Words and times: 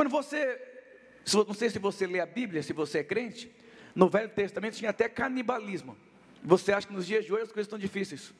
Quando 0.00 0.08
você, 0.08 0.58
não 1.46 1.52
sei 1.52 1.68
se 1.68 1.78
você 1.78 2.06
lê 2.06 2.20
a 2.20 2.24
Bíblia, 2.24 2.62
se 2.62 2.72
você 2.72 3.00
é 3.00 3.04
crente, 3.04 3.54
no 3.94 4.08
Velho 4.08 4.30
Testamento 4.30 4.78
tinha 4.78 4.88
até 4.88 5.10
canibalismo. 5.10 5.94
Você 6.42 6.72
acha 6.72 6.86
que 6.86 6.92
nos 6.94 7.06
dias 7.06 7.22
de 7.22 7.30
hoje 7.30 7.42
as 7.42 7.52
coisas 7.52 7.66
estão 7.66 7.78
difíceis? 7.78 8.32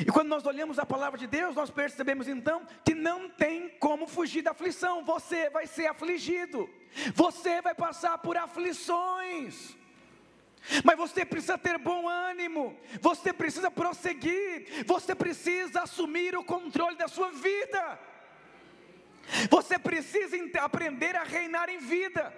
E 0.00 0.04
quando 0.04 0.28
nós 0.28 0.46
olhamos 0.46 0.78
a 0.78 0.86
palavra 0.86 1.18
de 1.18 1.26
Deus, 1.26 1.56
nós 1.56 1.68
percebemos 1.68 2.28
então 2.28 2.64
que 2.84 2.94
não 2.94 3.28
tem 3.28 3.70
como 3.80 4.06
fugir 4.06 4.40
da 4.42 4.52
aflição. 4.52 5.04
Você 5.04 5.50
vai 5.50 5.66
ser 5.66 5.88
afligido, 5.88 6.70
você 7.12 7.60
vai 7.60 7.74
passar 7.74 8.18
por 8.18 8.36
aflições. 8.36 9.76
Mas 10.84 10.96
você 10.96 11.24
precisa 11.24 11.58
ter 11.58 11.76
bom 11.76 12.08
ânimo, 12.08 12.78
você 13.00 13.32
precisa 13.32 13.68
prosseguir, 13.68 14.84
você 14.86 15.12
precisa 15.12 15.80
assumir 15.82 16.36
o 16.36 16.44
controle 16.44 16.96
da 16.96 17.08
sua 17.08 17.32
vida, 17.32 17.98
você 19.50 19.78
precisa 19.78 20.36
aprender 20.60 21.16
a 21.16 21.22
reinar 21.22 21.68
em 21.68 21.78
vida. 21.78 22.32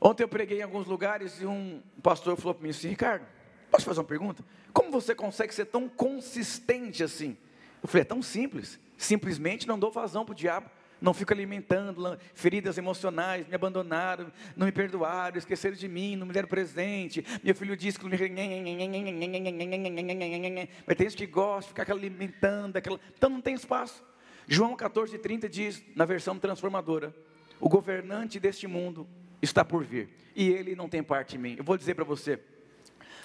Ontem 0.00 0.22
eu 0.22 0.28
preguei 0.28 0.60
em 0.60 0.62
alguns 0.62 0.86
lugares 0.86 1.40
e 1.40 1.46
um 1.46 1.82
pastor 2.02 2.36
falou 2.36 2.54
para 2.54 2.62
mim 2.62 2.70
assim: 2.70 2.88
Ricardo, 2.88 3.26
posso 3.70 3.84
fazer 3.84 4.00
uma 4.00 4.06
pergunta? 4.06 4.44
Como 4.72 4.90
você 4.90 5.14
consegue 5.14 5.54
ser 5.54 5.66
tão 5.66 5.88
consistente 5.88 7.04
assim? 7.04 7.36
Eu 7.82 7.88
falei: 7.88 8.02
é 8.02 8.04
tão 8.04 8.22
simples, 8.22 8.78
simplesmente 8.96 9.68
não 9.68 9.78
dou 9.78 9.90
vazão 9.90 10.24
para 10.24 10.32
o 10.32 10.36
diabo 10.36 10.70
não 11.00 11.14
fico 11.14 11.32
alimentando 11.32 12.18
feridas 12.34 12.76
emocionais, 12.76 13.46
me 13.48 13.54
abandonaram, 13.54 14.30
não 14.54 14.66
me 14.66 14.72
perdoaram, 14.72 15.38
esqueceram 15.38 15.74
de 15.74 15.88
mim, 15.88 16.14
não 16.14 16.26
me 16.26 16.32
deram 16.32 16.48
presente, 16.48 17.24
meu 17.42 17.54
filho 17.54 17.76
disse 17.76 17.98
que. 17.98 18.04
Mas 20.86 20.96
tem 20.96 21.08
gente 21.08 21.16
que 21.16 21.26
gosta 21.26 21.62
de 21.62 21.68
ficar 21.68 21.90
alimentando, 21.92 22.76
aquela... 22.76 23.00
então 23.16 23.30
não 23.30 23.40
tem 23.40 23.54
espaço. 23.54 24.04
João 24.52 24.74
14, 24.74 25.16
30 25.16 25.48
diz, 25.48 25.80
na 25.94 26.04
versão 26.04 26.36
transformadora, 26.36 27.14
o 27.60 27.68
governante 27.68 28.40
deste 28.40 28.66
mundo 28.66 29.06
está 29.40 29.64
por 29.64 29.84
vir, 29.84 30.08
e 30.34 30.48
ele 30.48 30.74
não 30.74 30.88
tem 30.88 31.04
parte 31.04 31.36
em 31.36 31.38
mim. 31.38 31.54
Eu 31.56 31.62
vou 31.62 31.78
dizer 31.78 31.94
para 31.94 32.04
você, 32.04 32.40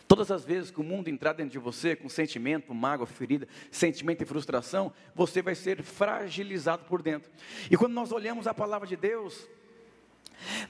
Todas 0.08 0.30
as 0.30 0.46
vezes 0.46 0.70
que 0.70 0.80
o 0.80 0.84
mundo 0.84 1.08
entrar 1.08 1.34
dentro 1.34 1.52
de 1.54 1.58
você 1.58 1.96
com 1.96 2.08
sentimento, 2.08 2.72
mágoa, 2.76 3.08
ferida, 3.08 3.48
sentimento 3.72 4.22
e 4.22 4.26
frustração, 4.26 4.94
você 5.16 5.42
vai 5.42 5.56
ser 5.56 5.82
fragilizado 5.82 6.86
por 6.86 7.02
dentro. 7.02 7.32
E 7.72 7.76
quando 7.76 7.94
nós 7.94 8.12
olhamos 8.12 8.46
a 8.46 8.54
palavra 8.54 8.88
de 8.88 8.96
Deus, 8.96 9.50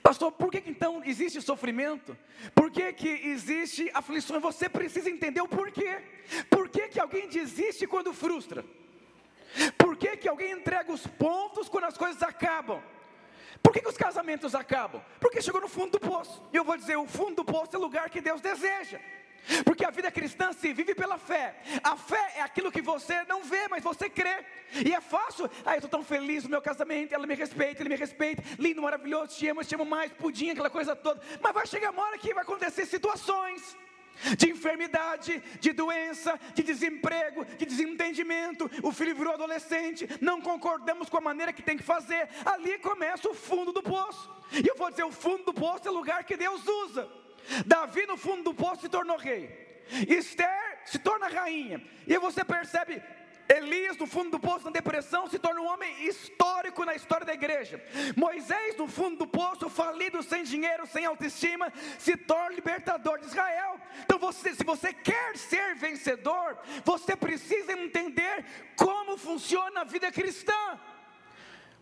Pastor, 0.01 0.31
por 0.31 0.49
que, 0.49 0.63
então 0.65 1.03
existe 1.03 1.41
sofrimento? 1.41 2.15
Por 2.53 2.71
que, 2.71 2.93
que 2.93 3.09
existe 3.09 3.91
aflição? 3.93 4.39
Você 4.39 4.69
precisa 4.69 5.09
entender 5.09 5.41
o 5.41 5.49
porquê. 5.49 6.01
Por 6.49 6.69
que, 6.69 6.87
que 6.87 6.99
alguém 6.99 7.27
desiste 7.27 7.85
quando 7.85 8.13
frustra? 8.13 8.63
Por 9.77 9.95
que, 9.97 10.17
que 10.17 10.27
alguém 10.27 10.51
entrega 10.51 10.91
os 10.91 11.05
pontos 11.05 11.69
quando 11.69 11.85
as 11.85 11.97
coisas 11.97 12.21
acabam? 12.21 12.81
Por 13.61 13.73
que, 13.73 13.81
que 13.81 13.89
os 13.89 13.97
casamentos 13.97 14.53
acabam? 14.53 15.01
Porque 15.19 15.41
chegou 15.41 15.61
no 15.61 15.67
fundo 15.67 15.93
do 15.93 15.99
poço. 15.99 16.43
E 16.53 16.57
eu 16.57 16.63
vou 16.63 16.77
dizer: 16.77 16.97
o 16.97 17.07
fundo 17.07 17.37
do 17.37 17.45
poço 17.45 17.75
é 17.75 17.79
o 17.79 17.81
lugar 17.81 18.09
que 18.09 18.21
Deus 18.21 18.41
deseja. 18.41 18.99
Porque 19.63 19.85
a 19.85 19.91
vida 19.91 20.11
cristã 20.11 20.51
se 20.53 20.73
vive 20.73 20.95
pela 20.95 21.17
fé. 21.17 21.55
A 21.83 21.95
fé 21.95 22.33
é 22.37 22.41
aquilo 22.41 22.71
que 22.71 22.81
você 22.81 23.23
não 23.25 23.43
vê, 23.43 23.67
mas 23.67 23.83
você 23.83 24.09
crê. 24.09 24.43
E 24.83 24.93
é 24.93 24.99
fácil. 24.99 25.49
Ah, 25.65 25.73
eu 25.73 25.75
estou 25.75 25.89
tão 25.89 26.03
feliz 26.03 26.43
no 26.43 26.49
meu 26.49 26.61
casamento, 26.61 27.13
ela 27.13 27.27
me 27.27 27.35
respeita, 27.35 27.81
ele 27.81 27.89
me 27.89 27.95
respeita. 27.95 28.43
Lindo, 28.57 28.81
maravilhoso, 28.81 29.35
te 29.35 29.47
amo, 29.47 29.63
te 29.63 29.75
amo 29.75 29.85
mais, 29.85 30.11
pudim, 30.13 30.49
aquela 30.49 30.69
coisa 30.69 30.95
toda. 30.95 31.21
Mas 31.41 31.53
vai 31.53 31.67
chegar 31.67 31.91
uma 31.91 32.03
hora 32.03 32.17
que 32.17 32.33
vai 32.33 32.43
acontecer 32.43 32.85
situações 32.85 33.77
de 34.37 34.49
enfermidade, 34.49 35.41
de 35.59 35.71
doença, 35.71 36.39
de 36.53 36.63
desemprego, 36.63 37.45
de 37.45 37.65
desentendimento. 37.65 38.69
O 38.81 38.91
filho 38.91 39.15
virou 39.15 39.33
adolescente, 39.33 40.07
não 40.21 40.41
concordamos 40.41 41.09
com 41.09 41.17
a 41.17 41.21
maneira 41.21 41.53
que 41.53 41.61
tem 41.61 41.77
que 41.77 41.83
fazer. 41.83 42.29
Ali 42.45 42.77
começa 42.79 43.29
o 43.29 43.33
fundo 43.33 43.71
do 43.71 43.83
poço. 43.83 44.29
E 44.51 44.67
eu 44.67 44.75
vou 44.75 44.89
dizer: 44.89 45.03
o 45.03 45.11
fundo 45.11 45.45
do 45.45 45.53
poço 45.53 45.87
é 45.87 45.91
o 45.91 45.93
lugar 45.93 46.23
que 46.23 46.37
Deus 46.37 46.65
usa. 46.67 47.09
Davi 47.65 48.05
no 48.07 48.17
fundo 48.17 48.43
do 48.43 48.53
poço 48.53 48.81
se 48.81 48.89
tornou 48.89 49.17
rei. 49.17 49.65
Esther 50.07 50.81
se 50.85 50.99
torna 50.99 51.27
rainha. 51.27 51.83
E 52.07 52.17
você 52.17 52.43
percebe 52.43 53.01
Elias, 53.47 53.95
no 53.97 54.07
fundo 54.07 54.31
do 54.31 54.39
poço, 54.39 54.65
na 54.65 54.71
depressão, 54.71 55.29
se 55.29 55.37
torna 55.37 55.61
um 55.61 55.67
homem 55.67 56.05
histórico 56.05 56.83
na 56.83 56.95
história 56.95 57.25
da 57.25 57.33
igreja. 57.33 57.83
Moisés, 58.15 58.75
no 58.75 58.87
fundo 58.87 59.17
do 59.17 59.27
poço, 59.27 59.69
falido, 59.69 60.23
sem 60.23 60.43
dinheiro, 60.43 60.87
sem 60.87 61.05
autoestima, 61.05 61.71
se 61.99 62.17
torna 62.17 62.55
libertador 62.55 63.19
de 63.19 63.27
Israel. 63.27 63.79
Então, 64.03 64.17
você, 64.17 64.55
se 64.55 64.63
você 64.63 64.91
quer 64.91 65.37
ser 65.37 65.75
vencedor, 65.75 66.57
você 66.83 67.15
precisa 67.15 67.73
entender 67.73 68.45
como 68.75 69.17
funciona 69.17 69.81
a 69.81 69.83
vida 69.83 70.11
cristã. 70.11 70.79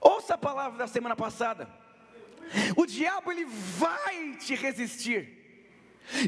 Ouça 0.01 0.33
a 0.33 0.37
palavra 0.37 0.77
da 0.77 0.87
semana 0.87 1.15
passada. 1.15 1.69
O 2.75 2.85
diabo 2.85 3.31
ele 3.31 3.45
vai 3.45 4.33
te 4.33 4.53
resistir. 4.53 5.41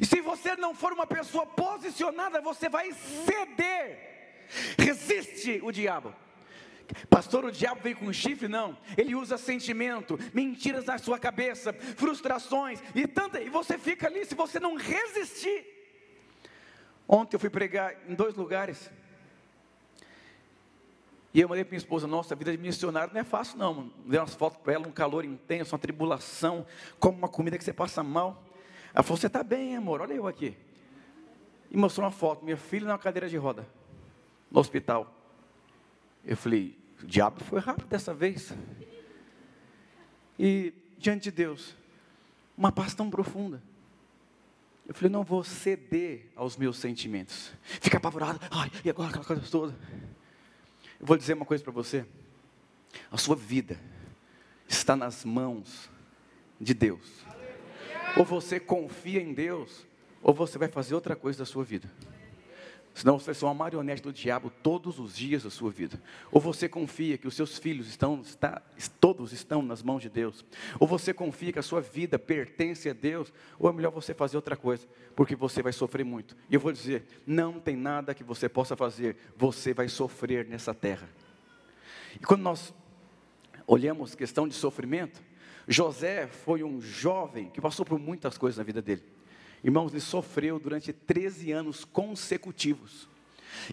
E 0.02 0.06
se 0.06 0.22
você 0.22 0.56
não 0.56 0.74
for 0.74 0.94
uma 0.94 1.06
pessoa 1.06 1.46
posicionada, 1.46 2.40
você 2.40 2.70
vai 2.70 2.94
ceder. 2.94 4.15
Resiste 4.78 5.60
o 5.64 5.72
diabo. 5.72 6.14
Pastor, 7.10 7.46
o 7.46 7.52
diabo 7.52 7.82
vem 7.82 7.96
com 7.96 8.12
chifre? 8.14 8.48
Não. 8.48 8.78
Ele 8.98 9.16
usa 9.16 9.38
sentimento, 9.38 10.20
mentiras 10.34 10.86
na 10.86 10.98
sua 10.98 11.18
cabeça, 11.18 11.74
frustrações 11.74 12.82
e 12.94 13.08
tanta. 13.08 13.42
E 13.42 13.50
você 13.50 13.78
fica 13.78 14.08
ali 14.08 14.26
se 14.26 14.36
você 14.36 14.60
não 14.60 14.76
resistir. 14.76 15.66
Ontem 17.08 17.36
eu 17.36 17.40
fui 17.40 17.50
pregar 17.50 17.96
em 18.08 18.16
dois 18.16 18.36
lugares. 18.36 18.92
E 21.34 21.42
eu 21.42 21.50
mandei 21.50 21.66
para 21.66 21.72
minha 21.72 21.80
esposa, 21.80 22.08
nossa, 22.08 22.34
a 22.34 22.38
vida 22.38 22.50
de 22.52 22.58
missionário 22.58 23.14
não 23.14 23.20
é 23.20 23.24
fácil 23.24 23.58
não. 23.58 23.92
Dei 24.06 24.20
umas 24.20 24.34
fotos 24.34 24.58
para 24.64 24.74
ela, 24.74 24.88
um 24.88 24.92
calor 24.92 25.26
intenso, 25.26 25.76
uma 25.76 25.80
tribulação, 25.80 26.66
como 26.98 27.18
uma 27.18 27.28
comida 27.28 27.58
que 27.58 27.64
você 27.64 27.74
passa 27.74 28.02
mal. 28.02 28.42
Ela 28.94 29.04
falou: 29.04 29.18
Você 29.18 29.28
está 29.28 29.44
bem, 29.44 29.76
amor? 29.76 30.00
Olha 30.00 30.14
eu 30.14 30.28
aqui. 30.28 30.58
E 31.70 31.76
mostrou 31.76 32.06
uma 32.06 32.12
foto, 32.12 32.46
minha 32.46 32.56
filha 32.56 32.88
na 32.88 32.98
cadeira 32.98 33.28
de 33.28 33.36
roda, 33.36 33.68
no 34.50 34.60
hospital. 34.60 35.14
Eu 36.24 36.38
falei: 36.38 36.78
O 37.02 37.06
diabo 37.06 37.44
foi 37.44 37.60
rápido 37.60 37.88
dessa 37.88 38.14
vez. 38.14 38.54
E 40.38 40.74
diante 40.98 41.26
de 41.26 41.32
Deus, 41.32 41.76
uma 42.58 42.72
paz 42.72 42.94
tão 42.94 43.10
profunda. 43.10 43.62
Eu 44.88 44.94
falei: 44.94 45.10
Não 45.10 45.24
vou 45.24 45.44
ceder 45.44 46.32
aos 46.36 46.58
meus 46.58 46.78
sentimentos. 46.78 47.52
Fica 47.62 47.98
apavorado. 47.98 48.40
Ai, 48.52 48.72
e 48.84 48.90
agora 48.90 49.10
aquela 49.10 49.26
coisa 49.26 49.44
toda. 49.50 49.76
Eu 51.00 51.06
vou 51.06 51.18
dizer 51.18 51.34
uma 51.34 51.46
coisa 51.46 51.64
para 51.64 51.74
você. 51.74 52.06
A 53.12 53.18
sua 53.18 53.36
vida 53.36 53.80
está 54.68 54.96
nas 54.96 55.26
mãos 55.26 55.90
de 56.60 56.74
Deus. 56.74 57.26
Ou 58.18 58.24
você 58.24 58.60
confia 58.60 59.22
em 59.22 59.34
Deus, 59.34 59.86
ou 60.22 60.34
você 60.34 60.58
vai 60.58 60.70
fazer 60.70 60.96
outra 60.96 61.16
coisa 61.16 61.40
da 61.40 61.46
sua 61.46 61.64
vida. 61.64 61.92
Senão 62.96 63.20
você 63.20 63.26
vai 63.26 63.36
ser 63.36 63.44
uma 63.44 63.54
marionete 63.54 64.02
do 64.02 64.14
diabo 64.14 64.50
todos 64.64 65.00
os 65.00 65.18
dias 65.18 65.44
da 65.44 65.50
sua 65.50 65.70
vida. 65.70 66.02
Ou 66.32 66.40
você 66.40 66.70
confia 66.70 67.18
que 67.18 67.28
os 67.28 67.36
seus 67.36 67.58
filhos 67.58 67.90
estão, 67.90 68.22
está, 68.22 68.62
todos 69.02 69.34
estão 69.34 69.62
nas 69.62 69.84
mãos 69.84 70.02
de 70.02 70.10
Deus. 70.10 70.46
Ou 70.80 70.88
você 70.88 71.14
confia 71.14 71.52
que 71.52 71.60
a 71.60 71.62
sua 71.62 71.82
vida 71.82 72.18
pertence 72.18 72.90
a 72.90 72.94
Deus. 72.94 73.34
Ou 73.60 73.70
é 73.70 73.74
melhor 73.74 73.92
você 73.92 74.14
fazer 74.14 74.38
outra 74.38 74.56
coisa, 74.56 74.88
porque 75.14 75.36
você 75.36 75.62
vai 75.62 75.74
sofrer 75.74 76.06
muito. 76.06 76.38
E 76.50 76.54
eu 76.54 76.60
vou 76.60 76.72
dizer: 76.72 77.06
não 77.28 77.60
tem 77.60 77.76
nada 77.76 78.14
que 78.14 78.24
você 78.24 78.48
possa 78.48 78.78
fazer, 78.78 79.18
você 79.36 79.74
vai 79.74 79.90
sofrer 79.90 80.48
nessa 80.48 80.74
terra. 80.74 81.10
E 82.16 82.26
quando 82.26 82.44
nós 82.44 82.74
olhamos 83.68 84.16
questão 84.16 84.48
de 84.48 84.54
sofrimento, 84.54 85.22
José 85.68 86.28
foi 86.28 86.64
um 86.64 86.80
jovem 86.80 87.50
que 87.50 87.60
passou 87.60 87.86
por 87.86 88.00
muitas 88.00 88.38
coisas 88.38 88.58
na 88.58 88.64
vida 88.64 88.82
dele. 88.82 89.04
Irmãos, 89.66 89.92
ele 89.92 90.00
sofreu 90.00 90.60
durante 90.60 90.94
13 90.94 91.52
anos 91.52 91.84
consecutivos. 91.84 93.10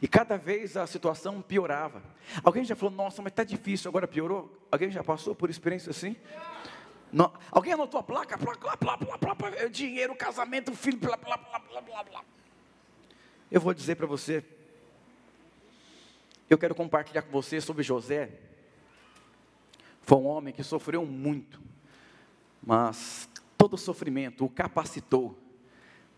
E 0.00 0.08
cada 0.08 0.38
vez 0.38 0.74
a 0.74 0.86
situação 0.86 1.42
piorava. 1.42 2.02
Alguém 2.42 2.64
já 2.64 2.74
falou, 2.74 2.94
nossa, 2.94 3.20
mas 3.20 3.30
está 3.30 3.44
difícil, 3.44 3.90
agora 3.90 4.08
piorou? 4.08 4.50
Alguém 4.70 4.90
já 4.90 5.04
passou 5.04 5.34
por 5.34 5.50
experiência 5.50 5.90
assim? 5.90 6.16
Não. 7.12 7.30
Alguém 7.50 7.74
anotou 7.74 8.00
a 8.00 8.02
placa? 8.02 8.38
Placa, 8.38 8.74
placa, 8.74 9.04
placa, 9.04 9.36
placa, 9.36 9.68
dinheiro, 9.68 10.14
casamento, 10.14 10.74
filho, 10.74 10.96
blá, 10.96 11.14
blá, 11.14 11.36
blá, 11.36 11.58
blá, 11.58 11.80
blá, 11.82 12.04
blá. 12.04 12.24
Eu 13.50 13.60
vou 13.60 13.74
dizer 13.74 13.96
para 13.96 14.06
você, 14.06 14.42
eu 16.48 16.56
quero 16.56 16.74
compartilhar 16.74 17.20
com 17.20 17.30
você 17.30 17.60
sobre 17.60 17.82
José. 17.82 18.30
Foi 20.00 20.16
um 20.16 20.26
homem 20.26 20.54
que 20.54 20.62
sofreu 20.62 21.04
muito. 21.04 21.60
Mas 22.62 23.28
todo 23.58 23.76
sofrimento 23.76 24.46
o 24.46 24.48
capacitou 24.48 25.41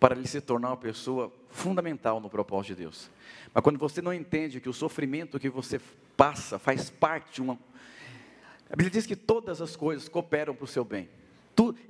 para 0.05 0.15
ele 0.15 0.29
se 0.29 0.39
tornar 0.39 0.69
uma 0.69 0.77
pessoa 0.77 1.33
fundamental 1.49 2.21
no 2.21 2.29
propósito 2.29 2.75
de 2.77 2.83
Deus. 2.83 3.11
Mas 3.55 3.65
quando 3.65 3.79
você 3.79 4.03
não 4.03 4.13
entende 4.13 4.61
que 4.61 4.69
o 4.69 4.73
sofrimento 4.75 5.41
que 5.41 5.49
você 5.49 5.81
passa 6.15 6.59
faz 6.59 6.91
parte 6.91 7.37
de 7.37 7.41
uma. 7.41 7.59
A 8.69 8.77
Bíblia 8.77 8.91
diz 8.91 9.07
que 9.07 9.17
todas 9.17 9.63
as 9.63 9.75
coisas 9.75 10.07
cooperam 10.07 10.55
para 10.55 10.65
o 10.65 10.67
seu 10.67 10.85
bem. 10.85 11.09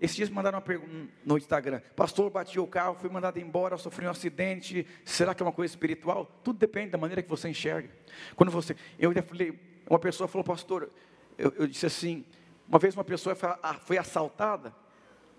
Esses 0.01 0.15
dias 0.15 0.31
mandaram 0.31 0.59
uma 0.59 0.63
pergunta 0.63 1.11
no 1.27 1.37
Instagram: 1.37 1.81
Pastor, 1.97 2.31
bati 2.31 2.61
o 2.61 2.69
carro, 2.69 2.95
fui 2.95 3.11
mandado 3.11 3.41
embora, 3.41 3.77
sofri 3.77 4.07
um 4.07 4.11
acidente. 4.11 4.87
Será 5.05 5.35
que 5.35 5.43
é 5.43 5.47
uma 5.47 5.51
coisa 5.51 5.73
espiritual? 5.73 6.31
Tudo 6.45 6.57
depende 6.57 6.91
da 6.91 6.99
maneira 6.99 7.21
que 7.21 7.29
você 7.29 7.49
enxerga. 7.49 7.91
Quando 8.37 8.53
você. 8.53 8.77
Eu 8.97 9.13
falei, 9.25 9.59
uma 9.91 9.99
pessoa 9.99 10.29
falou, 10.29 10.45
Pastor, 10.45 10.89
eu, 11.37 11.53
eu 11.57 11.67
disse 11.67 11.87
assim: 11.87 12.25
uma 12.69 12.79
vez 12.79 12.95
uma 12.95 13.03
pessoa 13.03 13.37
foi 13.81 13.99
assaltada, 13.99 14.73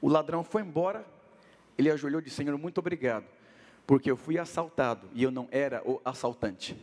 o 0.01 0.09
ladrão 0.09 0.43
foi 0.43 0.61
embora, 0.61 1.14
ele 1.77 1.91
ajoelhou 1.91 2.21
e 2.21 2.23
disse: 2.23 2.37
Senhor, 2.37 2.57
muito 2.57 2.77
obrigado, 2.79 3.25
porque 3.85 4.09
eu 4.09 4.17
fui 4.17 4.37
assaltado 4.37 5.09
e 5.13 5.23
eu 5.23 5.31
não 5.31 5.47
era 5.51 5.81
o 5.85 6.01
assaltante. 6.03 6.75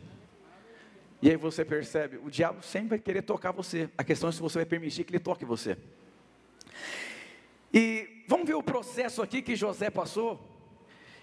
E 1.21 1.29
aí 1.29 1.37
você 1.37 1.63
percebe, 1.63 2.17
o 2.17 2.29
diabo 2.29 2.61
sempre 2.61 2.89
vai 2.89 2.99
querer 2.99 3.21
tocar 3.21 3.51
você. 3.51 3.89
A 3.97 4.03
questão 4.03 4.27
é 4.27 4.31
se 4.31 4.41
você 4.41 4.59
vai 4.59 4.65
permitir 4.65 5.05
que 5.05 5.11
ele 5.11 5.19
toque 5.19 5.45
você. 5.45 5.77
E 7.73 8.25
vamos 8.27 8.45
ver 8.45 8.55
o 8.55 8.61
processo 8.61 9.21
aqui 9.21 9.41
que 9.41 9.55
José 9.55 9.89
passou. 9.89 10.53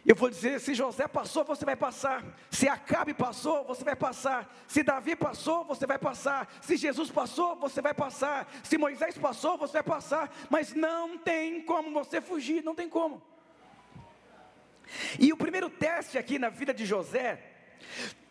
Eu 0.05 0.16
vou 0.16 0.31
dizer: 0.31 0.58
se 0.58 0.75
José 0.75 1.06
passou, 1.06 1.44
você 1.44 1.64
vai 1.64 1.76
passar. 1.76 2.25
Se 2.50 2.66
Acabe 2.69 3.12
passou, 3.12 3.64
você 3.64 3.84
vai 3.84 3.94
passar. 3.94 4.50
Se 4.66 4.82
Davi 4.82 5.14
passou, 5.14 5.64
você 5.64 5.87
vai 5.87 5.99
passar. 5.99 6.50
Se 6.62 6.76
Jesus 6.76 7.11
passou, 7.11 7.56
você 7.56 7.82
vai 7.82 7.93
passar. 7.93 8.50
Se 8.62 8.78
Moisés 8.78 9.19
passou, 9.19 9.58
você 9.58 9.75
vai 9.75 9.82
passar. 9.82 10.34
Mas 10.49 10.75
não 10.75 11.19
tem 11.19 11.62
como 11.62 11.93
você 11.93 12.20
fugir, 12.20 12.64
não 12.64 12.75
tem 12.75 12.88
como. 12.88 13.23
E 15.19 15.32
o 15.32 15.37
primeiro 15.37 15.70
teste 15.70 16.19
aqui 16.19 16.38
na 16.38 16.48
vida 16.48 16.72
de 16.75 16.84
José 16.84 17.50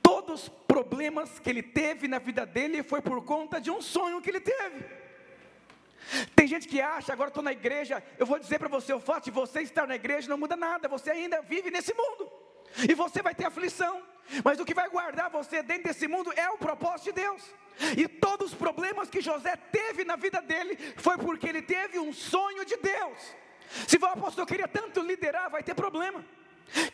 Todos 0.01 0.44
os 0.44 0.50
problemas 0.50 1.39
que 1.39 1.50
ele 1.50 1.61
teve 1.61 2.07
na 2.07 2.19
vida 2.19 2.45
dele 2.45 2.81
foi 2.81 3.01
por 3.01 3.23
conta 3.23 3.61
de 3.61 3.69
um 3.69 3.79
sonho 3.79 4.21
que 4.21 4.29
ele 4.31 4.39
teve. 4.39 4.83
Tem 6.35 6.47
gente 6.47 6.67
que 6.67 6.81
acha, 6.81 7.13
agora 7.13 7.27
estou 7.29 7.44
na 7.44 7.51
igreja, 7.51 8.03
eu 8.17 8.25
vou 8.25 8.39
dizer 8.39 8.57
para 8.57 8.67
você, 8.67 8.91
o 8.91 9.00
fato 9.00 9.25
de 9.25 9.31
você 9.31 9.61
estar 9.61 9.85
na 9.85 9.95
igreja 9.95 10.27
não 10.27 10.38
muda 10.38 10.56
nada, 10.56 10.88
você 10.88 11.11
ainda 11.11 11.41
vive 11.44 11.69
nesse 11.69 11.94
mundo. 11.94 12.31
E 12.89 12.95
você 12.95 13.21
vai 13.21 13.35
ter 13.35 13.45
aflição, 13.45 14.01
mas 14.44 14.59
o 14.59 14.65
que 14.65 14.73
vai 14.73 14.89
guardar 14.89 15.29
você 15.29 15.61
dentro 15.61 15.83
desse 15.83 16.07
mundo 16.07 16.33
é 16.35 16.50
o 16.50 16.57
propósito 16.57 17.13
de 17.13 17.21
Deus. 17.21 17.44
E 17.95 18.07
todos 18.07 18.51
os 18.51 18.57
problemas 18.57 19.09
que 19.09 19.21
José 19.21 19.56
teve 19.71 20.03
na 20.03 20.15
vida 20.15 20.41
dele 20.41 20.75
foi 20.97 21.17
porque 21.19 21.47
ele 21.47 21.61
teve 21.61 22.00
um 22.00 22.11
sonho 22.11 22.65
de 22.65 22.77
Deus. 22.77 23.35
Se 23.88 23.97
o 23.97 24.06
apóstolo 24.06 24.47
queria 24.47 24.67
tanto 24.67 25.01
liderar, 25.01 25.51
vai 25.51 25.61
ter 25.61 25.75
problema. 25.75 26.25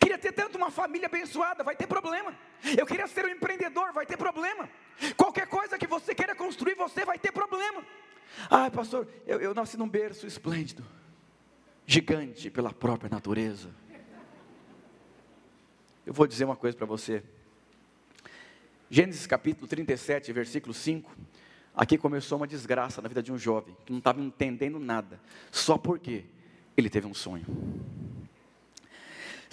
Queria 0.00 0.18
ter 0.18 0.32
tanto 0.32 0.56
uma 0.56 0.70
família 0.70 1.06
abençoada, 1.06 1.62
vai 1.62 1.76
ter 1.76 1.86
problema. 1.86 2.34
Eu 2.76 2.86
queria 2.86 3.06
ser 3.06 3.24
um 3.24 3.28
empreendedor, 3.28 3.92
vai 3.92 4.06
ter 4.06 4.16
problema. 4.16 4.68
Qualquer 5.16 5.46
coisa 5.46 5.78
que 5.78 5.86
você 5.86 6.14
queira 6.14 6.34
construir, 6.34 6.74
você 6.74 7.04
vai 7.04 7.18
ter 7.18 7.32
problema. 7.32 7.84
Ah, 8.50 8.70
pastor, 8.70 9.06
eu, 9.26 9.40
eu 9.40 9.54
nasci 9.54 9.76
num 9.76 9.88
berço 9.88 10.26
esplêndido, 10.26 10.84
gigante 11.86 12.50
pela 12.50 12.72
própria 12.72 13.08
natureza. 13.10 13.70
Eu 16.04 16.12
vou 16.12 16.26
dizer 16.26 16.44
uma 16.44 16.56
coisa 16.56 16.76
para 16.76 16.86
você. 16.86 17.22
Gênesis 18.88 19.26
capítulo 19.26 19.66
37, 19.66 20.32
versículo 20.32 20.72
5. 20.72 21.10
Aqui 21.74 21.98
começou 21.98 22.38
uma 22.38 22.46
desgraça 22.46 23.02
na 23.02 23.08
vida 23.08 23.22
de 23.22 23.32
um 23.32 23.36
jovem 23.36 23.76
que 23.84 23.92
não 23.92 23.98
estava 23.98 24.20
entendendo 24.20 24.78
nada, 24.78 25.20
só 25.50 25.76
porque 25.76 26.24
ele 26.76 26.88
teve 26.88 27.06
um 27.06 27.12
sonho. 27.12 27.44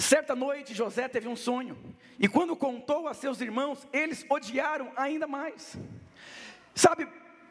Certa 0.03 0.35
noite 0.35 0.73
José 0.73 1.07
teve 1.07 1.29
um 1.29 1.35
sonho, 1.35 1.77
e 2.19 2.27
quando 2.27 2.57
contou 2.57 3.07
a 3.07 3.13
seus 3.13 3.39
irmãos, 3.39 3.87
eles 3.93 4.25
odiaram 4.29 4.91
ainda 4.97 5.25
mais. 5.25 5.77
Sabe, 6.75 7.07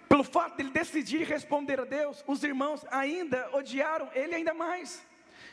pelo 0.06 0.22
fato 0.22 0.56
de 0.56 0.62
ele 0.62 0.70
decidir 0.70 1.26
responder 1.26 1.80
a 1.80 1.86
Deus, 1.86 2.22
os 2.26 2.44
irmãos 2.44 2.84
ainda 2.90 3.48
odiaram 3.54 4.10
ele 4.14 4.34
ainda 4.34 4.52
mais. 4.52 5.02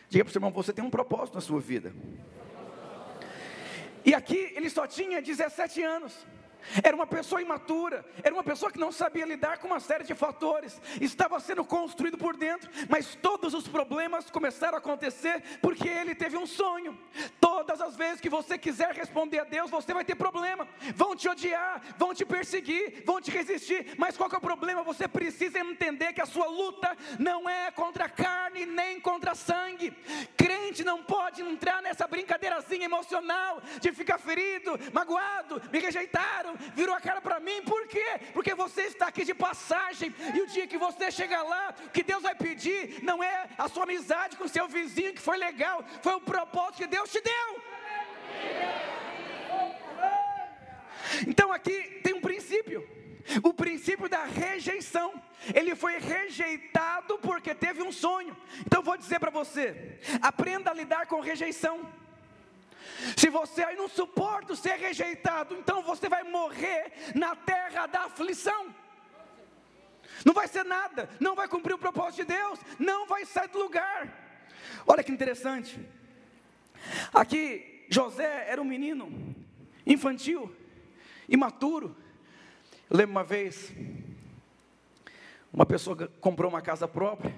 Diga 0.10 0.26
para 0.26 0.30
o 0.30 0.34
seu 0.34 0.40
irmão: 0.40 0.52
você 0.52 0.74
tem 0.74 0.84
um 0.84 0.90
propósito 0.90 1.36
na 1.36 1.42
sua 1.42 1.62
vida. 1.62 1.94
E 4.04 4.14
aqui 4.14 4.52
ele 4.54 4.70
só 4.70 4.86
tinha 4.86 5.22
17 5.22 5.82
anos. 5.82 6.28
Era 6.84 6.96
uma 6.96 7.08
pessoa 7.08 7.42
imatura, 7.42 8.06
era 8.24 8.34
uma 8.34 8.44
pessoa 8.44 8.72
que 8.72 8.80
não 8.80 8.92
sabia 8.92 9.26
lidar 9.26 9.58
com 9.58 9.68
uma 9.68 9.80
série 9.80 10.04
de 10.04 10.14
fatores, 10.14 10.80
estava 11.02 11.40
sendo 11.40 11.66
construído 11.66 12.18
por 12.18 12.36
dentro, 12.36 12.70
mas 12.88 13.16
todos 13.16 13.54
os 13.54 13.68
problemas 13.68 14.30
começaram 14.30 14.76
a 14.76 14.80
acontecer 14.80 15.42
porque 15.62 15.88
ele 15.88 16.14
teve 16.14 16.38
um 16.38 16.46
sonho. 16.46 16.98
Todas 17.40 17.82
as 17.82 17.96
vezes 17.96 18.22
que 18.22 18.30
você 18.30 18.58
quiser 18.58 18.94
responder 18.94 19.40
a 19.40 19.44
Deus, 19.44 19.72
você 19.72 19.94
vai 19.94 20.06
ter 20.06 20.16
problema. 20.16 20.68
Vão 20.96 21.16
te 21.16 21.28
odiar, 21.28 21.82
vão 21.98 22.14
te 22.14 22.26
perseguir, 22.26 23.04
vão 23.06 23.20
te 23.22 23.32
resistir, 23.32 23.96
mas 23.98 24.16
qual 24.18 24.30
é 24.32 24.38
o 24.38 24.42
problema? 24.42 24.84
Você 24.84 25.08
precisa 25.08 25.60
entender 25.60 26.14
que 26.14 26.22
a 26.22 26.26
sua 26.26 26.48
luta 26.48 26.96
não 27.18 27.50
é 27.50 27.72
contra 27.72 28.08
carne 28.08 28.66
nem 28.66 29.00
contra 29.00 29.36
sangue. 29.36 29.92
Crente 30.38 30.84
não 30.84 31.04
pode 31.04 31.42
entrar 31.42 31.82
nessa 31.82 32.08
brincadeirazinha 32.08 32.86
emocional 32.86 33.62
de 33.80 33.92
ficar 33.92 34.18
ferido, 34.18 34.78
magoado, 34.94 35.62
me 35.72 35.80
rejeitaram 35.80 36.49
virou 36.74 36.96
a 36.96 37.02
cara 37.02 37.22
para 37.22 37.40
mim, 37.40 37.62
por 37.64 37.88
quê? 37.88 38.20
Porque 38.34 38.54
você 38.54 38.84
está 38.84 39.08
aqui 39.08 39.24
de 39.26 39.34
passagem, 39.34 40.14
e 40.36 40.42
o 40.42 40.48
dia 40.48 40.68
que 40.68 40.78
você 40.78 41.12
chegar 41.12 41.44
lá, 41.44 41.74
o 41.86 41.90
que 41.90 42.04
Deus 42.04 42.24
vai 42.24 42.36
pedir 42.36 43.04
não 43.04 43.24
é 43.24 43.50
a 43.58 43.68
sua 43.68 43.84
amizade 43.84 44.38
com 44.38 44.46
o 44.46 44.50
seu 44.50 44.68
vizinho, 44.68 45.14
que 45.14 45.22
foi 45.22 45.38
legal, 45.38 45.84
foi 46.02 46.14
o 46.14 46.22
propósito 46.22 46.78
que 46.78 46.88
Deus 46.88 47.12
te 47.12 47.22
deu. 47.22 47.62
Então 51.28 51.52
aqui 51.52 52.00
tem 52.04 52.14
um 52.14 52.22
princípio, 52.22 52.88
o 53.44 53.54
princípio 53.54 54.08
da 54.08 54.24
rejeição. 54.26 55.22
Ele 55.54 55.76
foi 55.76 55.98
rejeitado 55.98 57.18
porque 57.20 57.56
teve 57.56 57.82
um 57.82 57.92
sonho. 57.92 58.36
Então 58.66 58.84
vou 58.84 58.98
dizer 58.98 59.20
para 59.20 59.32
você: 59.32 60.00
aprenda 60.22 60.72
a 60.72 60.74
lidar 60.74 61.08
com 61.08 61.20
rejeição. 61.22 61.88
Se 63.16 63.30
você 63.30 63.64
aí 63.64 63.76
não 63.76 63.88
suporta 63.88 64.56
ser 64.56 64.76
rejeitado, 64.76 65.56
então 65.56 65.82
você 65.82 66.10
vai 66.10 66.24
morrer 66.24 66.92
na 67.16 67.36
terra 67.36 67.88
da 67.88 68.02
aflição. 68.06 68.74
Não 70.26 70.34
vai 70.34 70.48
ser 70.48 70.66
nada, 70.66 71.10
não 71.20 71.36
vai 71.36 71.48
cumprir 71.48 71.74
o 71.74 71.80
propósito 71.80 72.26
de 72.26 72.34
Deus, 72.36 72.60
não 72.78 73.08
vai 73.08 73.26
sair 73.26 73.48
do 73.50 73.60
lugar. 73.60 74.48
Olha 74.86 75.04
que 75.04 75.12
interessante. 75.12 75.80
Aqui 77.14 77.86
José 77.90 78.46
era 78.48 78.62
um 78.62 78.66
menino 78.66 79.36
infantil, 79.86 80.54
imaturo. 81.28 81.96
Eu 82.90 82.98
lembro 82.98 83.12
uma 83.12 83.24
vez, 83.24 83.72
uma 85.54 85.66
pessoa 85.66 85.96
comprou 86.20 86.50
uma 86.50 86.62
casa 86.62 86.88
própria 86.88 87.34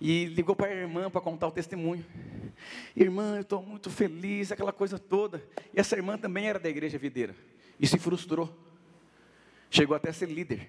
e 0.00 0.24
ligou 0.26 0.56
para 0.56 0.68
a 0.68 0.74
irmã 0.74 1.10
para 1.10 1.20
contar 1.20 1.46
o 1.46 1.52
testemunho. 1.52 2.04
Irmã, 2.96 3.36
eu 3.36 3.42
estou 3.42 3.62
muito 3.62 3.90
feliz, 3.90 4.50
aquela 4.50 4.72
coisa 4.72 4.98
toda. 4.98 5.42
E 5.74 5.78
essa 5.78 5.94
irmã 5.94 6.16
também 6.16 6.46
era 6.46 6.58
da 6.58 6.68
igreja 6.68 6.96
videira. 6.96 7.34
E 7.78 7.86
se 7.86 7.98
frustrou. 7.98 8.54
Chegou 9.70 9.94
até 9.94 10.08
a 10.08 10.12
ser 10.12 10.26
líder. 10.26 10.68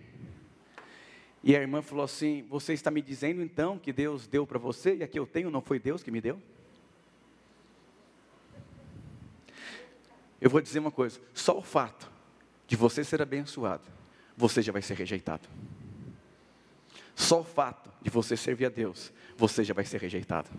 E 1.44 1.56
a 1.56 1.60
irmã 1.60 1.82
falou 1.82 2.04
assim: 2.04 2.46
Você 2.50 2.74
está 2.74 2.92
me 2.92 3.02
dizendo 3.02 3.42
então 3.42 3.80
que 3.80 3.94
Deus 3.94 4.28
deu 4.28 4.46
para 4.46 4.60
você 4.60 4.98
e 4.98 5.04
aqui 5.04 5.18
eu 5.18 5.26
tenho, 5.26 5.50
não 5.50 5.62
foi 5.62 5.80
Deus 5.80 6.04
que 6.04 6.12
me 6.12 6.22
deu? 6.22 6.40
Eu 10.40 10.50
vou 10.50 10.62
dizer 10.62 10.80
uma 10.80 10.92
coisa: 10.92 11.20
só 11.34 11.58
o 11.58 11.62
fato 11.62 12.12
de 12.68 12.76
você 12.76 13.04
ser 13.04 13.22
abençoado, 13.22 13.84
você 14.36 14.62
já 14.62 14.72
vai 14.72 14.82
ser 14.82 14.96
rejeitado. 14.96 15.48
Só 17.22 17.42
o 17.42 17.44
fato 17.44 17.92
de 18.02 18.10
você 18.10 18.36
servir 18.36 18.66
a 18.66 18.70
Deus, 18.70 19.14
você 19.38 19.64
já 19.64 19.76
vai 19.76 19.86
ser 19.86 20.02
rejeitado. 20.02 20.50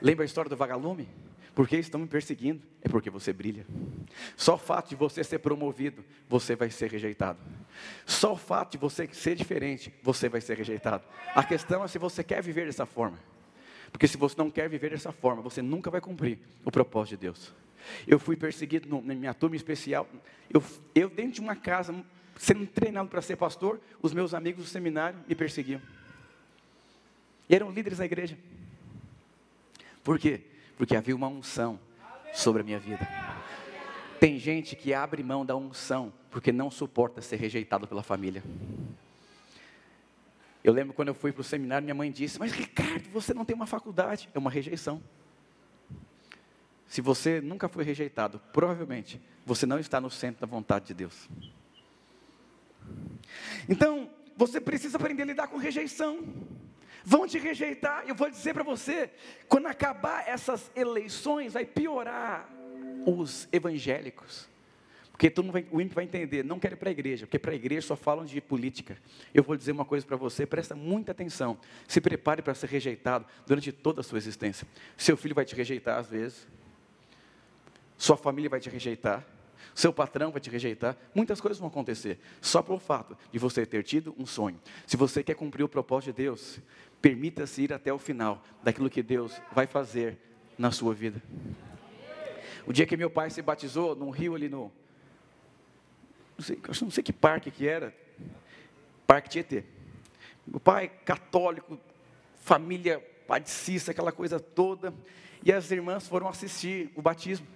Lembra 0.00 0.24
a 0.24 0.26
história 0.26 0.48
do 0.48 0.56
vagalume? 0.56 1.08
Por 1.52 1.66
que 1.66 1.76
estão 1.76 2.00
me 2.00 2.06
perseguindo? 2.06 2.62
É 2.80 2.88
porque 2.88 3.10
você 3.10 3.32
brilha. 3.32 3.66
Só 4.36 4.54
o 4.54 4.58
fato 4.58 4.90
de 4.90 4.94
você 4.94 5.24
ser 5.24 5.40
promovido, 5.40 6.04
você 6.28 6.54
vai 6.54 6.70
ser 6.70 6.92
rejeitado. 6.92 7.40
Só 8.06 8.34
o 8.34 8.36
fato 8.36 8.72
de 8.72 8.78
você 8.78 9.08
ser 9.12 9.34
diferente, 9.34 9.92
você 10.00 10.28
vai 10.28 10.40
ser 10.40 10.56
rejeitado. 10.56 11.04
A 11.34 11.42
questão 11.42 11.82
é 11.82 11.88
se 11.88 11.98
você 11.98 12.22
quer 12.22 12.40
viver 12.40 12.66
dessa 12.66 12.86
forma. 12.86 13.18
Porque 13.90 14.06
se 14.06 14.16
você 14.16 14.36
não 14.38 14.52
quer 14.52 14.68
viver 14.68 14.90
dessa 14.90 15.10
forma, 15.10 15.42
você 15.42 15.60
nunca 15.60 15.90
vai 15.90 16.00
cumprir 16.00 16.38
o 16.64 16.70
propósito 16.70 17.16
de 17.16 17.22
Deus. 17.22 17.52
Eu 18.06 18.20
fui 18.20 18.36
perseguido 18.36 18.88
na 19.02 19.14
minha 19.14 19.34
turma 19.34 19.56
especial. 19.56 20.08
Eu, 20.48 20.62
eu 20.94 21.10
dentro 21.10 21.32
de 21.32 21.40
uma 21.40 21.56
casa, 21.56 21.92
sendo 22.36 22.66
treinado 22.66 23.08
para 23.08 23.22
ser 23.22 23.36
pastor, 23.36 23.80
os 24.02 24.12
meus 24.12 24.34
amigos 24.34 24.64
do 24.64 24.70
seminário 24.70 25.18
me 25.26 25.34
perseguiam. 25.34 25.80
E 27.48 27.54
eram 27.54 27.70
líderes 27.70 27.98
na 27.98 28.04
igreja. 28.04 28.36
Por 30.02 30.18
quê? 30.18 30.40
Porque 30.76 30.96
havia 30.96 31.14
uma 31.14 31.28
unção 31.28 31.78
sobre 32.32 32.62
a 32.62 32.64
minha 32.64 32.78
vida. 32.78 33.06
Tem 34.18 34.38
gente 34.38 34.74
que 34.74 34.94
abre 34.94 35.22
mão 35.22 35.44
da 35.44 35.54
unção 35.56 36.12
porque 36.30 36.50
não 36.50 36.70
suporta 36.70 37.20
ser 37.22 37.36
rejeitado 37.36 37.86
pela 37.86 38.02
família. 38.02 38.42
Eu 40.62 40.72
lembro 40.72 40.94
quando 40.94 41.08
eu 41.08 41.14
fui 41.14 41.30
para 41.30 41.42
o 41.42 41.44
seminário, 41.44 41.84
minha 41.84 41.94
mãe 41.94 42.10
disse: 42.10 42.38
Mas 42.38 42.52
Ricardo, 42.52 43.08
você 43.10 43.34
não 43.34 43.44
tem 43.44 43.54
uma 43.54 43.66
faculdade. 43.66 44.28
É 44.34 44.38
uma 44.38 44.50
rejeição. 44.50 45.02
Se 46.86 47.00
você 47.00 47.40
nunca 47.40 47.68
foi 47.68 47.84
rejeitado, 47.84 48.40
provavelmente 48.52 49.20
você 49.44 49.66
não 49.66 49.78
está 49.78 50.00
no 50.00 50.10
centro 50.10 50.40
da 50.40 50.46
vontade 50.46 50.86
de 50.86 50.94
Deus. 50.94 51.28
Então, 53.68 54.10
você 54.36 54.60
precisa 54.60 54.96
aprender 54.96 55.22
a 55.22 55.26
lidar 55.26 55.48
com 55.48 55.56
rejeição. 55.56 56.24
Vão 57.04 57.26
te 57.26 57.38
rejeitar. 57.38 58.04
Eu 58.06 58.14
vou 58.14 58.30
dizer 58.30 58.54
para 58.54 58.62
você: 58.62 59.10
quando 59.48 59.66
acabar 59.66 60.28
essas 60.28 60.70
eleições, 60.74 61.52
vai 61.52 61.64
piorar 61.64 62.48
os 63.06 63.48
evangélicos. 63.52 64.48
Porque 65.12 65.30
todo 65.30 65.52
vai, 65.52 65.64
o 65.70 65.80
ímpio 65.80 65.94
vai 65.94 66.04
entender, 66.04 66.44
não 66.44 66.58
quero 66.58 66.74
ir 66.74 66.76
para 66.76 66.88
a 66.88 66.92
igreja, 66.92 67.24
porque 67.24 67.38
para 67.38 67.52
a 67.52 67.54
igreja 67.54 67.86
só 67.86 67.94
falam 67.94 68.24
de 68.24 68.40
política. 68.40 68.98
Eu 69.32 69.44
vou 69.44 69.56
dizer 69.56 69.70
uma 69.70 69.84
coisa 69.84 70.04
para 70.04 70.16
você, 70.16 70.44
presta 70.44 70.74
muita 70.74 71.12
atenção. 71.12 71.56
Se 71.86 72.00
prepare 72.00 72.42
para 72.42 72.52
ser 72.52 72.68
rejeitado 72.68 73.24
durante 73.46 73.70
toda 73.70 74.00
a 74.00 74.04
sua 74.04 74.18
existência. 74.18 74.66
Seu 74.96 75.16
filho 75.16 75.32
vai 75.32 75.44
te 75.44 75.54
rejeitar 75.54 76.00
às 76.00 76.08
vezes. 76.08 76.48
Sua 77.96 78.16
família 78.16 78.50
vai 78.50 78.58
te 78.58 78.68
rejeitar. 78.68 79.24
Seu 79.74 79.92
patrão 79.92 80.30
vai 80.30 80.40
te 80.40 80.48
rejeitar. 80.50 80.96
Muitas 81.14 81.40
coisas 81.40 81.58
vão 81.58 81.68
acontecer. 81.68 82.18
Só 82.40 82.62
pelo 82.62 82.78
fato 82.78 83.16
de 83.32 83.38
você 83.38 83.66
ter 83.66 83.82
tido 83.82 84.14
um 84.18 84.24
sonho. 84.24 84.60
Se 84.86 84.96
você 84.96 85.22
quer 85.22 85.34
cumprir 85.34 85.64
o 85.64 85.68
propósito 85.68 86.14
de 86.14 86.22
Deus, 86.22 86.60
permita-se 87.02 87.62
ir 87.62 87.72
até 87.72 87.92
o 87.92 87.98
final 87.98 88.42
daquilo 88.62 88.88
que 88.88 89.02
Deus 89.02 89.40
vai 89.52 89.66
fazer 89.66 90.16
na 90.56 90.70
sua 90.70 90.94
vida. 90.94 91.20
O 92.66 92.72
dia 92.72 92.86
que 92.86 92.96
meu 92.96 93.10
pai 93.10 93.30
se 93.30 93.42
batizou 93.42 93.94
num 93.96 94.10
rio 94.10 94.34
ali 94.34 94.48
no, 94.48 94.72
não 96.36 96.44
sei, 96.44 96.58
não 96.82 96.90
sei 96.90 97.02
que 97.02 97.12
parque 97.12 97.50
que 97.50 97.66
era, 97.66 97.94
Parque 99.06 99.28
Tietê. 99.28 99.64
Meu 100.46 100.60
pai, 100.60 100.88
católico, 101.04 101.78
família 102.40 103.00
padecista, 103.26 103.90
aquela 103.90 104.12
coisa 104.12 104.40
toda, 104.40 104.92
e 105.42 105.52
as 105.52 105.70
irmãs 105.70 106.08
foram 106.08 106.28
assistir 106.28 106.90
o 106.94 107.02
batismo. 107.02 107.46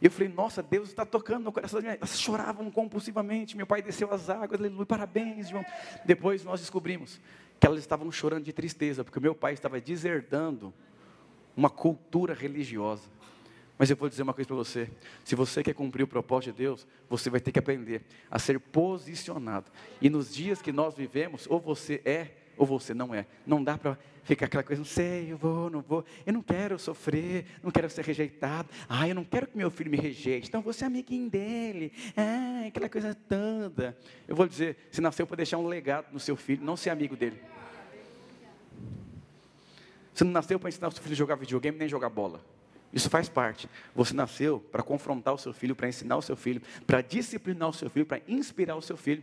E 0.00 0.06
eu 0.06 0.10
falei, 0.10 0.28
nossa, 0.28 0.62
Deus 0.62 0.88
está 0.88 1.04
tocando 1.04 1.44
no 1.44 1.52
coração 1.52 1.80
de 1.80 1.86
Elas 1.86 2.20
choravam 2.20 2.70
compulsivamente. 2.70 3.56
Meu 3.56 3.66
pai 3.66 3.82
desceu 3.82 4.12
as 4.12 4.28
águas, 4.28 4.60
aleluia, 4.60 4.86
parabéns, 4.86 5.48
João. 5.48 5.64
Depois 6.04 6.44
nós 6.44 6.60
descobrimos 6.60 7.20
que 7.58 7.66
elas 7.66 7.80
estavam 7.80 8.10
chorando 8.12 8.44
de 8.44 8.52
tristeza, 8.52 9.02
porque 9.02 9.18
meu 9.18 9.34
pai 9.34 9.54
estava 9.54 9.80
deserdando 9.80 10.72
uma 11.56 11.70
cultura 11.70 12.34
religiosa. 12.34 13.16
Mas 13.78 13.90
eu 13.90 13.96
vou 13.96 14.08
dizer 14.08 14.22
uma 14.22 14.34
coisa 14.34 14.48
para 14.48 14.56
você: 14.56 14.90
se 15.24 15.34
você 15.34 15.62
quer 15.62 15.74
cumprir 15.74 16.02
o 16.02 16.08
propósito 16.08 16.52
de 16.52 16.58
Deus, 16.58 16.86
você 17.08 17.28
vai 17.28 17.40
ter 17.40 17.52
que 17.52 17.58
aprender 17.58 18.02
a 18.30 18.38
ser 18.38 18.58
posicionado. 18.58 19.70
E 20.00 20.08
nos 20.08 20.34
dias 20.34 20.62
que 20.62 20.72
nós 20.72 20.94
vivemos, 20.94 21.46
ou 21.48 21.60
você 21.60 22.00
é 22.04 22.35
ou 22.56 22.66
você 22.66 22.94
não 22.94 23.14
é. 23.14 23.26
Não 23.46 23.62
dá 23.62 23.76
para 23.76 23.98
ficar 24.24 24.46
aquela 24.46 24.62
coisa, 24.62 24.80
não 24.80 24.86
sei, 24.86 25.30
eu 25.30 25.36
vou, 25.36 25.70
não 25.70 25.80
vou, 25.80 26.04
eu 26.26 26.32
não 26.32 26.42
quero 26.42 26.78
sofrer, 26.78 27.46
não 27.62 27.70
quero 27.70 27.88
ser 27.88 28.04
rejeitado, 28.04 28.68
ah, 28.88 29.08
eu 29.08 29.14
não 29.14 29.24
quero 29.24 29.46
que 29.46 29.56
meu 29.56 29.70
filho 29.70 29.90
me 29.90 29.96
rejeite, 29.96 30.48
então 30.48 30.60
vou 30.60 30.72
ser 30.72 30.86
amiguinho 30.86 31.30
dele, 31.30 31.92
ah, 32.16 32.66
aquela 32.66 32.88
coisa 32.88 33.14
toda. 33.14 33.96
Eu 34.26 34.34
vou 34.34 34.48
dizer, 34.48 34.76
se 34.90 35.00
nasceu 35.00 35.26
para 35.26 35.36
deixar 35.36 35.58
um 35.58 35.66
legado 35.68 36.12
no 36.12 36.18
seu 36.18 36.34
filho, 36.34 36.64
não 36.64 36.76
ser 36.76 36.90
amigo 36.90 37.14
dele. 37.16 37.40
Você 40.12 40.24
não 40.24 40.32
nasceu 40.32 40.58
para 40.58 40.70
ensinar 40.70 40.88
o 40.88 40.92
seu 40.92 41.02
filho 41.02 41.12
a 41.12 41.16
jogar 41.16 41.36
videogame 41.36 41.78
nem 41.78 41.88
jogar 41.88 42.08
bola. 42.08 42.40
Isso 42.92 43.10
faz 43.10 43.28
parte. 43.28 43.68
Você 43.94 44.14
nasceu 44.14 44.58
para 44.58 44.82
confrontar 44.82 45.34
o 45.34 45.38
seu 45.38 45.52
filho, 45.52 45.76
para 45.76 45.86
ensinar 45.88 46.16
o 46.16 46.22
seu 46.22 46.34
filho, 46.34 46.62
para 46.86 47.02
disciplinar 47.02 47.68
o 47.68 47.72
seu 47.72 47.90
filho, 47.90 48.06
para 48.06 48.22
inspirar 48.26 48.76
o 48.76 48.80
seu 48.80 48.96
filho. 48.96 49.22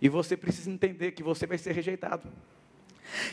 E 0.00 0.08
você 0.08 0.36
precisa 0.36 0.68
entender 0.68 1.12
que 1.12 1.22
você 1.22 1.46
vai 1.46 1.56
ser 1.56 1.72
rejeitado. 1.72 2.28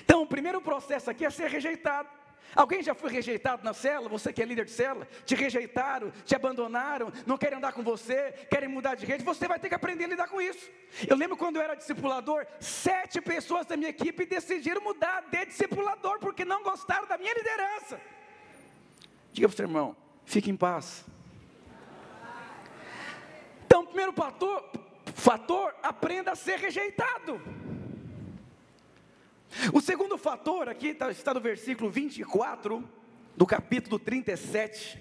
Então, 0.03 0.23
o 0.23 0.27
primeiro 0.27 0.61
processo 0.61 1.09
aqui 1.09 1.25
é 1.25 1.29
ser 1.29 1.49
rejeitado. 1.49 2.09
Alguém 2.55 2.81
já 2.81 2.95
foi 2.95 3.11
rejeitado 3.11 3.63
na 3.63 3.73
cela? 3.73 4.09
Você 4.09 4.33
que 4.33 4.41
é 4.41 4.45
líder 4.45 4.65
de 4.65 4.71
cela? 4.71 5.07
Te 5.25 5.35
rejeitaram, 5.35 6.11
te 6.25 6.35
abandonaram, 6.35 7.11
não 7.25 7.37
querem 7.37 7.57
andar 7.57 7.73
com 7.73 7.83
você, 7.83 8.31
querem 8.49 8.67
mudar 8.67 8.95
de 8.95 9.05
rede. 9.05 9.23
Você 9.23 9.47
vai 9.47 9.59
ter 9.59 9.69
que 9.69 9.75
aprender 9.75 10.05
a 10.05 10.07
lidar 10.07 10.27
com 10.27 10.41
isso. 10.41 10.69
Eu 11.07 11.15
lembro 11.15 11.37
quando 11.37 11.57
eu 11.57 11.61
era 11.61 11.75
discipulador, 11.75 12.45
sete 12.59 13.21
pessoas 13.21 13.65
da 13.65 13.77
minha 13.77 13.89
equipe 13.89 14.25
decidiram 14.25 14.81
mudar 14.81 15.21
de 15.29 15.45
discipulador 15.45 16.19
porque 16.19 16.43
não 16.43 16.63
gostaram 16.63 17.07
da 17.07 17.17
minha 17.17 17.33
liderança. 17.33 18.01
Diga 19.31 19.47
para 19.47 19.53
o 19.53 19.57
seu 19.57 19.65
irmão, 19.65 19.95
fique 20.25 20.49
em 20.49 20.57
paz. 20.57 21.05
Então, 23.65 23.85
primeiro 23.85 24.11
fator, 24.11 24.67
fator, 25.13 25.75
aprenda 25.83 26.31
a 26.31 26.35
ser 26.35 26.57
rejeitado. 26.57 27.39
O 29.73 29.81
segundo 29.81 30.17
fator, 30.17 30.69
aqui 30.69 30.89
está, 30.89 31.09
está 31.11 31.33
no 31.33 31.39
versículo 31.39 31.89
24, 31.89 32.87
do 33.35 33.45
capítulo 33.45 33.97
37. 33.97 34.99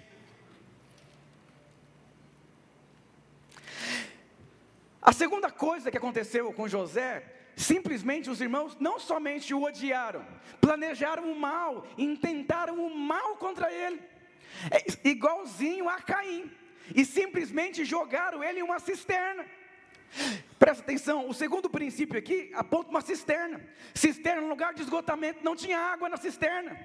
A 5.00 5.12
segunda 5.12 5.50
coisa 5.50 5.90
que 5.90 5.96
aconteceu 5.96 6.52
com 6.52 6.68
José 6.68 7.34
Simplesmente 7.58 8.30
os 8.30 8.40
irmãos 8.40 8.76
não 8.78 9.00
somente 9.00 9.52
o 9.52 9.64
odiaram, 9.64 10.24
planejaram 10.60 11.32
o 11.32 11.36
mal, 11.36 11.84
intentaram 11.98 12.86
o 12.86 12.96
mal 12.96 13.34
contra 13.34 13.72
ele. 13.72 14.00
É 14.70 15.08
igualzinho 15.08 15.88
a 15.88 16.00
Caim. 16.00 16.48
E 16.94 17.04
simplesmente 17.04 17.84
jogaram 17.84 18.44
ele 18.44 18.60
em 18.60 18.62
uma 18.62 18.78
cisterna. 18.78 19.44
Presta 20.58 20.82
atenção, 20.82 21.28
o 21.28 21.34
segundo 21.34 21.70
princípio 21.70 22.18
aqui 22.18 22.50
aponta 22.54 22.90
uma 22.90 23.00
cisterna. 23.00 23.60
Cisterna, 23.94 24.40
no 24.40 24.48
lugar 24.48 24.74
de 24.74 24.82
esgotamento, 24.82 25.44
não 25.44 25.54
tinha 25.54 25.78
água 25.78 26.08
na 26.08 26.16
cisterna. 26.16 26.76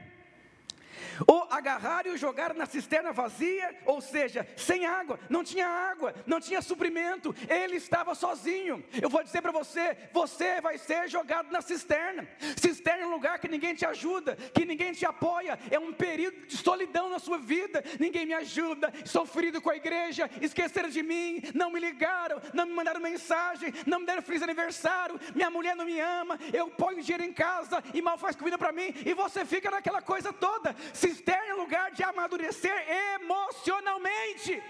Ou 1.28 1.48
agarraram 1.50 2.12
e 2.12 2.14
o 2.14 2.18
jogaram 2.18 2.56
na 2.56 2.66
cisterna 2.66 3.12
vazia, 3.12 3.76
ou 3.86 4.02
seja, 4.02 4.48
sem 4.56 4.86
água, 4.86 5.20
não 5.30 5.44
tinha 5.44 5.68
água, 5.68 6.14
não 6.26 6.40
tinha 6.40 6.62
suprimento, 6.62 7.36
ele 7.50 7.78
estava 7.78 8.16
sozinho. 8.16 8.84
Eu 9.02 9.10
vou 9.10 9.24
dizer 9.24 9.42
para 9.42 9.52
você: 9.52 9.98
você 10.12 10.62
vai 10.62 10.78
ser 10.78 11.08
jogado 11.10 11.52
na 11.52 11.62
cisterna. 11.62 12.28
Cisterna 12.58 13.04
é 13.04 13.08
um 13.08 13.12
lugar 13.12 13.40
que 13.40 13.48
ninguém 13.48 13.76
te 13.76 13.86
ajuda, 13.86 14.36
que 14.54 14.66
ninguém 14.66 14.94
te 14.94 15.06
apoia, 15.06 15.60
é 15.70 15.80
um 15.80 15.94
período 15.94 16.48
de 16.48 16.58
solidão 16.58 17.10
na 17.10 17.20
sua 17.20 17.38
vida. 17.38 17.84
Ninguém 18.00 18.26
me 18.26 18.34
ajuda, 18.34 18.92
sofrido 19.06 19.62
com 19.62 19.70
a 19.70 19.76
igreja, 19.76 20.30
esqueceram 20.42 20.90
de 20.90 21.04
mim, 21.04 21.42
não 21.54 21.72
me 21.72 21.80
ligaram, 21.80 22.42
não 22.54 22.66
me 22.66 22.74
mandaram 22.74 23.00
mensagem, 23.00 23.74
não 23.86 24.00
me 24.00 24.06
deram 24.06 24.22
feliz 24.22 24.42
aniversário, 24.42 25.20
minha 25.36 25.50
mulher 25.50 25.76
não 25.76 25.86
me 25.86 26.00
ama, 26.00 26.40
eu 26.52 26.70
ponho 26.70 27.02
dinheiro 27.02 27.24
em 27.24 27.34
casa 27.34 27.84
e 27.94 28.02
mal 28.02 28.18
faz 28.18 28.36
comida 28.36 28.58
para 28.58 28.72
mim, 28.72 28.94
e 29.06 29.14
você 29.14 29.46
fica 29.46 29.70
naquela 29.70 30.02
coisa 30.02 30.32
toda. 30.32 30.76
Cisterna 30.94 31.52
é 31.52 31.54
lugar 31.54 31.92
de 31.92 32.04
amadurecer 32.04 32.74
emocionalmente. 33.16 34.62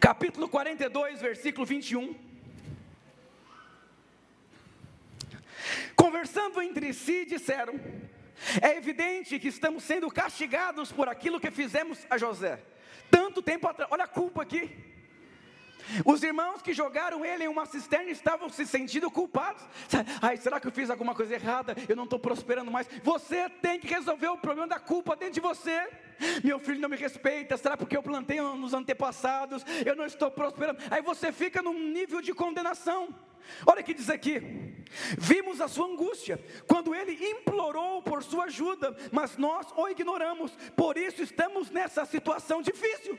Capítulo 0.00 0.48
42, 0.48 1.20
versículo 1.20 1.64
21. 1.64 2.14
Conversando 5.94 6.60
entre 6.60 6.92
si, 6.92 7.24
disseram: 7.24 7.80
É 8.60 8.76
evidente 8.76 9.38
que 9.38 9.48
estamos 9.48 9.84
sendo 9.84 10.10
castigados 10.10 10.90
por 10.90 11.08
aquilo 11.08 11.40
que 11.40 11.50
fizemos 11.50 12.04
a 12.10 12.18
José. 12.18 12.60
Tanto 13.10 13.40
tempo 13.40 13.68
atrás, 13.68 13.90
olha 13.92 14.04
a 14.04 14.08
culpa 14.08 14.42
aqui. 14.42 14.91
Os 16.04 16.22
irmãos 16.22 16.62
que 16.62 16.72
jogaram 16.72 17.24
ele 17.24 17.44
em 17.44 17.48
uma 17.48 17.66
cisterna 17.66 18.10
estavam 18.10 18.48
se 18.48 18.66
sentindo 18.66 19.10
culpados. 19.10 19.62
Ai, 20.20 20.36
será 20.36 20.60
que 20.60 20.66
eu 20.66 20.72
fiz 20.72 20.90
alguma 20.90 21.14
coisa 21.14 21.34
errada? 21.34 21.76
Eu 21.88 21.96
não 21.96 22.04
estou 22.04 22.18
prosperando 22.18 22.70
mais. 22.70 22.88
Você 23.02 23.48
tem 23.48 23.78
que 23.78 23.92
resolver 23.92 24.28
o 24.28 24.38
problema 24.38 24.68
da 24.68 24.78
culpa 24.78 25.16
dentro 25.16 25.34
de 25.34 25.40
você. 25.40 25.88
Meu 26.44 26.58
filho 26.58 26.80
não 26.80 26.88
me 26.88 26.96
respeita, 26.96 27.56
será 27.56 27.76
porque 27.76 27.96
eu 27.96 28.02
plantei 28.02 28.40
nos 28.40 28.74
antepassados? 28.74 29.64
Eu 29.84 29.96
não 29.96 30.06
estou 30.06 30.30
prosperando. 30.30 30.78
Aí 30.90 31.02
você 31.02 31.32
fica 31.32 31.60
num 31.60 31.78
nível 31.78 32.20
de 32.20 32.32
condenação. 32.32 33.08
Olha 33.66 33.80
o 33.80 33.84
que 33.84 33.94
diz 33.94 34.08
aqui: 34.08 34.40
vimos 35.18 35.60
a 35.60 35.68
sua 35.68 35.86
angústia, 35.86 36.42
quando 36.66 36.94
ele 36.94 37.12
implorou 37.12 38.02
por 38.02 38.22
sua 38.22 38.44
ajuda, 38.44 38.96
mas 39.10 39.36
nós 39.36 39.66
o 39.76 39.88
ignoramos, 39.88 40.52
por 40.76 40.96
isso 40.96 41.22
estamos 41.22 41.70
nessa 41.70 42.04
situação 42.04 42.62
difícil. 42.62 43.18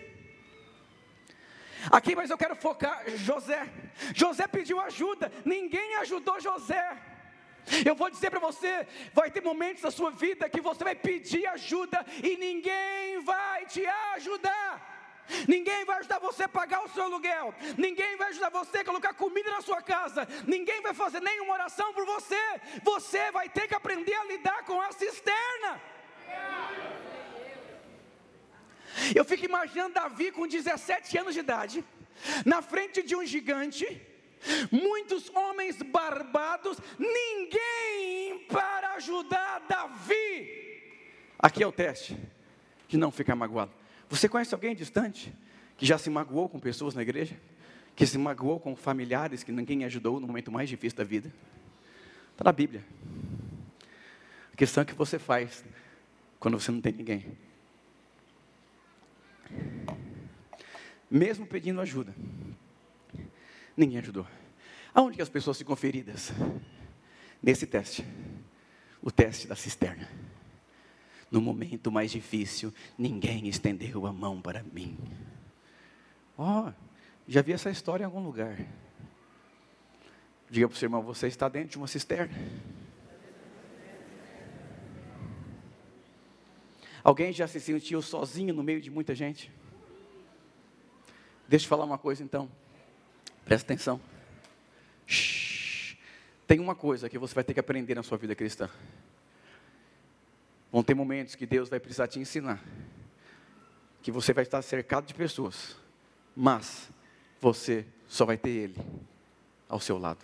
Aqui, 1.91 2.15
mas 2.15 2.29
eu 2.29 2.37
quero 2.37 2.55
focar 2.55 3.03
José. 3.15 3.67
José 4.13 4.47
pediu 4.47 4.79
ajuda, 4.79 5.31
ninguém 5.45 5.95
ajudou 5.95 6.39
José. 6.39 6.97
Eu 7.85 7.95
vou 7.95 8.09
dizer 8.09 8.29
para 8.29 8.39
você: 8.39 8.87
vai 9.13 9.31
ter 9.31 9.41
momentos 9.41 9.83
da 9.83 9.91
sua 9.91 10.11
vida 10.11 10.49
que 10.49 10.61
você 10.61 10.83
vai 10.83 10.95
pedir 10.95 11.45
ajuda 11.47 12.05
e 12.21 12.35
ninguém 12.37 13.21
vai 13.23 13.65
te 13.65 13.85
ajudar. 14.15 14.91
Ninguém 15.47 15.85
vai 15.85 15.99
ajudar 15.99 16.19
você 16.19 16.43
a 16.43 16.49
pagar 16.49 16.83
o 16.83 16.89
seu 16.89 17.03
aluguel. 17.03 17.53
Ninguém 17.77 18.17
vai 18.17 18.29
ajudar 18.29 18.49
você 18.49 18.79
a 18.79 18.85
colocar 18.85 19.13
comida 19.13 19.49
na 19.51 19.61
sua 19.61 19.81
casa. 19.81 20.27
Ninguém 20.45 20.81
vai 20.81 20.93
fazer 20.93 21.21
nenhuma 21.21 21.53
oração 21.53 21.93
por 21.93 22.05
você. 22.05 22.41
Você 22.83 23.31
vai 23.31 23.47
ter 23.47 23.67
que 23.67 23.75
aprender 23.75 24.13
a 24.15 24.25
lidar 24.25 24.63
com 24.65 24.81
a 24.81 24.91
cisterna. 24.91 25.81
Eu 29.15 29.25
fico 29.25 29.45
imaginando 29.45 29.93
Davi 29.93 30.31
com 30.31 30.47
17 30.47 31.17
anos 31.17 31.33
de 31.33 31.39
idade, 31.39 31.83
na 32.45 32.61
frente 32.61 33.01
de 33.01 33.15
um 33.15 33.25
gigante, 33.25 34.01
muitos 34.71 35.29
homens 35.29 35.81
barbados, 35.81 36.77
ninguém 36.97 38.45
para 38.47 38.93
ajudar 38.95 39.65
Davi. 39.67 40.63
Aqui 41.39 41.63
é 41.63 41.67
o 41.67 41.71
teste 41.71 42.17
de 42.87 42.97
não 42.97 43.11
ficar 43.11 43.35
magoado. 43.35 43.71
Você 44.09 44.29
conhece 44.29 44.53
alguém 44.53 44.75
distante 44.75 45.33
que 45.75 45.85
já 45.85 45.97
se 45.97 46.09
magoou 46.09 46.47
com 46.47 46.59
pessoas 46.59 46.93
na 46.93 47.01
igreja? 47.01 47.35
Que 47.95 48.07
se 48.07 48.17
magoou 48.17 48.59
com 48.59 48.75
familiares 48.75 49.43
que 49.43 49.51
ninguém 49.51 49.83
ajudou 49.85 50.19
no 50.19 50.27
momento 50.27 50.51
mais 50.51 50.69
difícil 50.69 50.97
da 50.97 51.03
vida? 51.03 51.31
Está 52.31 52.43
na 52.45 52.51
Bíblia. 52.51 52.83
A 54.51 54.55
questão 54.55 54.81
é 54.81 54.85
que 54.85 54.93
você 54.93 55.19
faz 55.19 55.63
quando 56.39 56.59
você 56.59 56.71
não 56.71 56.81
tem 56.81 56.93
ninguém. 56.93 57.37
Mesmo 61.13 61.45
pedindo 61.45 61.79
ajuda. 61.79 62.15
Ninguém 63.77 63.99
ajudou. 63.99 64.25
Aonde 64.95 65.17
que 65.17 65.21
as 65.21 65.29
pessoas 65.29 65.59
ficam 65.59 65.75
feridas? 65.75 66.31
Nesse 67.41 67.67
teste. 67.67 68.03
O 68.99 69.11
teste 69.11 69.47
da 69.47 69.55
cisterna. 69.55 70.09
No 71.29 71.39
momento 71.39 71.91
mais 71.91 72.11
difícil, 72.11 72.73
ninguém 72.97 73.47
estendeu 73.47 74.07
a 74.07 74.13
mão 74.13 74.41
para 74.41 74.63
mim. 74.63 74.97
Ó, 76.35 76.67
oh, 76.67 76.73
já 77.27 77.43
vi 77.43 77.53
essa 77.53 77.69
história 77.69 78.03
em 78.03 78.05
algum 78.05 78.23
lugar. 78.23 78.57
Diga 80.49 80.67
para 80.67 80.75
o 80.75 80.77
seu 80.77 80.87
irmão, 80.87 81.03
você 81.03 81.27
está 81.27 81.47
dentro 81.47 81.69
de 81.69 81.77
uma 81.77 81.87
cisterna. 81.87 82.33
Alguém 87.03 87.31
já 87.31 87.47
se 87.47 87.59
sentiu 87.59 88.01
sozinho 88.01 88.53
no 88.53 88.63
meio 88.63 88.81
de 88.81 88.89
muita 88.89 89.13
gente? 89.13 89.51
Deixa 91.47 91.65
eu 91.65 91.69
falar 91.69 91.85
uma 91.85 91.97
coisa 91.97 92.23
então. 92.23 92.49
Presta 93.45 93.71
atenção. 93.71 93.99
Shhh. 95.05 95.97
Tem 96.47 96.59
uma 96.59 96.75
coisa 96.75 97.09
que 97.09 97.17
você 97.17 97.33
vai 97.33 97.43
ter 97.43 97.53
que 97.53 97.59
aprender 97.59 97.95
na 97.95 98.03
sua 98.03 98.17
vida 98.17 98.35
cristã. 98.35 98.69
Vão 100.71 100.83
ter 100.83 100.93
momentos 100.93 101.35
que 101.35 101.45
Deus 101.45 101.69
vai 101.69 101.79
precisar 101.79 102.07
te 102.07 102.19
ensinar. 102.19 102.61
Que 104.01 104.11
você 104.11 104.33
vai 104.33 104.43
estar 104.43 104.61
cercado 104.61 105.05
de 105.05 105.13
pessoas. 105.13 105.75
Mas 106.35 106.89
você 107.39 107.85
só 108.07 108.25
vai 108.25 108.37
ter 108.37 108.49
Ele 108.49 108.77
ao 109.69 109.79
seu 109.79 109.97
lado. 109.97 110.23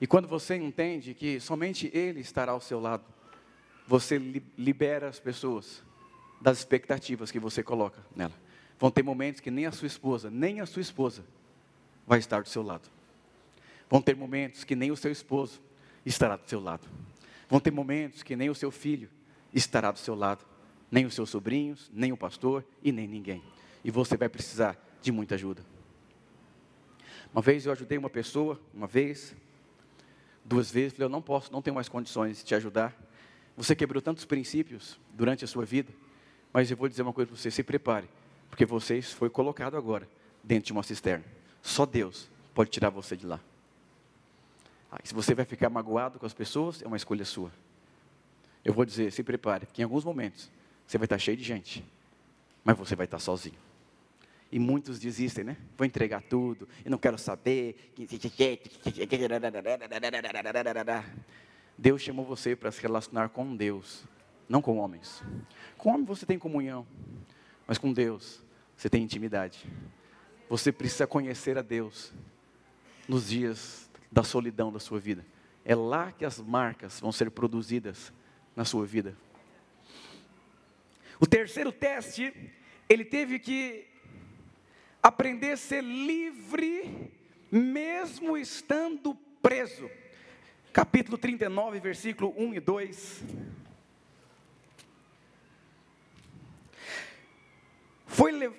E 0.00 0.06
quando 0.06 0.26
você 0.26 0.56
entende 0.56 1.14
que 1.14 1.38
somente 1.40 1.90
Ele 1.92 2.20
estará 2.20 2.52
ao 2.52 2.60
seu 2.60 2.80
lado, 2.80 3.04
você 3.86 4.18
libera 4.56 5.08
as 5.08 5.20
pessoas 5.20 5.82
das 6.40 6.58
expectativas 6.58 7.30
que 7.30 7.38
você 7.38 7.62
coloca 7.62 8.02
nela. 8.16 8.32
Vão 8.80 8.90
ter 8.90 9.02
momentos 9.02 9.42
que 9.42 9.50
nem 9.50 9.66
a 9.66 9.72
sua 9.72 9.86
esposa, 9.86 10.30
nem 10.30 10.60
a 10.60 10.66
sua 10.66 10.80
esposa 10.80 11.22
vai 12.06 12.18
estar 12.18 12.42
do 12.42 12.48
seu 12.48 12.62
lado. 12.62 12.88
Vão 13.90 14.00
ter 14.00 14.16
momentos 14.16 14.64
que 14.64 14.74
nem 14.74 14.90
o 14.90 14.96
seu 14.96 15.12
esposo 15.12 15.60
estará 16.04 16.34
do 16.34 16.48
seu 16.48 16.58
lado. 16.58 16.88
Vão 17.46 17.60
ter 17.60 17.70
momentos 17.70 18.22
que 18.22 18.34
nem 18.34 18.48
o 18.48 18.54
seu 18.54 18.70
filho 18.70 19.10
estará 19.52 19.90
do 19.90 19.98
seu 19.98 20.14
lado, 20.14 20.46
nem 20.90 21.04
os 21.04 21.12
seus 21.12 21.28
sobrinhos, 21.28 21.90
nem 21.92 22.10
o 22.10 22.16
pastor 22.16 22.64
e 22.82 22.90
nem 22.90 23.06
ninguém. 23.06 23.42
E 23.84 23.90
você 23.90 24.16
vai 24.16 24.30
precisar 24.30 24.78
de 25.02 25.12
muita 25.12 25.34
ajuda. 25.34 25.62
Uma 27.34 27.42
vez 27.42 27.66
eu 27.66 27.72
ajudei 27.72 27.98
uma 27.98 28.08
pessoa, 28.08 28.58
uma 28.72 28.86
vez, 28.86 29.36
duas 30.42 30.70
vezes, 30.70 30.94
falei, 30.94 31.04
eu 31.04 31.10
não 31.10 31.20
posso, 31.20 31.52
não 31.52 31.60
tenho 31.60 31.74
mais 31.74 31.88
condições 31.88 32.38
de 32.38 32.44
te 32.44 32.54
ajudar. 32.54 32.96
Você 33.58 33.76
quebrou 33.76 34.00
tantos 34.00 34.24
princípios 34.24 34.98
durante 35.12 35.44
a 35.44 35.48
sua 35.48 35.66
vida, 35.66 35.92
mas 36.50 36.70
eu 36.70 36.76
vou 36.78 36.88
dizer 36.88 37.02
uma 37.02 37.12
coisa 37.12 37.28
para 37.28 37.36
você: 37.38 37.50
se 37.50 37.62
prepare, 37.62 38.08
porque 38.50 38.66
você 38.66 39.00
foi 39.00 39.30
colocado 39.30 39.76
agora 39.76 40.06
dentro 40.42 40.66
de 40.66 40.72
uma 40.72 40.82
cisterna. 40.82 41.24
Só 41.62 41.86
Deus 41.86 42.28
pode 42.52 42.70
tirar 42.70 42.90
você 42.90 43.16
de 43.16 43.26
lá. 43.26 43.40
Ah, 44.90 44.98
se 45.04 45.14
você 45.14 45.34
vai 45.34 45.44
ficar 45.44 45.70
magoado 45.70 46.18
com 46.18 46.26
as 46.26 46.34
pessoas, 46.34 46.82
é 46.82 46.86
uma 46.86 46.96
escolha 46.96 47.24
sua. 47.24 47.52
Eu 48.64 48.74
vou 48.74 48.84
dizer: 48.84 49.12
se 49.12 49.22
prepare, 49.22 49.66
porque 49.66 49.80
em 49.80 49.84
alguns 49.84 50.04
momentos 50.04 50.50
você 50.86 50.98
vai 50.98 51.06
estar 51.06 51.18
cheio 51.18 51.36
de 51.36 51.44
gente, 51.44 51.84
mas 52.64 52.76
você 52.76 52.96
vai 52.96 53.04
estar 53.04 53.20
sozinho. 53.20 53.58
E 54.52 54.58
muitos 54.58 54.98
desistem, 54.98 55.44
né? 55.44 55.56
Vou 55.78 55.86
entregar 55.86 56.22
tudo, 56.22 56.68
eu 56.84 56.90
não 56.90 56.98
quero 56.98 57.16
saber. 57.16 57.92
Deus 61.78 62.02
chamou 62.02 62.24
você 62.24 62.56
para 62.56 62.72
se 62.72 62.82
relacionar 62.82 63.28
com 63.28 63.54
Deus, 63.56 64.04
não 64.48 64.60
com 64.60 64.78
homens. 64.78 65.22
Com 65.78 65.90
homem 65.90 66.04
você 66.04 66.26
tem 66.26 66.36
comunhão, 66.36 66.84
mas 67.70 67.78
com 67.78 67.92
Deus 67.92 68.42
você 68.76 68.90
tem 68.90 69.04
intimidade. 69.04 69.64
Você 70.48 70.72
precisa 70.72 71.06
conhecer 71.06 71.56
a 71.56 71.62
Deus 71.62 72.12
nos 73.06 73.28
dias 73.28 73.88
da 74.10 74.24
solidão 74.24 74.72
da 74.72 74.80
sua 74.80 74.98
vida. 74.98 75.24
É 75.64 75.72
lá 75.72 76.10
que 76.10 76.24
as 76.24 76.40
marcas 76.40 76.98
vão 76.98 77.12
ser 77.12 77.30
produzidas 77.30 78.12
na 78.56 78.64
sua 78.64 78.84
vida. 78.84 79.16
O 81.20 81.26
terceiro 81.28 81.70
teste, 81.70 82.34
ele 82.88 83.04
teve 83.04 83.38
que 83.38 83.86
aprender 85.00 85.52
a 85.52 85.56
ser 85.56 85.84
livre, 85.84 87.08
mesmo 87.52 88.36
estando 88.36 89.14
preso 89.40 89.88
capítulo 90.72 91.16
39, 91.16 91.78
versículo 91.78 92.34
1 92.36 92.54
e 92.54 92.58
2. 92.58 93.24
Foi 98.10 98.32
le... 98.32 98.50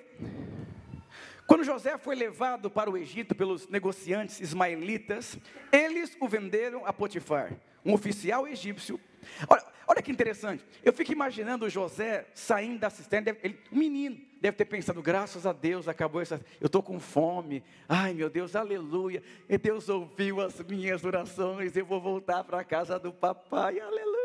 Quando 1.46 1.62
José 1.62 1.98
foi 1.98 2.16
levado 2.16 2.70
para 2.70 2.90
o 2.90 2.96
Egito 2.96 3.34
pelos 3.34 3.68
negociantes 3.68 4.40
ismaelitas, 4.40 5.38
eles 5.70 6.16
o 6.18 6.26
venderam 6.26 6.86
a 6.86 6.92
Potifar, 6.92 7.52
um 7.84 7.92
oficial 7.92 8.48
egípcio. 8.48 8.98
Olha, 9.46 9.62
olha 9.86 10.00
que 10.02 10.10
interessante, 10.10 10.64
eu 10.82 10.90
fico 10.90 11.12
imaginando 11.12 11.68
José 11.68 12.26
saindo 12.34 12.78
da 12.80 12.88
cisterna, 12.88 13.36
ele, 13.42 13.58
um 13.70 13.76
menino, 13.78 14.18
deve 14.40 14.56
ter 14.56 14.64
pensado, 14.64 15.02
graças 15.02 15.44
a 15.44 15.52
Deus, 15.52 15.86
acabou 15.86 16.22
essa. 16.22 16.40
Eu 16.58 16.66
estou 16.66 16.82
com 16.82 16.98
fome. 16.98 17.62
Ai 17.86 18.14
meu 18.14 18.30
Deus, 18.30 18.56
aleluia. 18.56 19.22
E 19.48 19.58
Deus 19.58 19.88
ouviu 19.90 20.40
as 20.40 20.58
minhas 20.60 21.04
orações. 21.04 21.76
Eu 21.76 21.84
vou 21.84 22.00
voltar 22.00 22.42
para 22.42 22.58
a 22.58 22.64
casa 22.64 22.98
do 22.98 23.12
papai. 23.12 23.78
Aleluia. 23.78 24.16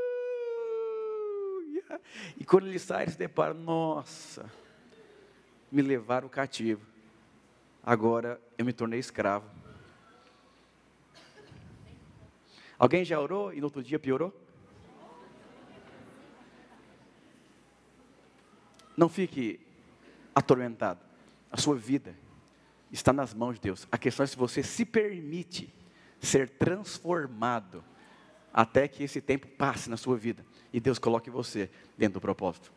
E 2.40 2.46
quando 2.46 2.66
ele 2.66 2.80
sai, 2.80 3.04
ele 3.04 3.12
se 3.12 3.18
depara, 3.18 3.54
nossa, 3.54 4.50
me 5.72 5.82
levaram 5.82 6.30
cativo. 6.30 6.86
Agora 7.84 8.40
eu 8.58 8.66
me 8.66 8.74
tornei 8.74 9.00
escravo. 9.00 9.50
Alguém 12.78 13.04
já 13.04 13.20
orou 13.20 13.54
e 13.54 13.58
no 13.58 13.66
outro 13.66 13.82
dia 13.82 13.98
piorou? 13.98 14.34
Não 18.96 19.10
fique 19.10 19.60
atormentado. 20.34 21.00
A 21.52 21.58
sua 21.58 21.76
vida 21.76 22.16
está 22.92 23.12
nas 23.14 23.34
mãos 23.34 23.54
de 23.56 23.62
Deus. 23.62 23.88
A 23.92 23.98
questão 23.98 24.24
é 24.24 24.28
se 24.28 24.36
você 24.36 24.62
se 24.62 24.86
permite 24.86 25.74
ser 26.20 26.50
transformado 26.50 27.84
até 28.54 28.88
que 28.88 29.04
esse 29.04 29.22
tempo 29.22 29.48
passe 29.48 29.90
na 29.90 29.98
sua 29.98 30.18
vida 30.18 30.46
e 30.74 30.80
Deus 30.80 30.98
coloque 31.00 31.30
você 31.30 31.70
dentro 31.98 32.16
do 32.16 32.22
propósito. 32.22 32.72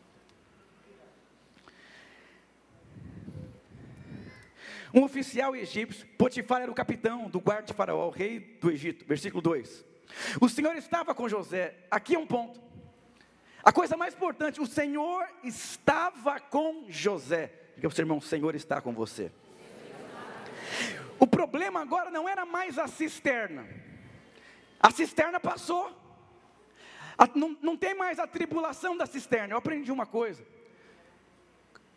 Um 4.93 5.03
oficial 5.03 5.55
egípcio, 5.55 6.05
Potifar 6.17 6.61
era 6.61 6.71
o 6.71 6.75
capitão 6.75 7.29
do 7.29 7.39
guarda 7.39 7.67
de 7.67 7.73
Faraó, 7.73 8.09
rei 8.09 8.39
do 8.39 8.69
Egito. 8.69 9.05
Versículo 9.05 9.41
2. 9.41 9.85
O 10.41 10.49
Senhor 10.49 10.75
estava 10.75 11.15
com 11.15 11.29
José. 11.29 11.75
Aqui 11.89 12.15
é 12.15 12.19
um 12.19 12.27
ponto. 12.27 12.59
A 13.63 13.71
coisa 13.71 13.95
mais 13.95 14.13
importante, 14.13 14.59
o 14.59 14.65
Senhor 14.65 15.25
estava 15.43 16.39
com 16.39 16.85
José. 16.89 17.53
Diga 17.75 17.81
para 17.81 17.87
o 17.87 17.91
seu 17.91 18.03
irmão, 18.03 18.17
o 18.17 18.21
Senhor 18.21 18.55
está 18.55 18.81
com 18.81 18.91
você. 18.91 19.31
O 21.19 21.27
problema 21.27 21.81
agora 21.81 22.09
não 22.09 22.27
era 22.27 22.45
mais 22.45 22.77
a 22.77 22.87
cisterna. 22.87 23.67
A 24.79 24.89
cisterna 24.89 25.39
passou. 25.39 25.95
A, 27.17 27.29
não, 27.35 27.55
não 27.61 27.77
tem 27.77 27.93
mais 27.93 28.17
a 28.17 28.25
tribulação 28.25 28.97
da 28.97 29.05
cisterna. 29.05 29.53
Eu 29.53 29.57
aprendi 29.59 29.91
uma 29.91 30.07
coisa. 30.07 30.43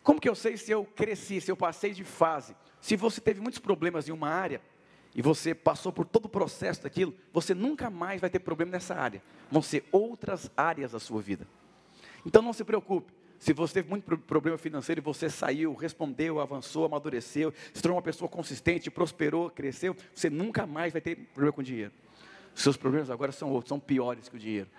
Como 0.03 0.21
que 0.21 0.29
eu 0.29 0.35
sei 0.35 0.55
se 0.55 0.71
eu 0.71 0.85
cresci, 0.85 1.41
se 1.41 1.51
eu 1.51 1.57
passei 1.57 1.91
de 1.91 2.03
fase? 2.03 2.55
Se 2.85 2.95
você 2.95 3.19
teve 3.19 3.41
muitos 3.41 3.57
problemas 3.57 4.07
em 4.07 4.11
uma 4.11 4.29
área, 4.29 4.61
e 5.15 5.19
você 5.19 5.55
passou 5.55 5.91
por 5.91 6.05
todo 6.05 6.25
o 6.25 6.29
processo 6.29 6.83
daquilo, 6.83 7.15
você 7.33 7.51
nunca 7.51 7.89
mais 7.89 8.21
vai 8.21 8.29
ter 8.29 8.37
problema 8.37 8.73
nessa 8.73 8.93
área. 8.93 9.23
Vão 9.49 9.59
ser 9.59 9.85
outras 9.91 10.51
áreas 10.55 10.91
da 10.91 10.99
sua 10.99 11.19
vida. 11.19 11.47
Então 12.23 12.43
não 12.43 12.53
se 12.53 12.63
preocupe. 12.63 13.11
Se 13.39 13.53
você 13.53 13.73
teve 13.73 13.89
muito 13.89 14.03
problema 14.19 14.55
financeiro 14.55 15.01
e 15.01 15.03
você 15.03 15.31
saiu, 15.31 15.73
respondeu, 15.73 16.39
avançou, 16.39 16.85
amadureceu, 16.85 17.51
se 17.73 17.81
tornou 17.81 17.95
uma 17.95 18.03
pessoa 18.03 18.29
consistente, 18.29 18.91
prosperou, 18.91 19.49
cresceu, 19.49 19.97
você 20.13 20.29
nunca 20.29 20.67
mais 20.67 20.93
vai 20.93 21.01
ter 21.01 21.15
problema 21.33 21.53
com 21.53 21.63
dinheiro. 21.63 21.91
seus 22.53 22.77
problemas 22.77 23.09
agora 23.09 23.31
são 23.31 23.49
outros, 23.49 23.69
são 23.69 23.79
piores 23.79 24.29
que 24.29 24.35
o 24.35 24.39
dinheiro. 24.39 24.69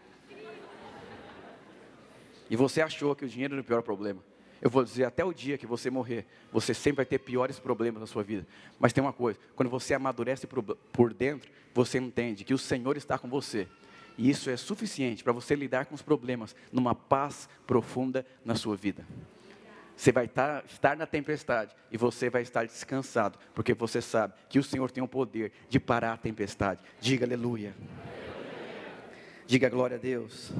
E 2.48 2.54
você 2.54 2.80
achou 2.80 3.16
que 3.16 3.24
o 3.24 3.28
dinheiro 3.28 3.54
era 3.54 3.62
o 3.62 3.64
pior 3.64 3.82
problema. 3.82 4.22
Eu 4.60 4.70
vou 4.70 4.82
dizer, 4.82 5.04
até 5.04 5.24
o 5.24 5.32
dia 5.32 5.58
que 5.58 5.66
você 5.66 5.90
morrer, 5.90 6.26
você 6.50 6.72
sempre 6.72 6.96
vai 6.96 7.06
ter 7.06 7.18
piores 7.18 7.58
problemas 7.58 8.00
na 8.00 8.06
sua 8.06 8.22
vida. 8.22 8.46
Mas 8.78 8.92
tem 8.92 9.02
uma 9.02 9.12
coisa: 9.12 9.38
quando 9.54 9.68
você 9.68 9.94
amadurece 9.94 10.46
por 10.46 11.12
dentro, 11.12 11.50
você 11.74 11.98
entende 11.98 12.44
que 12.44 12.54
o 12.54 12.58
Senhor 12.58 12.96
está 12.96 13.18
com 13.18 13.28
você. 13.28 13.68
E 14.18 14.30
isso 14.30 14.48
é 14.48 14.56
suficiente 14.56 15.22
para 15.22 15.32
você 15.32 15.54
lidar 15.54 15.86
com 15.86 15.94
os 15.94 16.00
problemas 16.00 16.56
numa 16.72 16.94
paz 16.94 17.48
profunda 17.66 18.24
na 18.44 18.54
sua 18.54 18.76
vida. 18.76 19.06
Você 19.94 20.12
vai 20.12 20.26
estar, 20.26 20.64
estar 20.66 20.96
na 20.96 21.06
tempestade 21.06 21.74
e 21.90 21.96
você 21.96 22.28
vai 22.28 22.42
estar 22.42 22.66
descansado, 22.66 23.38
porque 23.54 23.72
você 23.72 24.02
sabe 24.02 24.34
que 24.48 24.58
o 24.58 24.62
Senhor 24.62 24.90
tem 24.90 25.02
o 25.02 25.08
poder 25.08 25.52
de 25.68 25.80
parar 25.80 26.12
a 26.12 26.16
tempestade. 26.16 26.80
Diga 27.00 27.24
aleluia. 27.24 27.74
Diga 29.46 29.68
glória 29.68 29.96
a 29.96 30.00
Deus. 30.00 30.52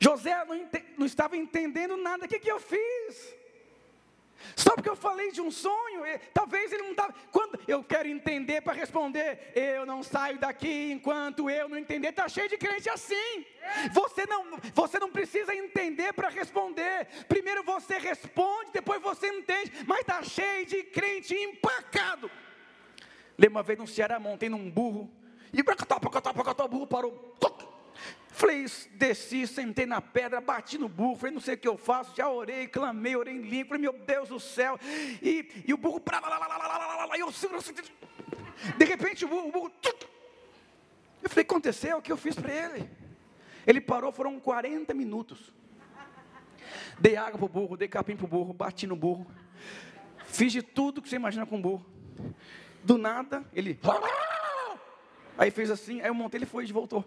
José 0.00 0.44
não, 0.46 0.68
não 0.98 1.06
estava 1.06 1.36
entendendo 1.36 1.96
nada. 1.96 2.24
O 2.24 2.28
que, 2.28 2.38
que 2.38 2.50
eu 2.50 2.58
fiz? 2.58 3.38
Só 4.56 4.74
porque 4.74 4.88
eu 4.88 4.96
falei 4.96 5.30
de 5.30 5.40
um 5.40 5.50
sonho, 5.50 6.02
talvez 6.32 6.72
ele 6.72 6.82
não 6.82 6.92
estava. 6.92 7.14
Quando 7.30 7.60
eu 7.68 7.84
quero 7.84 8.08
entender 8.08 8.62
para 8.62 8.72
responder, 8.72 9.52
eu 9.54 9.84
não 9.84 10.02
saio 10.02 10.38
daqui 10.38 10.90
enquanto 10.90 11.50
eu 11.50 11.68
não 11.68 11.76
entender. 11.76 12.08
Está 12.08 12.28
cheio 12.28 12.48
de 12.48 12.56
crente 12.56 12.88
assim. 12.88 13.44
Você 13.92 14.24
não, 14.26 14.58
você 14.74 14.98
não 14.98 15.10
precisa 15.10 15.54
entender 15.54 16.14
para 16.14 16.30
responder. 16.30 17.06
Primeiro 17.28 17.62
você 17.62 17.98
responde, 17.98 18.72
depois 18.72 19.00
você 19.02 19.28
entende. 19.28 19.72
Mas 19.86 20.00
está 20.00 20.22
cheio 20.22 20.64
de 20.66 20.82
crente 20.84 21.34
empacado. 21.34 22.30
Lembra 23.38 23.58
uma 23.58 23.62
vez 23.62 23.78
no 23.78 23.86
Ceará, 23.86 24.18
montei 24.18 24.48
num 24.48 24.70
burro. 24.70 25.10
E 25.52 25.60
o 25.60 26.68
burro 26.68 26.86
parou. 26.86 27.36
Falei, 28.40 28.64
desci, 28.92 29.46
sentei 29.46 29.84
na 29.84 30.00
pedra, 30.00 30.40
bati 30.40 30.78
no 30.78 30.88
burro, 30.88 31.14
falei, 31.14 31.34
não 31.34 31.42
sei 31.42 31.56
o 31.56 31.58
que 31.58 31.68
eu 31.68 31.76
faço, 31.76 32.16
já 32.16 32.26
orei, 32.26 32.66
clamei, 32.66 33.14
orei 33.14 33.34
em 33.34 33.42
língua, 33.42 33.66
falei, 33.66 33.82
meu 33.82 33.92
Deus 33.92 34.30
do 34.30 34.40
céu, 34.40 34.80
e, 35.20 35.62
e 35.66 35.74
o 35.74 35.76
burro, 35.76 36.02
e 37.14 37.20
eu, 37.20 37.30
de 38.78 38.84
repente 38.86 39.26
o 39.26 39.28
burro, 39.28 39.48
o 39.48 39.52
burro 39.52 39.70
eu 41.22 41.28
falei, 41.28 41.42
aconteceu, 41.42 41.98
o 41.98 42.02
que 42.02 42.10
eu 42.10 42.16
fiz 42.16 42.34
para 42.34 42.50
ele? 42.50 42.88
Ele 43.66 43.78
parou, 43.78 44.10
foram 44.10 44.40
40 44.40 44.94
minutos, 44.94 45.52
dei 46.98 47.16
água 47.16 47.36
para 47.36 47.44
o 47.44 47.48
burro, 47.48 47.76
dei 47.76 47.88
capim 47.88 48.16
para 48.16 48.24
o 48.24 48.28
burro, 48.28 48.54
bati 48.54 48.86
no 48.86 48.96
burro, 48.96 49.26
fiz 50.24 50.50
de 50.50 50.62
tudo 50.62 51.02
que 51.02 51.10
você 51.10 51.16
imagina 51.16 51.44
com 51.44 51.58
o 51.58 51.60
burro, 51.60 51.84
do 52.82 52.96
nada, 52.96 53.44
ele, 53.52 53.78
aí 55.36 55.50
fez 55.50 55.70
assim, 55.70 56.00
aí 56.00 56.08
eu 56.08 56.14
montei, 56.14 56.38
ele 56.38 56.46
foi 56.46 56.64
e 56.64 56.72
voltou, 56.72 57.04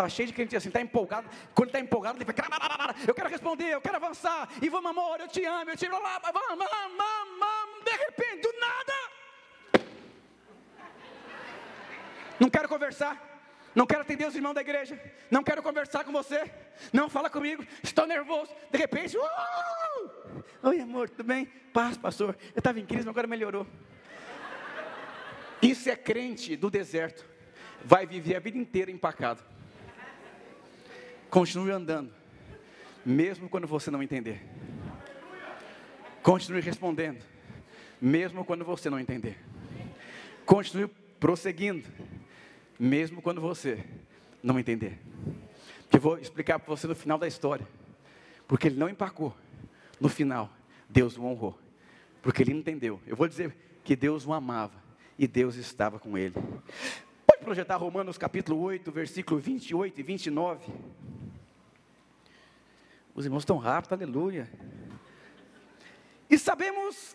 Está 0.00 0.08
cheio 0.08 0.28
de 0.28 0.32
crente 0.32 0.56
assim, 0.56 0.68
está 0.68 0.80
empolgado. 0.80 1.28
Quando 1.54 1.68
está 1.68 1.78
empolgado, 1.78 2.16
ele 2.16 2.24
fala, 2.24 2.94
eu 3.06 3.14
quero 3.14 3.28
responder, 3.28 3.74
eu 3.74 3.82
quero 3.82 3.96
avançar. 3.96 4.48
E 4.62 4.68
vamos, 4.70 4.90
amor, 4.90 5.20
eu 5.20 5.28
te 5.28 5.44
amo, 5.44 5.70
eu 5.70 5.76
te 5.76 5.86
amo. 5.86 5.98
Vamos, 6.00 6.58
vamos, 6.58 7.38
vamos. 7.38 7.84
De 7.84 7.90
repente, 7.90 8.40
do 8.40 8.52
nada. 8.58 8.94
Não 12.38 12.48
quero 12.48 12.66
conversar. 12.66 13.28
Não 13.74 13.86
quero 13.86 14.00
atender 14.00 14.26
os 14.26 14.34
irmãos 14.34 14.54
da 14.54 14.62
igreja. 14.62 14.98
Não 15.30 15.42
quero 15.42 15.62
conversar 15.62 16.02
com 16.02 16.12
você. 16.12 16.50
Não 16.94 17.10
fala 17.10 17.28
comigo. 17.28 17.62
Estou 17.82 18.06
nervoso. 18.06 18.50
De 18.70 18.78
repente, 18.78 19.18
uh! 19.18 20.42
Oi, 20.62 20.80
amor, 20.80 21.10
tudo 21.10 21.24
bem? 21.24 21.44
Paz, 21.74 21.98
pastor. 21.98 22.38
Eu 22.54 22.60
estava 22.60 22.80
em 22.80 22.86
crise, 22.86 23.04
mas 23.04 23.12
agora 23.12 23.26
melhorou. 23.26 23.66
Isso 25.60 25.90
é 25.90 25.96
crente 25.96 26.56
do 26.56 26.70
deserto. 26.70 27.28
Vai 27.84 28.06
viver 28.06 28.36
a 28.36 28.40
vida 28.40 28.56
inteira 28.56 28.90
empacado. 28.90 29.49
Continue 31.30 31.70
andando, 31.70 32.12
mesmo 33.06 33.48
quando 33.48 33.66
você 33.66 33.90
não 33.90 34.02
entender. 34.02 34.42
Continue 36.22 36.60
respondendo, 36.60 37.24
mesmo 38.00 38.44
quando 38.44 38.64
você 38.64 38.90
não 38.90 38.98
entender. 38.98 39.38
Continue 40.44 40.88
prosseguindo, 41.20 41.88
mesmo 42.78 43.22
quando 43.22 43.40
você 43.40 43.84
não 44.42 44.58
entender. 44.58 44.98
Que 45.88 45.98
vou 45.98 46.18
explicar 46.18 46.58
para 46.58 46.74
você 46.74 46.86
no 46.86 46.94
final 46.94 47.16
da 47.16 47.28
história. 47.28 47.66
Porque 48.48 48.66
ele 48.66 48.76
não 48.76 48.88
empacou. 48.88 49.34
No 50.00 50.08
final, 50.08 50.50
Deus 50.88 51.16
o 51.16 51.24
honrou. 51.24 51.56
Porque 52.20 52.42
ele 52.42 52.52
entendeu. 52.52 53.00
Eu 53.06 53.14
vou 53.14 53.28
dizer 53.28 53.54
que 53.84 53.94
Deus 53.94 54.26
o 54.26 54.32
amava 54.32 54.82
e 55.18 55.28
Deus 55.28 55.54
estava 55.54 55.98
com 55.98 56.18
ele. 56.18 56.34
Pode 57.26 57.44
projetar 57.44 57.76
Romanos 57.76 58.18
capítulo 58.18 58.60
8, 58.60 58.90
versículo 58.90 59.40
28 59.40 60.00
e 60.00 60.02
29. 60.02 60.72
Os 63.20 63.26
irmãos 63.26 63.42
estão 63.42 63.58
rápidos, 63.58 63.92
aleluia. 64.00 64.50
E 66.30 66.38
sabemos 66.38 67.14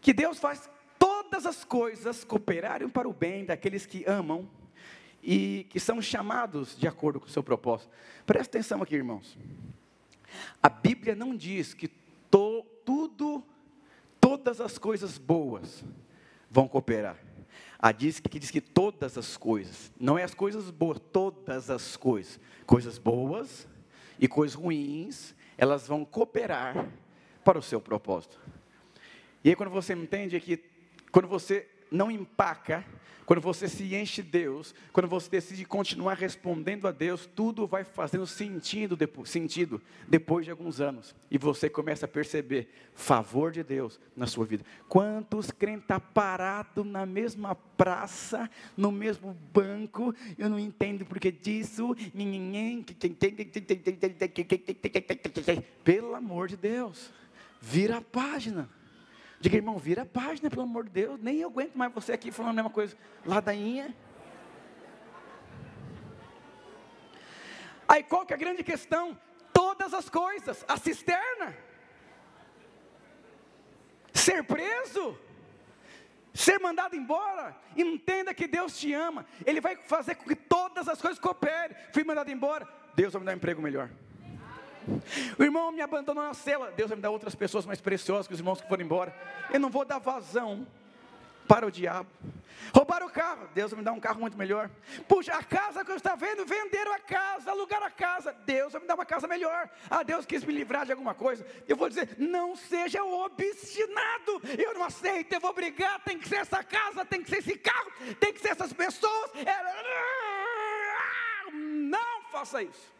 que 0.00 0.12
Deus 0.12 0.38
faz 0.38 0.70
todas 0.96 1.46
as 1.46 1.64
coisas 1.64 2.22
cooperarem 2.22 2.88
para 2.88 3.08
o 3.08 3.12
bem 3.12 3.44
daqueles 3.44 3.84
que 3.84 4.04
amam 4.04 4.48
e 5.20 5.66
que 5.68 5.80
são 5.80 6.00
chamados 6.00 6.78
de 6.78 6.86
acordo 6.86 7.18
com 7.18 7.26
o 7.26 7.28
seu 7.28 7.42
propósito. 7.42 7.90
Presta 8.24 8.56
atenção 8.56 8.80
aqui, 8.80 8.94
irmãos. 8.94 9.36
A 10.62 10.68
Bíblia 10.68 11.16
não 11.16 11.34
diz 11.34 11.74
que 11.74 11.88
to, 12.30 12.64
tudo, 12.84 13.42
todas 14.20 14.60
as 14.60 14.78
coisas 14.78 15.18
boas 15.18 15.84
vão 16.48 16.68
cooperar. 16.68 17.16
A 17.80 17.90
diz 17.90 18.20
que 18.20 18.38
diz 18.38 18.52
que 18.52 18.60
todas 18.60 19.18
as 19.18 19.36
coisas, 19.36 19.90
não 19.98 20.16
é 20.16 20.22
as 20.22 20.34
coisas 20.34 20.70
boas, 20.70 21.00
todas 21.12 21.68
as 21.68 21.96
coisas, 21.96 22.38
coisas 22.64 22.96
boas 22.96 23.66
e 24.18 24.26
coisas 24.26 24.54
ruins, 24.54 25.34
elas 25.56 25.86
vão 25.86 26.04
cooperar 26.04 26.88
para 27.44 27.58
o 27.58 27.62
seu 27.62 27.80
propósito. 27.80 28.38
E 29.44 29.50
aí 29.50 29.56
quando 29.56 29.70
você 29.70 29.94
entende 29.94 30.40
que 30.40 30.62
quando 31.10 31.28
você 31.28 31.68
não 31.90 32.10
empaca, 32.10 32.84
quando 33.28 33.42
você 33.42 33.68
se 33.68 33.94
enche 33.94 34.22
de 34.22 34.30
Deus, 34.30 34.74
quando 34.90 35.06
você 35.06 35.28
decide 35.28 35.62
continuar 35.66 36.14
respondendo 36.14 36.88
a 36.88 36.90
Deus, 36.90 37.26
tudo 37.26 37.66
vai 37.66 37.84
fazendo 37.84 38.26
sentido, 38.26 38.96
depois, 38.96 39.28
sentido 39.28 39.82
depois 40.08 40.46
de 40.46 40.50
alguns 40.50 40.80
anos. 40.80 41.14
E 41.30 41.36
você 41.36 41.68
começa 41.68 42.06
a 42.06 42.08
perceber 42.08 42.70
favor 42.94 43.52
de 43.52 43.62
Deus 43.62 44.00
na 44.16 44.26
sua 44.26 44.46
vida. 44.46 44.64
Quantos 44.88 45.50
crentes 45.50 45.88
tá 45.88 46.00
parados 46.00 46.86
na 46.86 47.04
mesma 47.04 47.54
praça, 47.54 48.48
no 48.74 48.90
mesmo 48.90 49.36
banco, 49.52 50.14
eu 50.38 50.48
não 50.48 50.58
entendo 50.58 51.04
porque 51.04 51.30
disso. 51.30 51.94
Pelo 55.84 56.14
amor 56.14 56.48
de 56.48 56.56
Deus, 56.56 57.12
vira 57.60 57.98
a 57.98 58.00
página. 58.00 58.77
Diga, 59.40 59.56
irmão, 59.56 59.78
vira 59.78 60.02
a 60.02 60.06
página, 60.06 60.50
pelo 60.50 60.62
amor 60.62 60.84
de 60.84 60.90
Deus. 60.90 61.20
Nem 61.20 61.38
eu 61.38 61.48
aguento 61.48 61.76
mais 61.76 61.92
você 61.92 62.12
aqui 62.12 62.32
falando 62.32 62.50
a 62.50 62.54
mesma 62.54 62.70
coisa. 62.70 62.96
Ladainha. 63.24 63.94
Aí 67.86 68.02
qual 68.02 68.26
que 68.26 68.32
é 68.32 68.36
a 68.36 68.38
grande 68.38 68.64
questão? 68.64 69.18
Todas 69.52 69.94
as 69.94 70.08
coisas, 70.08 70.64
a 70.68 70.76
cisterna. 70.76 71.56
Ser 74.12 74.42
preso, 74.42 75.16
ser 76.34 76.58
mandado 76.58 76.96
embora, 76.96 77.56
entenda 77.76 78.34
que 78.34 78.46
Deus 78.46 78.76
te 78.78 78.92
ama, 78.92 79.24
Ele 79.46 79.60
vai 79.60 79.76
fazer 79.76 80.16
com 80.16 80.24
que 80.24 80.34
todas 80.34 80.88
as 80.88 81.00
coisas 81.00 81.18
cooperem. 81.18 81.76
Fui 81.94 82.04
mandado 82.04 82.30
embora, 82.30 82.68
Deus 82.94 83.12
vai 83.12 83.20
me 83.20 83.26
dar 83.26 83.32
um 83.32 83.36
emprego 83.36 83.62
melhor. 83.62 83.88
O 85.38 85.42
irmão 85.42 85.70
me 85.72 85.80
abandonou 85.80 86.22
na 86.22 86.34
cela. 86.34 86.70
Deus 86.72 86.88
vai 86.88 86.96
me 86.96 87.02
dar 87.02 87.10
outras 87.10 87.34
pessoas 87.34 87.66
mais 87.66 87.80
preciosas 87.80 88.26
que 88.26 88.34
os 88.34 88.40
irmãos 88.40 88.60
que 88.60 88.68
foram 88.68 88.84
embora. 88.84 89.14
Eu 89.52 89.60
não 89.60 89.70
vou 89.70 89.84
dar 89.84 89.98
vazão 89.98 90.66
para 91.46 91.66
o 91.66 91.70
diabo. 91.70 92.08
Roubaram 92.74 93.06
o 93.06 93.10
carro, 93.10 93.48
Deus 93.54 93.70
vai 93.70 93.78
me 93.78 93.84
dar 93.84 93.92
um 93.92 94.00
carro 94.00 94.20
muito 94.20 94.36
melhor. 94.36 94.68
Puxa, 95.08 95.32
a 95.32 95.42
casa 95.42 95.84
que 95.84 95.90
eu 95.90 95.96
estava 95.96 96.16
vendo, 96.16 96.44
venderam 96.44 96.92
a 96.92 96.98
casa, 96.98 97.50
alugaram 97.50 97.86
a 97.86 97.90
casa, 97.90 98.36
Deus 98.44 98.72
vai 98.72 98.82
me 98.82 98.86
dar 98.86 98.94
uma 98.94 99.06
casa 99.06 99.26
melhor. 99.26 99.70
Ah, 99.88 100.02
Deus 100.02 100.26
quis 100.26 100.44
me 100.44 100.52
livrar 100.52 100.84
de 100.84 100.92
alguma 100.92 101.14
coisa. 101.14 101.46
Eu 101.66 101.76
vou 101.76 101.88
dizer, 101.88 102.16
não 102.18 102.54
seja 102.54 103.02
obstinado. 103.02 104.42
Eu 104.58 104.74
não 104.74 104.84
aceito, 104.84 105.32
eu 105.32 105.40
vou 105.40 105.54
brigar. 105.54 106.00
Tem 106.04 106.18
que 106.18 106.28
ser 106.28 106.36
essa 106.36 106.62
casa, 106.62 107.04
tem 107.04 107.22
que 107.22 107.30
ser 107.30 107.38
esse 107.38 107.56
carro, 107.56 107.90
tem 108.20 108.32
que 108.32 108.40
ser 108.40 108.50
essas 108.50 108.72
pessoas. 108.72 109.30
Não 111.52 112.22
faça 112.30 112.62
isso. 112.62 112.97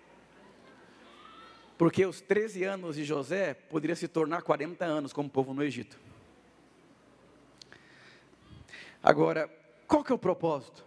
Porque 1.79 2.05
os 2.05 2.21
13 2.21 2.65
anos 2.65 2.97
de 2.97 3.05
José 3.05 3.55
poderiam 3.55 3.95
se 3.95 4.09
tornar 4.09 4.43
40 4.43 4.85
anos 4.85 5.13
como 5.13 5.31
povo 5.31 5.55
no 5.55 5.63
Egito. 5.63 5.97
Agora, 9.01 9.49
qual 9.87 10.03
que 10.03 10.11
é 10.11 10.15
o 10.15 10.19
propósito 10.19 10.85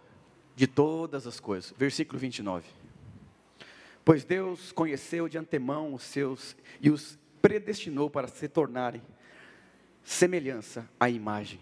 de 0.54 0.66
todas 0.66 1.26
as 1.26 1.40
coisas? 1.40 1.72
Versículo 1.78 2.18
29. 2.18 2.68
Pois 4.04 4.22
Deus 4.22 4.70
conheceu 4.70 5.28
de 5.28 5.38
antemão 5.38 5.94
os 5.94 6.02
seus 6.02 6.54
e 6.78 6.90
os 6.90 7.18
predestinou 7.40 8.10
para 8.10 8.28
se 8.28 8.46
tornarem 8.46 9.02
semelhança 10.04 10.86
à 11.00 11.08
imagem. 11.08 11.58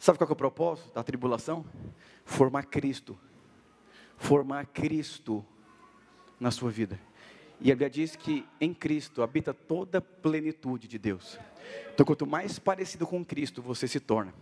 Sabe 0.00 0.18
qual 0.18 0.28
é 0.28 0.32
o 0.32 0.36
propósito 0.36 0.92
da 0.94 1.04
tribulação? 1.04 1.64
Formar 2.24 2.64
Cristo. 2.64 3.16
Formar 4.16 4.66
Cristo 4.66 5.46
na 6.40 6.50
sua 6.50 6.70
vida. 6.70 6.98
E 7.60 7.72
a 7.72 7.74
Bíblia 7.74 7.90
diz 7.90 8.14
que 8.14 8.46
em 8.60 8.72
Cristo 8.72 9.22
habita 9.22 9.52
toda 9.52 9.98
a 9.98 10.00
plenitude 10.02 10.86
de 10.86 10.98
Deus. 10.98 11.38
Então, 11.92 12.06
quanto 12.06 12.26
mais 12.26 12.58
parecido 12.58 13.06
com 13.06 13.24
Cristo 13.24 13.60
você 13.60 13.88
se 13.88 13.98
torna, 13.98 14.32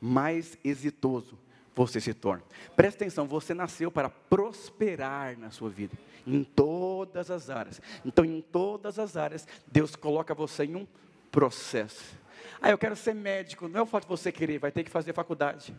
mais 0.00 0.58
exitoso 0.64 1.38
você 1.74 2.00
se 2.00 2.14
torna. 2.14 2.42
Presta 2.74 3.04
atenção, 3.04 3.26
você 3.26 3.54
nasceu 3.54 3.90
para 3.90 4.08
prosperar 4.08 5.38
na 5.38 5.50
sua 5.50 5.70
vida, 5.70 5.96
em 6.26 6.44
todas 6.44 7.30
as 7.30 7.50
áreas. 7.50 7.80
Então, 8.04 8.24
em 8.24 8.40
todas 8.40 8.98
as 8.98 9.16
áreas, 9.16 9.46
Deus 9.66 9.94
coloca 9.94 10.34
você 10.34 10.64
em 10.64 10.76
um 10.76 10.86
processo. 11.30 12.18
Ah, 12.60 12.70
eu 12.70 12.78
quero 12.78 12.96
ser 12.96 13.14
médico. 13.14 13.68
Não 13.68 13.80
é 13.80 13.82
o 13.82 13.86
fato 13.86 14.04
de 14.04 14.08
você 14.08 14.30
querer, 14.32 14.58
vai 14.58 14.72
ter 14.72 14.84
que 14.84 14.90
fazer 14.90 15.12
faculdade, 15.12 15.74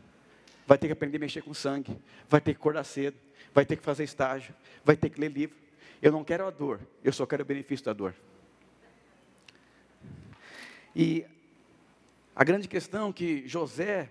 vai 0.66 0.78
ter 0.78 0.88
que 0.88 0.94
aprender 0.94 1.18
a 1.18 1.20
mexer 1.20 1.42
com 1.42 1.54
sangue, 1.54 1.98
vai 2.28 2.42
ter 2.42 2.54
que 2.54 2.60
acordar 2.60 2.84
cedo, 2.84 3.18
vai 3.54 3.66
ter 3.66 3.76
que 3.76 3.84
fazer 3.84 4.04
estágio, 4.04 4.54
vai 4.84 4.96
ter 4.96 5.10
que 5.10 5.20
ler 5.20 5.32
livro. 5.32 5.63
Eu 6.04 6.12
não 6.12 6.22
quero 6.22 6.46
a 6.46 6.52
dor, 6.52 6.82
eu 7.02 7.14
só 7.14 7.26
quero 7.26 7.44
o 7.44 7.46
benefício 7.46 7.86
da 7.86 7.94
dor. 7.94 8.14
E 10.94 11.26
a 12.36 12.44
grande 12.44 12.68
questão 12.68 13.10
é 13.10 13.14
que 13.14 13.48
José, 13.48 14.10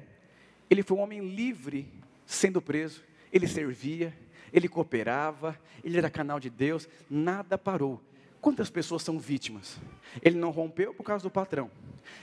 ele 0.70 0.82
foi 0.82 0.96
um 0.96 1.02
homem 1.02 1.20
livre 1.20 1.86
sendo 2.24 2.62
preso, 2.62 3.04
ele 3.30 3.46
servia, 3.46 4.16
ele 4.54 4.70
cooperava, 4.70 5.60
ele 5.84 5.98
era 5.98 6.08
canal 6.08 6.40
de 6.40 6.48
Deus, 6.48 6.88
nada 7.10 7.58
parou. 7.58 8.00
Quantas 8.40 8.70
pessoas 8.70 9.02
são 9.02 9.18
vítimas? 9.18 9.78
Ele 10.22 10.38
não 10.38 10.50
rompeu 10.50 10.94
por 10.94 11.04
causa 11.04 11.22
do 11.22 11.30
patrão. 11.30 11.70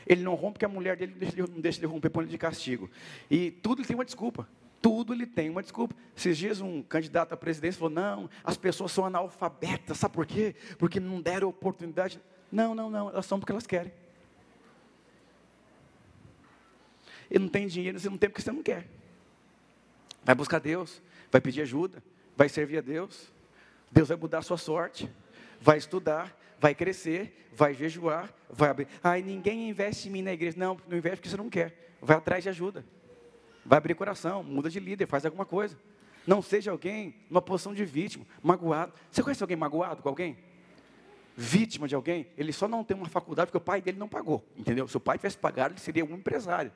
Ele 0.07 0.23
não 0.23 0.33
rompe 0.33 0.53
porque 0.53 0.65
a 0.65 0.67
mulher 0.67 0.97
dele 0.97 1.13
não 1.47 1.61
deixa 1.61 1.79
ele 1.79 1.85
romper 1.85 2.09
por 2.09 2.23
ele 2.23 2.31
de 2.31 2.39
castigo. 2.39 2.89
E 3.29 3.51
tudo 3.51 3.81
ele 3.81 3.87
tem 3.87 3.95
uma 3.95 4.03
desculpa. 4.03 4.49
Tudo 4.81 5.13
ele 5.13 5.25
tem 5.25 5.49
uma 5.49 5.61
desculpa. 5.61 5.95
Esses 6.15 6.37
dias 6.37 6.61
um 6.61 6.81
candidato 6.81 7.33
à 7.33 7.37
presidência 7.37 7.79
falou: 7.79 7.93
não, 7.93 8.29
as 8.43 8.57
pessoas 8.57 8.91
são 8.91 9.05
analfabetas, 9.05 9.97
sabe 9.97 10.13
por 10.13 10.25
quê? 10.25 10.55
Porque 10.77 10.99
não 10.99 11.21
deram 11.21 11.49
oportunidade. 11.49 12.21
Não, 12.51 12.73
não, 12.73 12.89
não, 12.89 13.09
elas 13.09 13.25
são 13.25 13.39
porque 13.39 13.51
elas 13.51 13.67
querem. 13.67 13.91
Ele 17.29 17.43
não 17.43 17.49
tem 17.49 17.67
dinheiro, 17.67 17.99
você 17.99 18.09
não 18.09 18.17
tem 18.17 18.29
porque 18.29 18.41
você 18.41 18.51
não 18.51 18.63
quer. 18.63 18.87
Vai 20.23 20.33
buscar 20.33 20.59
Deus, 20.59 21.01
vai 21.31 21.39
pedir 21.39 21.61
ajuda, 21.61 22.01
vai 22.35 22.49
servir 22.49 22.79
a 22.79 22.81
Deus. 22.81 23.31
Deus 23.91 24.07
vai 24.07 24.17
mudar 24.17 24.39
a 24.39 24.41
sua 24.41 24.57
sorte 24.57 25.09
vai 25.59 25.77
estudar, 25.77 26.35
vai 26.59 26.73
crescer, 26.73 27.49
vai 27.53 27.73
jejuar, 27.73 28.33
vai 28.49 28.69
abrir. 28.69 28.87
Ai, 29.03 29.21
ninguém 29.21 29.69
investe 29.69 30.07
em 30.07 30.11
mim 30.11 30.21
na 30.21 30.33
igreja. 30.33 30.57
Não, 30.57 30.77
não 30.87 30.97
investe 30.97 31.17
porque 31.17 31.29
você 31.29 31.37
não 31.37 31.49
quer. 31.49 31.95
Vai 32.01 32.17
atrás 32.17 32.43
de 32.43 32.49
ajuda. 32.49 32.85
Vai 33.65 33.77
abrir 33.77 33.95
coração, 33.95 34.43
muda 34.43 34.69
de 34.69 34.79
líder, 34.79 35.07
faz 35.07 35.25
alguma 35.25 35.45
coisa. 35.45 35.77
Não 36.25 36.41
seja 36.41 36.71
alguém 36.71 37.15
numa 37.29 37.41
posição 37.41 37.73
de 37.73 37.83
vítima, 37.85 38.25
magoado. 38.41 38.93
Você 39.11 39.23
conhece 39.23 39.41
alguém 39.41 39.57
magoado 39.57 40.01
com 40.01 40.09
alguém? 40.09 40.37
Vítima 41.35 41.87
de 41.87 41.95
alguém? 41.95 42.27
Ele 42.37 42.51
só 42.51 42.67
não 42.67 42.83
tem 42.83 42.95
uma 42.95 43.07
faculdade 43.07 43.47
porque 43.47 43.57
o 43.57 43.61
pai 43.61 43.81
dele 43.81 43.97
não 43.97 44.07
pagou. 44.07 44.43
Entendeu? 44.57 44.87
Se 44.87 44.97
o 44.97 44.99
pai 44.99 45.17
tivesse 45.17 45.37
pagado, 45.37 45.73
ele 45.73 45.79
seria 45.79 46.03
um 46.03 46.13
empresário. 46.13 46.71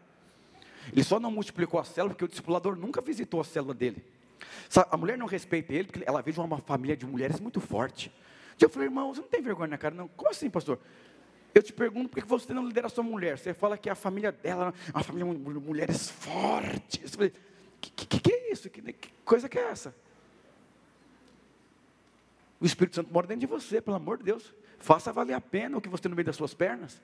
Ele 0.92 1.04
só 1.04 1.20
não 1.20 1.32
multiplicou 1.32 1.80
a 1.80 1.84
célula 1.84 2.14
porque 2.14 2.26
o 2.26 2.28
discipulador 2.28 2.76
nunca 2.76 3.02
visitou 3.02 3.42
a 3.42 3.44
célula 3.44 3.74
dele. 3.74 4.04
A 4.90 4.98
mulher 4.98 5.18
não 5.18 5.26
respeita 5.26 5.74
ele 5.74 5.86
porque 5.86 6.04
ela 6.06 6.22
veio 6.22 6.34
de 6.34 6.40
uma 6.40 6.58
família 6.60 6.96
de 6.98 7.06
mulheres 7.06 7.40
muito 7.40 7.62
forte. 7.62 8.12
Eu 8.60 8.70
falei, 8.70 8.88
irmão, 8.88 9.14
você 9.14 9.22
não 9.22 9.28
tem 9.28 9.42
vergonha 9.42 9.70
na 9.70 9.78
cara, 9.78 9.94
não? 9.94 10.08
Como 10.08 10.30
assim, 10.30 10.50
pastor? 10.50 10.80
Eu 11.54 11.62
te 11.62 11.72
pergunto 11.72 12.10
por 12.10 12.22
que 12.22 12.28
você 12.28 12.54
não 12.54 12.66
lidera 12.66 12.88
a 12.88 12.90
sua 12.90 13.04
mulher? 13.04 13.38
Você 13.38 13.54
fala 13.54 13.78
que 13.78 13.90
a 13.90 13.96
família 13.96 14.32
dela 14.32 14.74
uma 14.94 15.04
família 15.04 15.34
de 15.34 15.40
mulheres 15.40 16.10
fortes. 16.10 17.14
Falei, 17.14 17.34
que, 17.80 18.06
que, 18.06 18.20
que 18.20 18.34
é 18.34 18.52
isso? 18.52 18.70
Que, 18.70 18.82
que 18.82 19.10
coisa 19.26 19.50
que 19.50 19.60
é 19.60 19.70
essa? 19.70 19.94
O 22.60 22.66
Espírito 22.66 22.96
Santo 22.96 23.12
mora 23.12 23.28
dentro 23.28 23.42
de 23.42 23.46
você, 23.48 23.82
pelo 23.82 23.98
amor 23.98 24.18
de 24.18 24.24
Deus. 24.24 24.54
Faça 24.80 25.12
valer 25.12 25.34
a 25.34 25.42
pena 25.42 25.78
o 25.78 25.82
que 25.82 25.90
você 25.90 26.04
tem 26.04 26.10
no 26.10 26.16
meio 26.16 26.26
das 26.26 26.36
suas 26.36 26.54
pernas. 26.54 27.02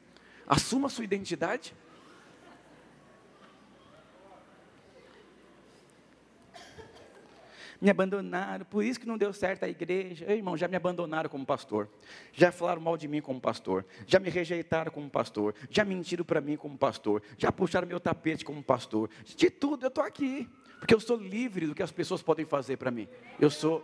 Assuma 0.48 0.88
a 0.88 0.90
sua 0.90 1.04
identidade. 1.04 1.76
Me 7.82 7.90
abandonaram, 7.90 8.66
por 8.66 8.84
isso 8.84 9.00
que 9.00 9.08
não 9.08 9.18
deu 9.18 9.32
certo 9.32 9.64
a 9.64 9.70
igreja. 9.70 10.26
Ei, 10.28 10.38
irmão, 10.38 10.58
já 10.58 10.68
me 10.68 10.76
abandonaram 10.76 11.30
como 11.30 11.46
pastor, 11.46 11.90
já 12.34 12.52
falaram 12.52 12.82
mal 12.82 12.98
de 12.98 13.08
mim 13.08 13.22
como 13.22 13.40
pastor, 13.40 13.86
já 14.06 14.20
me 14.20 14.30
rejeitaram 14.30 14.92
como 14.92 15.10
pastor, 15.10 15.56
já 15.70 15.86
mentiram 15.86 16.26
para 16.26 16.42
mim 16.42 16.58
como 16.58 16.78
pastor, 16.78 17.22
já 17.38 17.52
puxaram 17.52 17.88
meu 17.88 18.00
tapete 18.00 18.44
como 18.44 18.62
pastor. 18.62 19.10
De 19.24 19.50
tudo, 19.50 19.86
eu 19.86 19.88
estou 19.88 20.04
aqui, 20.04 20.50
porque 20.80 20.94
eu 20.94 21.00
sou 21.00 21.18
livre 21.18 21.68
do 21.68 21.76
que 21.76 21.84
as 21.84 21.92
pessoas 21.92 22.22
podem 22.22 22.46
fazer 22.46 22.78
para 22.78 22.92
mim. 22.92 23.08
Eu 23.40 23.50
sou 23.50 23.84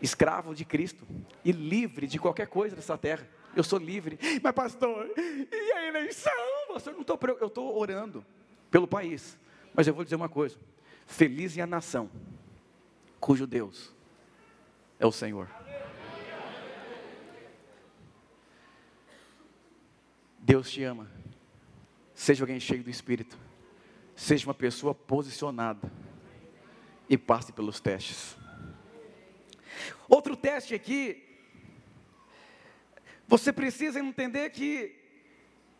escravo 0.00 0.54
de 0.54 0.64
Cristo 0.64 1.06
e 1.44 1.52
livre 1.52 2.06
de 2.06 2.18
qualquer 2.18 2.46
coisa 2.46 2.76
dessa 2.76 2.96
terra. 2.96 3.26
Eu 3.54 3.62
sou 3.62 3.78
livre. 3.78 4.18
Mas, 4.42 4.52
pastor, 4.52 5.10
e 5.16 5.72
a 5.72 5.88
eleição? 5.88 6.32
Pastor, 6.68 6.94
não 6.94 7.04
tô, 7.04 7.18
eu 7.40 7.46
estou 7.48 7.78
orando 7.78 8.24
pelo 8.70 8.86
país. 8.86 9.38
Mas 9.74 9.86
eu 9.86 9.94
vou 9.94 10.04
dizer 10.04 10.16
uma 10.16 10.28
coisa: 10.28 10.58
feliz 11.06 11.56
é 11.58 11.60
a 11.60 11.66
nação 11.66 12.10
cujo 13.22 13.46
Deus 13.46 13.94
é 14.98 15.06
o 15.06 15.12
Senhor. 15.12 15.48
Deus 20.40 20.68
te 20.68 20.82
ama. 20.82 21.08
Seja 22.16 22.42
alguém 22.42 22.58
cheio 22.58 22.82
do 22.82 22.90
Espírito. 22.90 23.38
Seja 24.16 24.44
uma 24.48 24.54
pessoa 24.54 24.92
posicionada. 24.92 25.90
E 27.08 27.16
passe 27.16 27.52
pelos 27.52 27.78
testes. 27.80 28.36
Outro 30.08 30.36
teste 30.36 30.74
aqui. 30.74 31.22
Você 33.28 33.52
precisa 33.52 34.00
entender 34.00 34.50
que, 34.50 34.96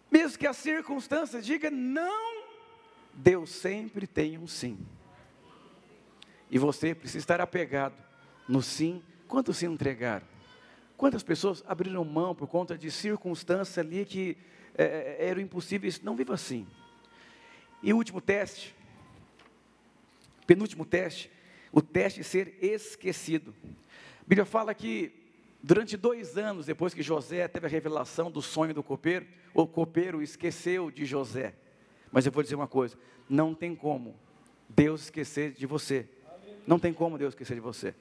mesmo 0.08 0.38
que 0.38 0.46
a 0.46 0.52
circunstância 0.52 1.42
diga 1.42 1.72
não, 1.72 2.46
Deus 3.12 3.50
sempre 3.50 4.06
tem 4.06 4.38
um 4.38 4.46
sim. 4.46 4.78
E 6.52 6.58
você 6.58 6.94
precisa 6.94 7.18
estar 7.18 7.40
apegado 7.40 7.94
no 8.46 8.62
sim. 8.62 9.02
Quantos 9.26 9.56
se 9.56 9.64
entregaram? 9.64 10.26
Quantas 10.98 11.22
pessoas 11.22 11.64
abriram 11.66 12.04
mão 12.04 12.34
por 12.34 12.46
conta 12.46 12.76
de 12.76 12.90
circunstâncias 12.90 13.78
ali 13.78 14.04
que 14.04 14.36
é, 14.76 15.16
é 15.18 15.28
eram 15.30 15.40
impossíveis? 15.40 16.02
Não 16.02 16.14
viva 16.14 16.34
assim. 16.34 16.66
E 17.82 17.90
o 17.90 17.96
último 17.96 18.20
teste, 18.20 18.76
penúltimo 20.46 20.84
teste, 20.84 21.30
o 21.72 21.80
teste 21.80 22.20
de 22.20 22.24
ser 22.24 22.62
esquecido. 22.62 23.54
A 24.20 24.24
Bíblia 24.26 24.44
fala 24.44 24.74
que 24.74 25.10
durante 25.62 25.96
dois 25.96 26.36
anos 26.36 26.66
depois 26.66 26.92
que 26.92 27.02
José 27.02 27.48
teve 27.48 27.66
a 27.66 27.70
revelação 27.70 28.30
do 28.30 28.42
sonho 28.42 28.74
do 28.74 28.82
copeiro, 28.82 29.26
o 29.54 29.66
copeiro 29.66 30.20
esqueceu 30.20 30.90
de 30.90 31.06
José. 31.06 31.54
Mas 32.12 32.26
eu 32.26 32.30
vou 32.30 32.42
dizer 32.42 32.56
uma 32.56 32.68
coisa: 32.68 32.98
não 33.26 33.54
tem 33.54 33.74
como 33.74 34.14
Deus 34.68 35.04
esquecer 35.04 35.52
de 35.52 35.64
você. 35.64 36.06
Não 36.66 36.78
tem 36.78 36.92
como 36.92 37.18
Deus 37.18 37.32
esquecer 37.32 37.54
de 37.54 37.60
você. 37.60 37.94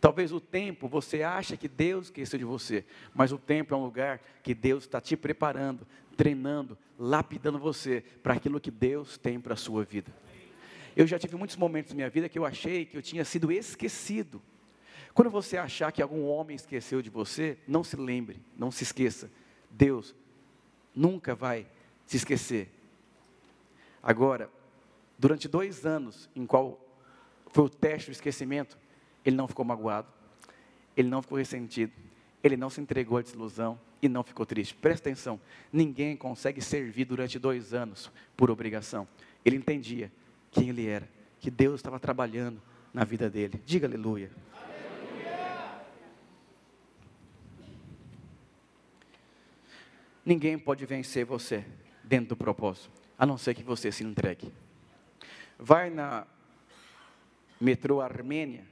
Talvez 0.00 0.32
o 0.32 0.40
tempo 0.40 0.88
você 0.88 1.22
acha 1.22 1.56
que 1.56 1.68
Deus 1.68 2.06
esqueceu 2.06 2.38
de 2.38 2.44
você, 2.44 2.84
mas 3.14 3.32
o 3.32 3.38
tempo 3.38 3.74
é 3.74 3.76
um 3.76 3.84
lugar 3.84 4.20
que 4.42 4.54
Deus 4.54 4.84
está 4.84 5.00
te 5.00 5.16
preparando, 5.16 5.86
treinando, 6.16 6.76
lapidando 6.98 7.58
você 7.58 8.02
para 8.22 8.34
aquilo 8.34 8.60
que 8.60 8.70
Deus 8.70 9.16
tem 9.16 9.40
para 9.40 9.54
a 9.54 9.56
sua 9.56 9.84
vida. 9.84 10.12
Eu 10.96 11.06
já 11.06 11.18
tive 11.18 11.36
muitos 11.36 11.56
momentos 11.56 11.92
na 11.92 11.96
minha 11.96 12.10
vida 12.10 12.28
que 12.28 12.38
eu 12.38 12.46
achei 12.46 12.86
que 12.86 12.96
eu 12.96 13.02
tinha 13.02 13.24
sido 13.24 13.52
esquecido. 13.52 14.40
Quando 15.12 15.30
você 15.30 15.56
achar 15.56 15.92
que 15.92 16.02
algum 16.02 16.24
homem 16.24 16.56
esqueceu 16.56 17.02
de 17.02 17.10
você, 17.10 17.58
não 17.66 17.84
se 17.84 17.96
lembre, 17.96 18.40
não 18.56 18.70
se 18.70 18.82
esqueça. 18.82 19.30
Deus 19.70 20.14
nunca 20.94 21.34
vai 21.34 21.66
se 22.06 22.16
esquecer. 22.16 22.70
Agora, 24.02 24.50
durante 25.18 25.48
dois 25.48 25.84
anos 25.84 26.30
em 26.34 26.46
qual 26.46 26.80
foi 27.52 27.64
o 27.64 27.68
teste 27.68 28.10
do 28.10 28.12
esquecimento, 28.12 28.78
ele 29.24 29.36
não 29.36 29.48
ficou 29.48 29.64
magoado, 29.64 30.08
ele 30.96 31.08
não 31.08 31.22
ficou 31.22 31.38
ressentido, 31.38 31.92
ele 32.42 32.56
não 32.56 32.70
se 32.70 32.80
entregou 32.80 33.18
à 33.18 33.22
desilusão 33.22 33.78
e 34.00 34.08
não 34.08 34.22
ficou 34.22 34.46
triste. 34.46 34.74
Presta 34.74 35.08
atenção, 35.08 35.40
ninguém 35.72 36.16
consegue 36.16 36.60
servir 36.60 37.04
durante 37.04 37.38
dois 37.38 37.74
anos 37.74 38.10
por 38.36 38.50
obrigação. 38.50 39.06
Ele 39.44 39.56
entendia 39.56 40.10
quem 40.50 40.68
ele 40.68 40.86
era, 40.86 41.08
que 41.40 41.50
Deus 41.50 41.76
estava 41.76 41.98
trabalhando 41.98 42.60
na 42.92 43.04
vida 43.04 43.28
dele. 43.28 43.60
Diga 43.64 43.86
aleluia. 43.86 44.30
aleluia. 44.54 45.84
Ninguém 50.24 50.58
pode 50.58 50.84
vencer 50.86 51.24
você 51.24 51.64
dentro 52.02 52.30
do 52.30 52.36
propósito, 52.36 52.90
a 53.18 53.26
não 53.26 53.36
ser 53.36 53.54
que 53.54 53.62
você 53.62 53.90
se 53.90 54.04
entregue. 54.04 54.52
Vai 55.58 55.90
na 55.90 56.26
metrô 57.60 58.00
Armênia 58.00 58.64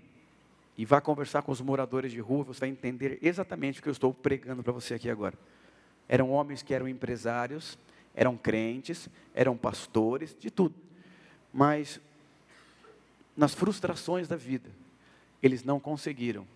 e 0.77 0.85
vá 0.85 1.01
conversar 1.01 1.43
com 1.43 1.53
os 1.53 1.61
moradores 1.61 2.11
de 2.11 2.21
rua, 2.21 2.45
você 2.45 2.61
vai 2.61 2.69
entender 2.69 3.19
exatamente 3.23 3.79
o 3.79 3.83
que 3.83 3.89
eu 3.89 3.93
estou 3.93 4.13
pregando 4.13 4.63
para 4.63 4.73
você 4.73 4.95
aqui 4.95 5.09
agora. 5.09 5.39
Eram 6.09 6.31
homens 6.31 6.63
que 6.63 6.75
eram 6.75 6.89
empresários, 6.89 7.79
eram 8.15 8.37
crentes, 8.37 9.09
eram 9.35 9.57
pastores, 9.57 10.37
de 10.39 10.51
tudo. 10.51 10.75
Mas 11.53 12.01
nas 13.37 13.55
frustrações 13.55 14.29
da 14.29 14.37
vida, 14.37 14.69
eles 15.43 15.65
não 15.65 15.79
conseguiram 15.79 16.47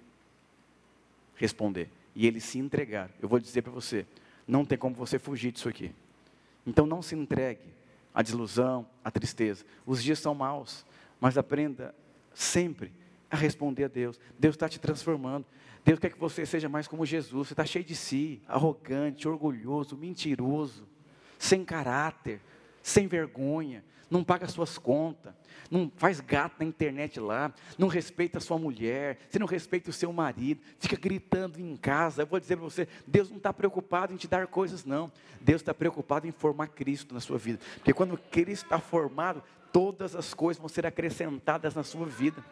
responder 1.36 1.88
e 2.14 2.26
eles 2.26 2.44
se 2.44 2.58
entregaram. 2.58 3.12
Eu 3.20 3.28
vou 3.28 3.38
dizer 3.38 3.62
para 3.62 3.72
você, 3.72 4.04
não 4.46 4.64
tem 4.64 4.76
como 4.76 4.94
você 4.94 5.18
fugir 5.18 5.52
disso 5.52 5.68
aqui. 5.68 5.92
Então 6.66 6.86
não 6.86 7.00
se 7.00 7.14
entregue 7.14 7.62
à 8.12 8.22
desilusão, 8.22 8.86
à 9.04 9.10
tristeza. 9.10 9.64
Os 9.86 10.02
dias 10.02 10.18
são 10.18 10.34
maus, 10.34 10.84
mas 11.20 11.38
aprenda 11.38 11.94
sempre 12.38 12.92
a 13.29 13.37
responder 13.37 13.85
a 13.85 13.88
Deus. 13.88 14.18
Deus 14.38 14.55
está 14.55 14.68
te 14.68 14.79
transformando. 14.79 15.44
Deus 15.85 15.98
quer 15.98 16.11
que 16.11 16.18
você 16.18 16.46
seja 16.46 16.68
mais 16.68 16.87
como 16.87 17.05
Jesus. 17.05 17.48
Você 17.48 17.53
está 17.53 17.64
cheio 17.64 17.85
de 17.85 17.96
si, 17.96 18.40
arrogante, 18.46 19.27
orgulhoso, 19.27 19.96
mentiroso, 19.96 20.87
sem 21.37 21.64
caráter. 21.64 22.40
sem 22.83 23.07
vergonha, 23.07 23.85
não 24.11 24.24
paga 24.24 24.48
suas 24.48 24.79
contas, 24.79 25.35
não 25.70 25.92
faz 25.96 26.20
gato 26.20 26.57
na 26.61 26.64
internet 26.64 27.20
lá, 27.20 27.53
não 27.77 27.88
respeita 27.88 28.38
a 28.38 28.40
sua 28.40 28.59
mulher, 28.59 29.18
você 29.29 29.38
não 29.38 29.46
respeita 29.46 29.90
o 29.90 29.92
seu 29.92 30.11
marido, 30.12 30.62
fica 30.79 30.96
gritando 30.96 31.61
em 31.61 31.77
casa. 31.77 32.22
Eu 32.22 32.27
vou 32.27 32.40
dizer 32.40 32.57
para 32.57 32.64
você: 32.64 32.88
Deus 33.07 33.29
não 33.29 33.37
está 33.37 33.53
preocupado 33.53 34.14
em 34.14 34.16
te 34.16 34.27
dar 34.27 34.46
coisas, 34.46 34.85
não. 34.85 35.12
Deus 35.40 35.61
está 35.61 35.74
preocupado 35.74 36.27
em 36.27 36.33
formar 36.33 36.68
Cristo 36.68 37.12
na 37.12 37.20
sua 37.20 37.37
vida. 37.37 37.59
Porque 37.74 37.92
quando 37.92 38.16
Cristo 38.16 38.64
está 38.64 38.79
formado, 38.79 39.42
todas 39.72 40.14
as 40.14 40.35
coisas 40.35 40.61
vão 40.61 40.68
ser 40.68 40.87
acrescentadas 40.87 41.74
na 41.74 41.83
sua 41.83 42.07
vida. 42.07 42.44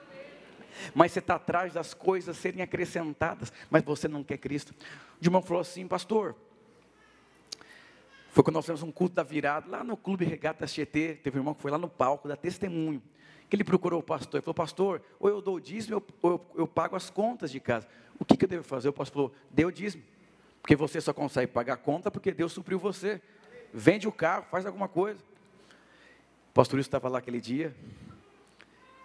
Mas 0.95 1.13
você 1.13 1.21
está 1.21 1.37
atrás 1.37 1.73
das 1.73 1.95
coisas 1.95 2.37
serem 2.37 2.63
acrescentadas, 2.63 3.53
mas 3.71 3.83
você 3.83 4.07
não 4.09 4.23
quer 4.23 4.39
Cristo. 4.39 4.75
O 5.21 5.25
irmão 5.25 5.41
falou 5.41 5.61
assim, 5.61 5.87
pastor, 5.87 6.35
foi 8.31 8.45
quando 8.45 8.57
nós 8.57 8.67
fizemos 8.67 8.83
um 8.83 8.93
culto 8.93 9.15
da 9.15 9.23
virada, 9.23 9.67
lá 9.69 9.83
no 9.83 9.97
Clube 9.97 10.25
Regata 10.25 10.67
Tietê, 10.67 11.15
teve 11.15 11.39
um 11.39 11.41
irmão 11.41 11.55
que 11.55 11.63
foi 11.63 11.71
lá 11.71 11.79
no 11.79 11.89
palco, 11.89 12.29
da 12.29 12.37
testemunho, 12.37 13.03
que 13.49 13.57
ele 13.57 13.65
procurou 13.65 14.01
o 14.01 14.03
pastor, 14.03 14.39
ele 14.39 14.45
falou, 14.45 14.55
pastor, 14.55 15.03
ou 15.19 15.31
eu 15.31 15.41
dou 15.41 15.55
o 15.55 15.61
dízimo, 15.61 16.03
ou 16.21 16.33
eu, 16.33 16.47
eu, 16.55 16.69
pago 16.69 16.97
as 16.97 17.09
contas 17.09 17.51
de 17.51 17.61
casa. 17.61 17.89
O 18.19 18.25
que, 18.25 18.37
que 18.37 18.45
eu 18.45 18.49
devo 18.49 18.65
fazer? 18.65 18.91
O 18.91 18.93
pastor 18.93 19.15
falou, 19.15 19.35
dê 19.51 19.65
o 19.65 19.71
dízimo, 19.71 20.03
porque 20.61 20.77
você 20.77 21.01
só 21.01 21.15
consegue 21.15 21.51
pagar 21.51 21.75
a 21.75 21.77
conta 21.79 22.11
porque 22.11 22.33
Deus 22.33 22.53
supriu 22.53 22.79
você. 22.79 23.23
Vende 23.73 24.07
o 24.07 24.13
carro, 24.13 24.45
faz 24.51 24.67
alguma 24.67 24.89
coisa. 24.89 25.23
Pastor 26.57 26.81
estava 26.81 27.07
lá 27.11 27.19
aquele 27.19 27.39
dia, 27.39 27.77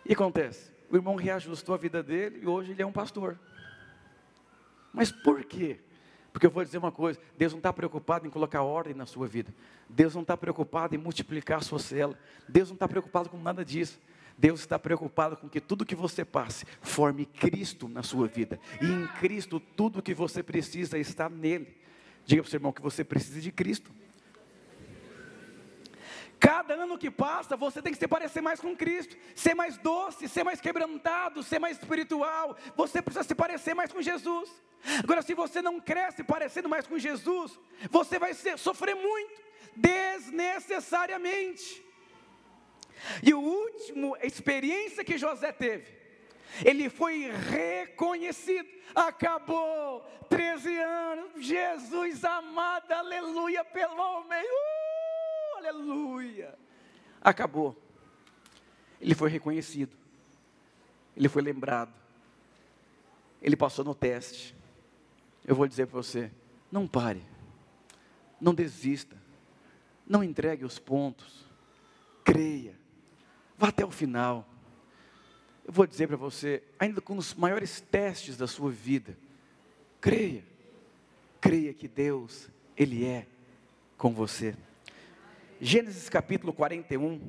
e 0.05 0.13
acontece, 0.13 0.71
o 0.89 0.95
irmão 0.95 1.15
reajustou 1.15 1.75
a 1.75 1.77
vida 1.77 2.01
dele, 2.01 2.39
e 2.43 2.47
hoje 2.47 2.71
ele 2.71 2.81
é 2.81 2.85
um 2.85 2.93
pastor. 2.93 3.37
Mas 4.93 5.11
por 5.11 5.43
quê? 5.43 5.77
Porque 6.31 6.45
eu 6.45 6.49
vou 6.49 6.63
dizer 6.63 6.77
uma 6.77 6.93
coisa: 6.93 7.19
Deus 7.37 7.51
não 7.51 7.59
está 7.59 7.73
preocupado 7.73 8.25
em 8.25 8.29
colocar 8.29 8.61
ordem 8.61 8.93
na 8.93 9.05
sua 9.05 9.27
vida. 9.27 9.53
Deus 9.89 10.15
não 10.15 10.21
está 10.21 10.37
preocupado 10.37 10.95
em 10.95 10.97
multiplicar 10.97 11.57
a 11.57 11.61
sua 11.61 11.77
cela. 11.77 12.17
Deus 12.47 12.69
não 12.69 12.75
está 12.75 12.87
preocupado 12.87 13.27
com 13.27 13.37
nada 13.37 13.65
disso. 13.65 13.99
Deus 14.37 14.61
está 14.61 14.79
preocupado 14.79 15.35
com 15.35 15.49
que 15.49 15.59
tudo 15.59 15.85
que 15.85 15.93
você 15.93 16.23
passe 16.23 16.65
forme 16.81 17.25
Cristo 17.25 17.89
na 17.89 18.01
sua 18.01 18.27
vida. 18.27 18.61
E 18.81 18.85
em 18.85 19.07
Cristo, 19.19 19.59
tudo 19.59 20.01
que 20.01 20.13
você 20.13 20.41
precisa 20.41 20.97
está 20.97 21.27
nele. 21.27 21.75
Diga 22.25 22.43
para 22.43 22.47
o 22.47 22.49
seu 22.49 22.59
irmão 22.59 22.71
que 22.71 22.81
você 22.81 23.03
precisa 23.03 23.41
de 23.41 23.51
Cristo. 23.51 23.91
Cada 26.41 26.73
ano 26.73 26.97
que 26.97 27.09
passa, 27.11 27.55
você 27.55 27.83
tem 27.83 27.93
que 27.93 27.99
se 27.99 28.07
parecer 28.07 28.41
mais 28.41 28.59
com 28.59 28.75
Cristo, 28.75 29.15
ser 29.35 29.53
mais 29.53 29.77
doce, 29.77 30.27
ser 30.27 30.43
mais 30.43 30.59
quebrantado, 30.59 31.43
ser 31.43 31.59
mais 31.59 31.77
espiritual. 31.77 32.57
Você 32.75 32.99
precisa 32.99 33.23
se 33.23 33.35
parecer 33.35 33.75
mais 33.75 33.93
com 33.93 34.01
Jesus. 34.01 34.49
Agora, 35.03 35.21
se 35.21 35.35
você 35.35 35.61
não 35.61 35.79
cresce 35.79 36.23
parecendo 36.23 36.67
mais 36.67 36.87
com 36.87 36.97
Jesus, 36.97 37.59
você 37.91 38.17
vai 38.17 38.33
ser, 38.33 38.57
sofrer 38.57 38.95
muito, 38.95 39.39
desnecessariamente. 39.75 41.85
E 43.21 43.35
o 43.35 43.39
último 43.39 44.17
experiência 44.23 45.05
que 45.05 45.19
José 45.19 45.51
teve, 45.51 45.95
ele 46.65 46.89
foi 46.89 47.29
reconhecido. 47.51 48.67
Acabou 48.95 50.01
13 50.27 50.75
anos, 50.75 51.33
Jesus 51.37 52.25
amado, 52.25 52.91
aleluia, 52.91 53.63
pelo 53.63 53.95
homem. 53.95 54.43
Uh! 54.43 54.80
Aleluia. 55.69 56.57
Acabou. 57.21 57.75
Ele 58.99 59.15
foi 59.15 59.29
reconhecido. 59.29 59.95
Ele 61.15 61.29
foi 61.29 61.41
lembrado. 61.41 61.93
Ele 63.41 63.55
passou 63.55 63.83
no 63.83 63.95
teste. 63.95 64.55
Eu 65.45 65.55
vou 65.55 65.67
dizer 65.67 65.87
para 65.87 65.97
você: 65.97 66.31
não 66.71 66.87
pare. 66.87 67.23
Não 68.39 68.53
desista. 68.53 69.15
Não 70.07 70.23
entregue 70.23 70.65
os 70.65 70.79
pontos. 70.79 71.45
Creia. 72.23 72.75
Vá 73.57 73.69
até 73.69 73.85
o 73.85 73.91
final. 73.91 74.47
Eu 75.63 75.73
vou 75.73 75.85
dizer 75.85 76.07
para 76.07 76.17
você, 76.17 76.63
ainda 76.79 76.99
com 77.01 77.15
os 77.15 77.33
maiores 77.33 77.79
testes 77.79 78.35
da 78.35 78.47
sua 78.47 78.71
vida, 78.71 79.17
creia. 79.99 80.43
Creia 81.39 81.73
que 81.73 81.87
Deus, 81.87 82.49
Ele 82.75 83.05
é 83.05 83.27
com 83.97 84.13
você. 84.13 84.55
Gênesis 85.63 86.09
capítulo 86.09 86.51
41, 86.51 87.21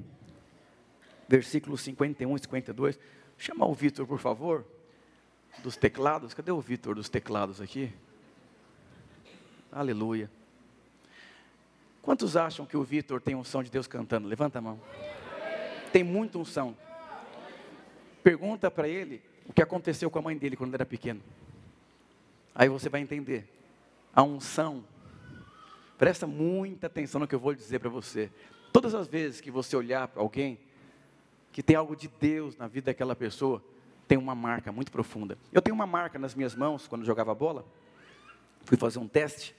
versículos 1.29 1.83
51 1.83 2.35
e 2.35 2.41
52. 2.41 2.99
Chama 3.37 3.67
o 3.67 3.75
Vitor, 3.75 4.07
por 4.07 4.19
favor, 4.19 4.65
dos 5.63 5.77
teclados. 5.77 6.33
Cadê 6.33 6.51
o 6.51 6.59
Vitor 6.59 6.95
dos 6.95 7.11
teclados 7.11 7.61
aqui? 7.61 7.93
Aleluia. 9.71 10.31
Quantos 12.01 12.35
acham 12.35 12.65
que 12.65 12.75
o 12.75 12.83
Vitor 12.83 13.21
tem 13.21 13.35
unção 13.35 13.63
de 13.63 13.71
Deus 13.71 13.87
cantando? 13.87 14.27
Levanta 14.27 14.61
a 14.61 14.63
mão. 14.63 14.81
Tem 15.93 16.03
muita 16.03 16.39
unção. 16.39 16.75
Pergunta 18.25 18.71
para 18.71 18.89
ele 18.89 19.21
o 19.45 19.53
que 19.53 19.61
aconteceu 19.61 20.11
com 20.11 20.19
a 20.19 20.23
mãe 20.23 20.39
dele 20.39 20.57
quando 20.57 20.71
ele 20.71 20.77
era 20.77 20.87
pequeno. 20.87 21.21
Aí 22.55 22.71
você 22.71 22.89
vai 22.89 23.03
entender. 23.03 23.47
A 24.15 24.23
unção 24.23 24.83
Presta 26.03 26.27
muita 26.27 26.89
atenção 26.89 27.21
no 27.21 27.29
que 27.29 27.35
eu 27.37 27.39
vou 27.39 27.55
dizer 27.55 27.79
para 27.79 27.89
você. 27.89 28.29
Todas 28.73 28.93
as 28.93 29.07
vezes 29.07 29.41
que 29.41 29.53
você 29.53 29.77
olhar 29.77 30.09
para 30.09 30.21
alguém 30.21 30.59
que 31.53 31.63
tem 31.63 31.77
algo 31.77 31.95
de 31.95 32.11
Deus 32.21 32.57
na 32.57 32.67
vida 32.67 32.87
daquela 32.87 33.15
pessoa, 33.15 33.63
tem 34.09 34.19
uma 34.19 34.35
marca 34.35 34.73
muito 34.73 34.91
profunda. 34.91 35.39
Eu 35.53 35.63
tenho 35.63 35.77
uma 35.77 35.87
marca 35.87 36.19
nas 36.19 36.35
minhas 36.35 36.57
mãos 36.57 36.89
quando 36.89 37.05
jogava 37.05 37.33
bola. 37.33 37.65
Fui 38.65 38.77
fazer 38.77 38.99
um 38.99 39.07
teste 39.07 39.55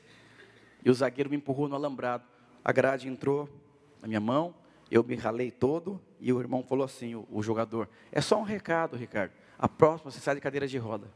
e 0.83 0.89
o 0.89 0.93
zagueiro 0.93 1.29
me 1.29 1.37
empurrou 1.37 1.69
no 1.69 1.75
alambrado. 1.75 2.25
A 2.61 2.73
grade 2.73 3.07
entrou 3.07 3.47
na 4.01 4.09
minha 4.09 4.19
mão, 4.19 4.53
eu 4.91 5.01
me 5.01 5.15
ralei 5.15 5.49
todo 5.49 5.97
e 6.19 6.33
o 6.33 6.41
irmão 6.41 6.61
falou 6.61 6.83
assim, 6.83 7.15
o, 7.15 7.25
o 7.31 7.41
jogador: 7.41 7.87
"É 8.11 8.19
só 8.19 8.37
um 8.37 8.43
recado, 8.43 8.97
Ricardo. 8.97 9.31
A 9.57 9.69
próxima 9.69 10.11
você 10.11 10.19
sai 10.19 10.35
de 10.35 10.41
cadeira 10.41 10.67
de 10.67 10.77
roda." 10.77 11.07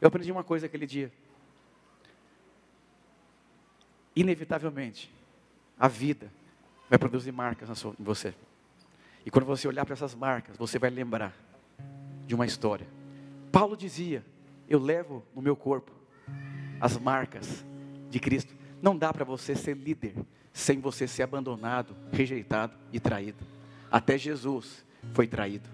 Eu 0.00 0.06
aprendi 0.06 0.30
uma 0.30 0.44
coisa 0.44 0.66
aquele 0.66 0.86
dia 0.86 1.10
inevitavelmente, 4.20 5.12
a 5.78 5.88
vida 5.88 6.30
vai 6.88 6.98
produzir 6.98 7.32
marcas 7.32 7.76
sua, 7.78 7.94
em 7.98 8.04
você. 8.04 8.34
E 9.24 9.30
quando 9.30 9.44
você 9.44 9.66
olhar 9.66 9.84
para 9.84 9.94
essas 9.94 10.14
marcas, 10.14 10.56
você 10.56 10.78
vai 10.78 10.90
lembrar 10.90 11.34
de 12.26 12.34
uma 12.34 12.46
história. 12.46 12.86
Paulo 13.52 13.76
dizia: 13.76 14.24
Eu 14.68 14.78
levo 14.78 15.24
no 15.34 15.42
meu 15.42 15.56
corpo 15.56 15.92
as 16.80 16.96
marcas 16.96 17.64
de 18.08 18.18
Cristo. 18.18 18.54
Não 18.82 18.96
dá 18.96 19.12
para 19.12 19.24
você 19.24 19.54
ser 19.54 19.76
líder 19.76 20.14
sem 20.52 20.80
você 20.80 21.06
ser 21.06 21.22
abandonado, 21.22 21.94
rejeitado 22.12 22.74
e 22.92 22.98
traído. 22.98 23.44
Até 23.90 24.16
Jesus 24.16 24.84
foi 25.12 25.26
traído. 25.26 25.68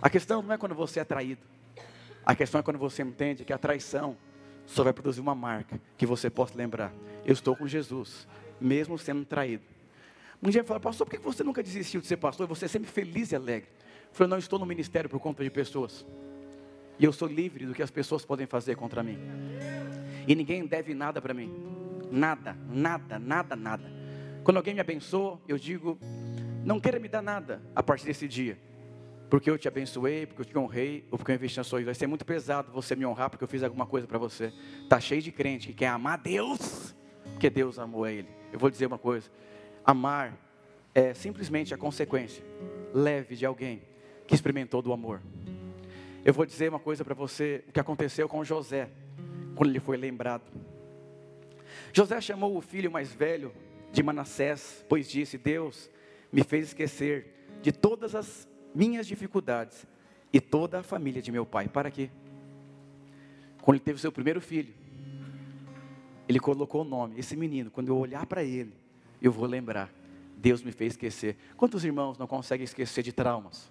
A 0.00 0.10
questão 0.10 0.42
não 0.42 0.52
é 0.52 0.58
quando 0.58 0.74
você 0.74 1.00
é 1.00 1.04
traído. 1.04 1.40
A 2.24 2.34
questão 2.34 2.60
é 2.60 2.62
quando 2.62 2.78
você 2.78 3.02
entende 3.02 3.44
que 3.44 3.52
a 3.52 3.58
traição 3.58 4.16
só 4.66 4.82
vai 4.84 4.92
produzir 4.92 5.20
uma 5.20 5.34
marca 5.34 5.80
que 5.96 6.06
você 6.06 6.30
possa 6.30 6.56
lembrar. 6.56 6.92
Eu 7.24 7.32
estou 7.32 7.56
com 7.56 7.66
Jesus, 7.66 8.26
mesmo 8.60 8.98
sendo 8.98 9.24
traído. 9.24 9.64
Um 10.42 10.50
dia 10.50 10.64
fala, 10.64 10.80
pastor, 10.80 11.06
por 11.06 11.16
que 11.16 11.22
você 11.22 11.44
nunca 11.44 11.62
desistiu 11.62 12.00
de 12.00 12.06
ser 12.06 12.16
pastor? 12.16 12.46
Você 12.48 12.64
é 12.64 12.68
sempre 12.68 12.90
feliz 12.90 13.30
e 13.32 13.36
alegre. 13.36 13.68
Eu 14.10 14.14
falei, 14.14 14.30
não, 14.30 14.38
estou 14.38 14.58
no 14.58 14.66
ministério 14.66 15.08
por 15.08 15.20
conta 15.20 15.44
de 15.44 15.50
pessoas. 15.50 16.04
E 16.98 17.04
eu 17.04 17.12
sou 17.12 17.28
livre 17.28 17.66
do 17.66 17.74
que 17.74 17.82
as 17.82 17.90
pessoas 17.90 18.24
podem 18.24 18.46
fazer 18.46 18.74
contra 18.76 19.02
mim. 19.02 19.18
E 20.26 20.34
ninguém 20.34 20.66
deve 20.66 20.94
nada 20.94 21.20
para 21.20 21.32
mim. 21.32 21.52
Nada, 22.10 22.56
nada, 22.68 23.18
nada, 23.18 23.56
nada. 23.56 23.90
Quando 24.42 24.56
alguém 24.56 24.74
me 24.74 24.80
abençoa, 24.80 25.40
eu 25.46 25.56
digo, 25.56 25.98
não 26.64 26.80
queira 26.80 26.98
me 26.98 27.08
dar 27.08 27.22
nada 27.22 27.62
a 27.74 27.82
partir 27.82 28.06
desse 28.06 28.26
dia 28.26 28.58
porque 29.32 29.48
eu 29.48 29.56
te 29.56 29.66
abençoei, 29.66 30.26
porque 30.26 30.42
eu 30.42 30.44
te 30.44 30.58
honrei, 30.58 31.06
ou 31.10 31.16
porque 31.16 31.32
eu 31.32 31.34
investi 31.34 31.56
na 31.56 31.64
sua 31.64 31.78
vida. 31.78 31.86
Vai 31.86 31.94
ser 31.94 32.06
muito 32.06 32.22
pesado 32.22 32.70
você 32.70 32.94
me 32.94 33.06
honrar 33.06 33.30
porque 33.30 33.42
eu 33.42 33.48
fiz 33.48 33.62
alguma 33.62 33.86
coisa 33.86 34.06
para 34.06 34.18
você. 34.18 34.52
Está 34.82 35.00
cheio 35.00 35.22
de 35.22 35.32
crente 35.32 35.68
que 35.68 35.72
quer 35.72 35.86
amar 35.86 36.18
Deus, 36.18 36.94
porque 37.32 37.48
Deus 37.48 37.78
amou 37.78 38.06
ele. 38.06 38.28
Eu 38.52 38.58
vou 38.58 38.68
dizer 38.68 38.84
uma 38.84 38.98
coisa: 38.98 39.30
amar 39.86 40.36
é 40.94 41.14
simplesmente 41.14 41.72
a 41.72 41.78
consequência 41.78 42.44
leve 42.92 43.34
de 43.34 43.46
alguém 43.46 43.80
que 44.26 44.34
experimentou 44.34 44.82
do 44.82 44.92
amor. 44.92 45.22
Eu 46.22 46.34
vou 46.34 46.44
dizer 46.44 46.68
uma 46.68 46.78
coisa 46.78 47.02
para 47.02 47.14
você: 47.14 47.64
o 47.66 47.72
que 47.72 47.80
aconteceu 47.80 48.28
com 48.28 48.44
José, 48.44 48.90
quando 49.54 49.70
ele 49.70 49.80
foi 49.80 49.96
lembrado. 49.96 50.42
José 51.90 52.20
chamou 52.20 52.54
o 52.54 52.60
filho 52.60 52.90
mais 52.90 53.14
velho 53.14 53.50
de 53.92 54.02
Manassés, 54.02 54.84
pois 54.90 55.08
disse: 55.08 55.38
Deus 55.38 55.90
me 56.30 56.44
fez 56.44 56.66
esquecer 56.66 57.48
de 57.62 57.72
todas 57.72 58.14
as 58.14 58.46
minhas 58.74 59.06
dificuldades 59.06 59.86
e 60.32 60.40
toda 60.40 60.80
a 60.80 60.82
família 60.82 61.20
de 61.20 61.30
meu 61.30 61.44
pai. 61.44 61.68
Para 61.68 61.90
quê? 61.90 62.10
Quando 63.60 63.76
ele 63.76 63.84
teve 63.84 64.00
seu 64.00 64.10
primeiro 64.10 64.40
filho, 64.40 64.74
ele 66.28 66.40
colocou 66.40 66.82
o 66.82 66.84
nome. 66.84 67.18
Esse 67.18 67.36
menino, 67.36 67.70
quando 67.70 67.88
eu 67.88 67.96
olhar 67.96 68.26
para 68.26 68.42
ele, 68.42 68.72
eu 69.20 69.30
vou 69.30 69.46
lembrar. 69.46 69.90
Deus 70.36 70.62
me 70.62 70.72
fez 70.72 70.94
esquecer. 70.94 71.36
Quantos 71.56 71.84
irmãos 71.84 72.18
não 72.18 72.26
conseguem 72.26 72.64
esquecer 72.64 73.02
de 73.02 73.12
traumas? 73.12 73.70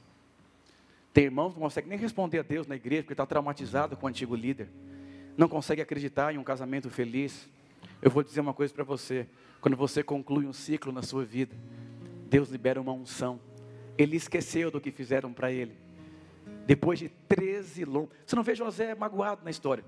Tem 1.14 1.26
irmãos 1.26 1.50
que 1.50 1.60
não 1.60 1.64
conseguem 1.64 1.90
nem 1.90 2.00
responder 2.00 2.40
a 2.40 2.44
Deus 2.44 2.68
na 2.68 2.76
igreja 2.76 3.04
porque 3.04 3.14
está 3.14 3.26
traumatizado 3.26 3.98
com 3.98 4.06
o 4.06 4.10
antigo 4.10 4.36
líder. 4.36 4.70
Não 5.36 5.50
consegue 5.50 5.82
acreditar 5.82 6.34
em 6.34 6.38
um 6.38 6.44
casamento 6.44 6.90
feliz. 6.90 7.50
Eu 8.02 8.10
vou 8.10 8.24
dizer 8.24 8.40
uma 8.40 8.54
coisa 8.54 8.74
para 8.74 8.84
você: 8.84 9.28
quando 9.60 9.76
você 9.76 10.04
conclui 10.04 10.46
um 10.46 10.54
ciclo 10.54 10.92
na 10.92 11.02
sua 11.02 11.26
vida, 11.26 11.56
Deus 12.30 12.50
libera 12.50 12.80
uma 12.80 12.94
unção. 12.94 13.40
Ele 13.98 14.16
esqueceu 14.16 14.72
do 14.72 14.80
que 14.80 14.92
fizeram 14.92 15.32
para 15.34 15.52
ele. 15.52 15.76
Depois 16.66 17.00
de 17.00 17.10
13 17.28 17.86
longos. 17.86 18.10
Você 18.26 18.36
não 18.36 18.44
vê 18.44 18.56
José 18.56 18.96
magoado 18.96 19.44
na 19.44 19.52
história. 19.52 19.84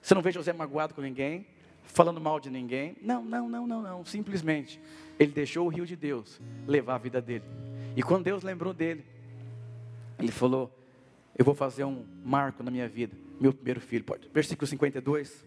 Você 0.00 0.14
não 0.14 0.22
vê 0.22 0.32
José 0.32 0.52
magoado 0.52 0.94
com 0.94 1.00
ninguém, 1.00 1.46
falando 1.84 2.20
mal 2.20 2.40
de 2.40 2.50
ninguém. 2.50 2.96
Não, 3.02 3.24
não, 3.24 3.48
não, 3.48 3.66
não, 3.66 3.82
não. 3.82 4.04
Simplesmente, 4.04 4.80
ele 5.18 5.32
deixou 5.32 5.66
o 5.66 5.68
rio 5.68 5.84
de 5.84 5.96
Deus 5.96 6.40
levar 6.66 6.94
a 6.94 6.98
vida 6.98 7.20
dele. 7.20 7.44
E 7.96 8.02
quando 8.02 8.24
Deus 8.24 8.42
lembrou 8.42 8.72
dele, 8.72 9.04
ele 10.18 10.32
falou: 10.32 10.70
Eu 11.36 11.44
vou 11.44 11.54
fazer 11.54 11.84
um 11.84 12.04
marco 12.24 12.62
na 12.62 12.70
minha 12.70 12.88
vida. 12.88 13.16
Meu 13.40 13.52
primeiro 13.52 13.80
filho, 13.80 14.04
pode. 14.04 14.28
Versículo 14.32 14.66
52. 14.66 15.44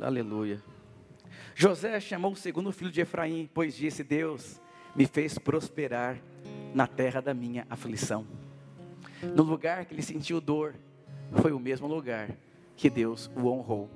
Aleluia. 0.00 0.71
José 1.54 1.98
chamou 2.00 2.32
o 2.32 2.36
segundo 2.36 2.72
filho 2.72 2.90
de 2.90 3.00
Efraim, 3.00 3.48
pois 3.52 3.74
disse: 3.74 4.02
Deus 4.02 4.60
me 4.94 5.06
fez 5.06 5.38
prosperar 5.38 6.18
na 6.74 6.86
terra 6.86 7.20
da 7.20 7.34
minha 7.34 7.66
aflição. 7.68 8.26
No 9.34 9.42
lugar 9.42 9.84
que 9.84 9.94
ele 9.94 10.02
sentiu 10.02 10.40
dor, 10.40 10.74
foi 11.40 11.52
o 11.52 11.58
mesmo 11.58 11.86
lugar 11.86 12.30
que 12.76 12.90
Deus 12.90 13.30
o 13.36 13.48
honrou. 13.48 13.90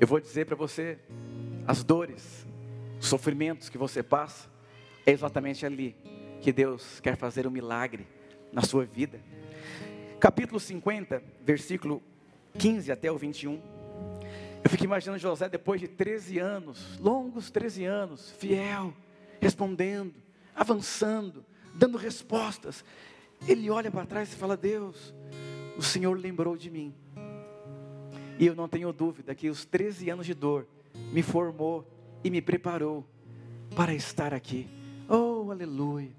Eu 0.00 0.06
vou 0.06 0.20
dizer 0.20 0.46
para 0.46 0.56
você, 0.56 0.98
as 1.66 1.82
dores, 1.82 2.46
os 3.00 3.06
sofrimentos 3.06 3.68
que 3.68 3.78
você 3.78 4.02
passa, 4.02 4.48
é 5.04 5.12
exatamente 5.12 5.64
ali 5.64 5.96
que 6.40 6.52
Deus 6.52 7.00
quer 7.00 7.16
fazer 7.16 7.46
um 7.46 7.50
milagre 7.50 8.06
na 8.52 8.62
sua 8.62 8.84
vida. 8.84 9.20
Capítulo 10.18 10.58
50, 10.58 11.22
versículo 11.44 12.02
15 12.58 12.90
até 12.90 13.10
o 13.10 13.18
21. 13.18 13.60
Eu 14.66 14.70
fico 14.70 14.82
imaginando 14.82 15.20
José 15.20 15.48
depois 15.48 15.80
de 15.80 15.86
13 15.86 16.40
anos, 16.40 16.98
longos 16.98 17.52
13 17.52 17.84
anos, 17.84 18.32
fiel, 18.32 18.92
respondendo, 19.40 20.16
avançando, 20.56 21.44
dando 21.72 21.96
respostas. 21.96 22.84
Ele 23.46 23.70
olha 23.70 23.92
para 23.92 24.04
trás 24.04 24.32
e 24.32 24.34
fala: 24.34 24.56
Deus, 24.56 25.14
o 25.78 25.82
Senhor 25.82 26.18
lembrou 26.18 26.56
de 26.56 26.68
mim. 26.68 26.92
E 28.40 28.44
eu 28.44 28.56
não 28.56 28.68
tenho 28.68 28.92
dúvida 28.92 29.36
que 29.36 29.48
os 29.48 29.64
13 29.64 30.10
anos 30.10 30.26
de 30.26 30.34
dor 30.34 30.66
me 31.12 31.22
formou 31.22 31.88
e 32.24 32.28
me 32.28 32.42
preparou 32.42 33.06
para 33.76 33.94
estar 33.94 34.34
aqui. 34.34 34.68
Oh, 35.08 35.48
aleluia. 35.52 36.10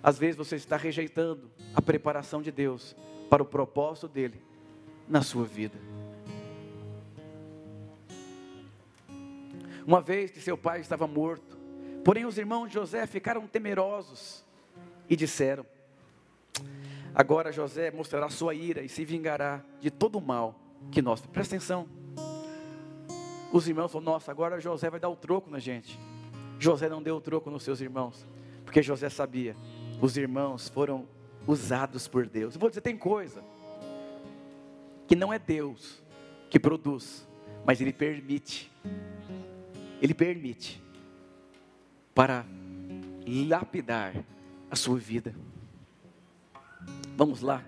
Às 0.00 0.16
vezes 0.16 0.36
você 0.36 0.54
está 0.54 0.76
rejeitando 0.76 1.50
a 1.74 1.82
preparação 1.82 2.40
de 2.40 2.52
Deus 2.52 2.94
para 3.28 3.42
o 3.42 3.46
propósito 3.46 4.06
dele 4.06 4.40
na 5.08 5.22
sua 5.22 5.44
vida. 5.44 5.76
Uma 9.90 10.00
vez 10.00 10.30
que 10.30 10.40
seu 10.40 10.56
pai 10.56 10.78
estava 10.80 11.04
morto, 11.04 11.58
porém 12.04 12.24
os 12.24 12.38
irmãos 12.38 12.68
de 12.68 12.74
José 12.74 13.08
ficaram 13.08 13.44
temerosos 13.48 14.46
e 15.08 15.16
disseram: 15.16 15.66
Agora 17.12 17.50
José 17.50 17.90
mostrará 17.90 18.28
sua 18.28 18.54
ira 18.54 18.82
e 18.82 18.88
se 18.88 19.04
vingará 19.04 19.60
de 19.80 19.90
todo 19.90 20.16
o 20.16 20.20
mal 20.20 20.54
que 20.92 21.02
nós. 21.02 21.20
Presta 21.26 21.56
atenção. 21.56 21.88
Os 23.52 23.66
irmãos 23.66 23.90
falaram: 23.90 24.12
Nossa, 24.12 24.30
agora 24.30 24.60
José 24.60 24.88
vai 24.88 25.00
dar 25.00 25.08
o 25.08 25.16
troco 25.16 25.50
na 25.50 25.58
gente. 25.58 25.98
José 26.60 26.88
não 26.88 27.02
deu 27.02 27.16
o 27.16 27.20
troco 27.20 27.50
nos 27.50 27.64
seus 27.64 27.80
irmãos, 27.80 28.24
porque 28.64 28.84
José 28.84 29.10
sabia, 29.10 29.56
os 30.00 30.16
irmãos 30.16 30.68
foram 30.68 31.04
usados 31.48 32.06
por 32.06 32.28
Deus. 32.28 32.54
Eu 32.54 32.60
vou 32.60 32.70
dizer: 32.70 32.80
tem 32.80 32.96
coisa 32.96 33.42
que 35.08 35.16
não 35.16 35.32
é 35.32 35.38
Deus 35.40 36.00
que 36.48 36.60
produz, 36.60 37.26
mas 37.66 37.80
Ele 37.80 37.92
permite. 37.92 38.70
Ele 40.00 40.14
permite 40.14 40.82
para 42.14 42.44
lapidar 43.26 44.14
a 44.70 44.76
sua 44.76 44.98
vida. 44.98 45.34
Vamos 47.16 47.42
lá. 47.42 47.62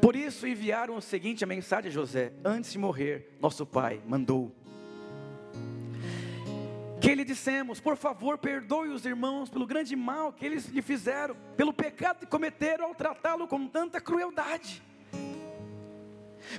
Por 0.00 0.16
isso 0.16 0.46
enviaram 0.46 0.96
o 0.96 1.02
seguinte 1.02 1.44
a 1.44 1.46
mensagem 1.46 1.90
a 1.90 1.92
José: 1.92 2.32
Antes 2.44 2.72
de 2.72 2.78
morrer, 2.78 3.36
nosso 3.40 3.66
pai 3.66 4.00
mandou 4.06 4.54
que 7.06 7.14
lhe 7.14 7.24
dissemos: 7.24 7.80
Por 7.80 7.96
favor, 7.96 8.36
perdoe 8.36 8.88
os 8.88 9.06
irmãos 9.06 9.48
pelo 9.48 9.66
grande 9.66 9.94
mal 9.94 10.32
que 10.32 10.44
eles 10.44 10.66
lhe 10.66 10.82
fizeram, 10.82 11.36
pelo 11.56 11.72
pecado 11.72 12.20
que 12.20 12.26
cometeram 12.26 12.86
ao 12.86 12.94
tratá-lo 12.94 13.46
com 13.46 13.68
tanta 13.68 14.00
crueldade. 14.00 14.82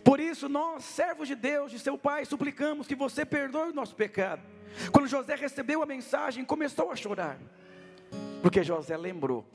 Por 0.03 0.19
isso, 0.19 0.47
nós, 0.47 0.85
servos 0.85 1.27
de 1.27 1.35
Deus, 1.35 1.71
de 1.71 1.79
seu 1.79 1.97
pai, 1.97 2.23
suplicamos 2.25 2.87
que 2.87 2.95
você 2.95 3.25
perdoe 3.25 3.71
o 3.71 3.73
nosso 3.73 3.95
pecado. 3.95 4.41
Quando 4.91 5.07
José 5.07 5.35
recebeu 5.35 5.81
a 5.81 5.85
mensagem, 5.85 6.45
começou 6.45 6.91
a 6.91 6.95
chorar, 6.95 7.37
porque 8.41 8.63
José 8.63 8.95
lembrou 8.95 9.45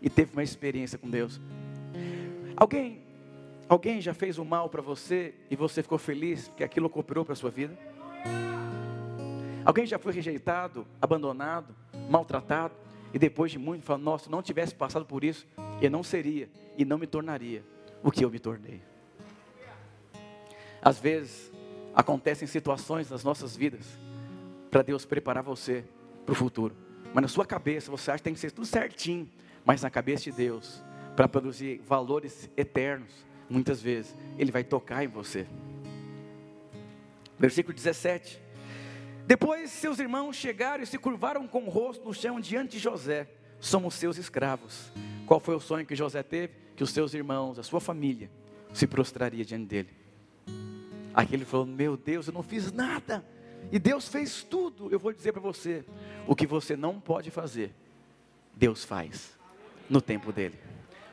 e 0.00 0.10
teve 0.10 0.32
uma 0.32 0.42
experiência 0.42 0.98
com 0.98 1.08
Deus. 1.08 1.40
Alguém, 2.56 3.02
alguém 3.68 4.00
já 4.00 4.12
fez 4.12 4.38
o 4.38 4.44
mal 4.44 4.68
para 4.68 4.82
você 4.82 5.34
e 5.50 5.56
você 5.56 5.82
ficou 5.82 5.98
feliz 5.98 6.48
porque 6.48 6.64
aquilo 6.64 6.90
cooperou 6.90 7.24
para 7.24 7.32
a 7.32 7.36
sua 7.36 7.50
vida? 7.50 7.76
Alguém 9.64 9.86
já 9.86 9.98
foi 9.98 10.12
rejeitado, 10.12 10.86
abandonado, 11.00 11.74
maltratado 12.10 12.74
e 13.14 13.18
depois 13.18 13.50
de 13.50 13.58
muito 13.58 13.84
falou: 13.84 14.02
Nossa, 14.02 14.28
não 14.28 14.42
tivesse 14.42 14.74
passado 14.74 15.06
por 15.06 15.24
isso, 15.24 15.46
eu 15.80 15.90
não 15.90 16.02
seria 16.02 16.50
e 16.76 16.84
não 16.84 16.98
me 16.98 17.06
tornaria 17.06 17.64
o 18.02 18.10
que 18.10 18.24
eu 18.24 18.30
me 18.30 18.38
tornei. 18.38 18.82
Às 20.82 20.98
vezes 20.98 21.50
acontecem 21.94 22.46
situações 22.48 23.10
nas 23.10 23.22
nossas 23.24 23.56
vidas 23.56 23.86
para 24.70 24.82
Deus 24.82 25.04
preparar 25.04 25.42
você 25.42 25.84
para 26.24 26.32
o 26.32 26.36
futuro. 26.36 26.76
Mas 27.12 27.22
na 27.22 27.28
sua 27.28 27.46
cabeça 27.46 27.90
você 27.90 28.10
acha 28.10 28.18
que 28.18 28.24
tem 28.24 28.34
que 28.34 28.40
ser 28.40 28.50
tudo 28.50 28.66
certinho 28.66 29.28
mas 29.64 29.82
na 29.82 29.90
cabeça 29.90 30.24
de 30.24 30.32
Deus, 30.32 30.82
para 31.16 31.26
produzir 31.26 31.80
valores 31.86 32.50
eternos, 32.56 33.10
muitas 33.48 33.80
vezes 33.80 34.14
Ele 34.38 34.52
vai 34.52 34.62
tocar 34.62 35.02
em 35.02 35.08
você. 35.08 35.46
Versículo 37.38 37.74
17. 37.74 38.40
Depois 39.26 39.70
seus 39.70 39.98
irmãos 39.98 40.36
chegaram 40.36 40.82
e 40.82 40.86
se 40.86 40.98
curvaram 40.98 41.48
com 41.48 41.64
o 41.64 41.70
rosto 41.70 42.04
no 42.04 42.12
chão 42.12 42.38
diante 42.38 42.72
de 42.72 42.78
José. 42.78 43.26
Somos 43.58 43.94
seus 43.94 44.18
escravos. 44.18 44.92
Qual 45.26 45.40
foi 45.40 45.54
o 45.54 45.60
sonho 45.60 45.86
que 45.86 45.96
José 45.96 46.22
teve? 46.22 46.52
Que 46.76 46.82
os 46.82 46.90
seus 46.90 47.14
irmãos, 47.14 47.58
a 47.58 47.62
sua 47.62 47.80
família, 47.80 48.30
se 48.72 48.86
prostraria 48.86 49.44
diante 49.44 49.66
dele. 49.66 50.03
Aqui 51.14 51.34
ele 51.34 51.44
falou: 51.44 51.66
Meu 51.66 51.96
Deus, 51.96 52.26
eu 52.26 52.34
não 52.34 52.42
fiz 52.42 52.72
nada. 52.72 53.24
E 53.70 53.78
Deus 53.78 54.08
fez 54.08 54.42
tudo. 54.42 54.90
Eu 54.90 54.98
vou 54.98 55.12
dizer 55.12 55.32
para 55.32 55.40
você: 55.40 55.84
o 56.26 56.34
que 56.34 56.46
você 56.46 56.76
não 56.76 57.00
pode 57.00 57.30
fazer, 57.30 57.72
Deus 58.54 58.84
faz 58.84 59.38
no 59.88 60.00
tempo 60.00 60.32
dele. 60.32 60.58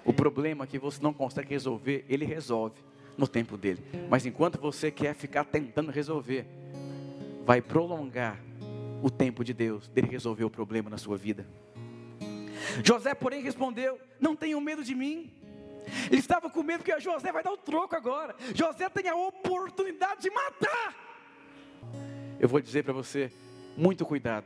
O 0.03 0.11
problema 0.11 0.65
que 0.65 0.79
você 0.79 1.01
não 1.01 1.13
consegue 1.13 1.49
resolver, 1.49 2.03
ele 2.09 2.25
resolve 2.25 2.75
no 3.17 3.27
tempo 3.27 3.55
dele. 3.57 3.83
Mas 4.09 4.25
enquanto 4.25 4.59
você 4.59 4.89
quer 4.89 5.13
ficar 5.13 5.43
tentando 5.43 5.91
resolver, 5.91 6.45
vai 7.45 7.61
prolongar 7.61 8.39
o 9.03 9.09
tempo 9.09 9.43
de 9.43 9.53
Deus, 9.53 9.87
dele 9.87 10.07
resolver 10.07 10.43
o 10.43 10.49
problema 10.49 10.89
na 10.89 10.97
sua 10.97 11.17
vida. 11.17 11.45
José, 12.83 13.13
porém, 13.13 13.41
respondeu: 13.43 13.99
Não 14.19 14.35
tenham 14.35 14.59
medo 14.61 14.83
de 14.83 14.95
mim. 14.95 15.31
Ele 16.07 16.19
estava 16.19 16.49
com 16.49 16.63
medo 16.63 16.83
que 16.83 16.99
José 16.99 17.31
vai 17.31 17.43
dar 17.43 17.51
o 17.51 17.57
troco 17.57 17.95
agora. 17.95 18.35
José 18.53 18.89
tem 18.89 19.07
a 19.07 19.15
oportunidade 19.15 20.21
de 20.21 20.29
matar. 20.29 20.95
Eu 22.39 22.47
vou 22.47 22.59
dizer 22.59 22.83
para 22.83 22.93
você: 22.93 23.31
muito 23.77 24.05
cuidado. 24.05 24.45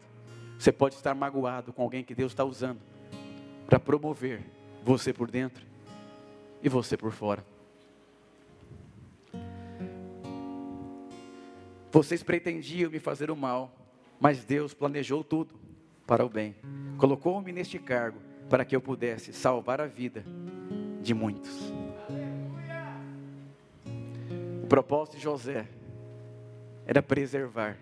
Você 0.58 0.72
pode 0.72 0.96
estar 0.96 1.14
magoado 1.14 1.74
com 1.74 1.84
alguém 1.84 2.04
que 2.04 2.16
Deus 2.16 2.32
está 2.32 2.44
usando 2.44 2.80
para 3.66 3.80
promover 3.80 4.42
você 4.84 5.12
por 5.12 5.30
dentro 5.30 5.66
e 6.62 6.70
você 6.70 6.96
por 6.96 7.12
fora. 7.12 7.46
Vocês 11.92 12.22
pretendiam 12.22 12.92
me 12.92 13.00
fazer 13.00 13.32
o 13.32 13.36
mal, 13.36 13.74
mas 14.20 14.44
Deus 14.44 14.74
planejou 14.74 15.24
tudo 15.24 15.56
para 16.06 16.26
o 16.26 16.30
bem. 16.30 16.56
Colocou-me 16.98 17.52
neste 17.52 17.80
cargo 17.80 18.20
para 18.50 18.66
que 18.66 18.76
eu 18.76 18.82
pudesse 18.82 19.34
salvar 19.34 19.82
a 19.82 19.88
vida 19.88 20.26
de 21.06 21.14
muitos. 21.14 21.74
O 24.64 24.68
propósito 24.68 25.18
de 25.18 25.24
José 25.24 25.68
era 26.86 27.02
preservar 27.02 27.78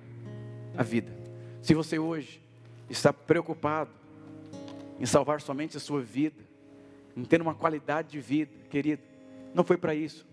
a 0.78 0.84
vida. 0.84 1.11
Se 1.61 1.74
você 1.74 1.97
hoje 1.97 2.41
está 2.89 3.13
preocupado 3.13 3.89
em 4.99 5.05
salvar 5.05 5.41
somente 5.41 5.78
a 5.78 5.80
sua 5.80 6.01
vida, 6.01 6.43
em 7.15 7.24
ter 7.24 7.41
uma 7.41 7.55
qualidade 7.55 8.09
de 8.09 8.19
vida, 8.19 8.51
querido. 8.69 9.01
Não 9.53 9.63
foi 9.63 9.78
para 9.78 9.95
isso 9.95 10.26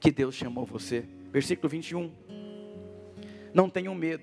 que 0.00 0.10
Deus 0.10 0.34
chamou 0.34 0.64
você. 0.64 1.04
Versículo 1.32 1.68
21. 1.68 2.12
Não 3.54 3.68
tenham 3.70 3.94
medo, 3.94 4.22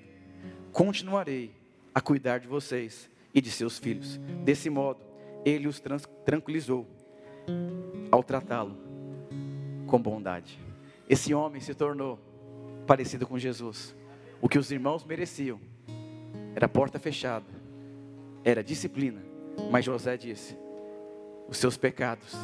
continuarei 0.72 1.50
a 1.94 2.00
cuidar 2.00 2.38
de 2.38 2.46
vocês 2.46 3.10
e 3.34 3.40
de 3.40 3.50
seus 3.50 3.78
filhos. 3.78 4.18
Desse 4.44 4.70
modo, 4.70 5.00
ele 5.44 5.66
os 5.66 5.82
tranquilizou 6.24 6.86
ao 8.10 8.22
tratá-lo 8.22 8.76
com 9.86 10.00
bondade. 10.00 10.58
esse 11.08 11.32
homem 11.32 11.60
se 11.60 11.74
tornou 11.74 12.18
parecido 12.86 13.26
com 13.26 13.38
Jesus. 13.38 13.94
O 14.40 14.48
que 14.48 14.58
os 14.58 14.70
irmãos 14.70 15.04
mereciam 15.04 15.60
era 16.54 16.68
porta 16.68 16.98
fechada, 16.98 17.46
era 18.44 18.62
disciplina. 18.62 19.22
Mas 19.70 19.84
José 19.84 20.16
disse: 20.16 20.56
os 21.48 21.56
seus 21.56 21.76
pecados 21.76 22.34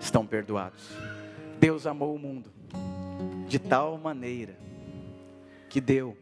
estão 0.00 0.26
perdoados. 0.26 0.90
Deus 1.58 1.86
amou 1.86 2.14
o 2.14 2.18
mundo 2.18 2.50
de 3.46 3.58
tal 3.58 3.96
maneira 3.98 4.56
que 5.68 5.80
deu 5.80 6.16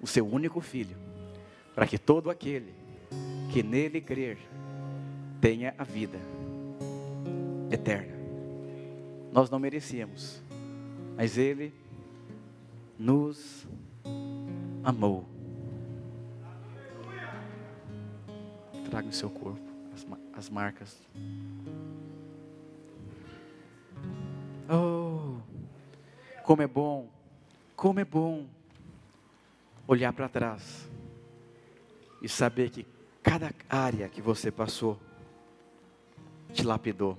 o 0.00 0.06
seu 0.06 0.26
único 0.26 0.60
filho, 0.60 0.96
para 1.74 1.86
que 1.86 1.98
todo 1.98 2.30
aquele 2.30 2.74
que 3.52 3.62
nele 3.62 4.00
crer 4.00 4.38
tenha 5.40 5.74
a 5.78 5.84
vida 5.84 6.18
eterna. 7.72 8.12
Nós 9.32 9.48
não 9.50 9.58
merecíamos, 9.58 10.42
mas 11.16 11.38
ele 11.38 11.72
nos 12.98 13.66
amou. 14.84 15.24
Traga 18.90 19.08
o 19.08 19.12
seu 19.12 19.30
corpo 19.30 19.72
as, 19.94 20.06
as 20.34 20.50
marcas. 20.50 20.98
Oh, 24.68 25.36
como 26.44 26.62
é 26.62 26.66
bom, 26.66 27.08
como 27.76 28.00
é 28.00 28.04
bom 28.04 28.46
olhar 29.86 30.12
para 30.12 30.28
trás 30.28 30.90
e 32.22 32.28
saber 32.28 32.70
que 32.70 32.86
cada 33.22 33.52
área 33.68 34.08
que 34.08 34.22
você 34.22 34.50
passou 34.50 34.98
te 36.52 36.62
lapidou. 36.64 37.16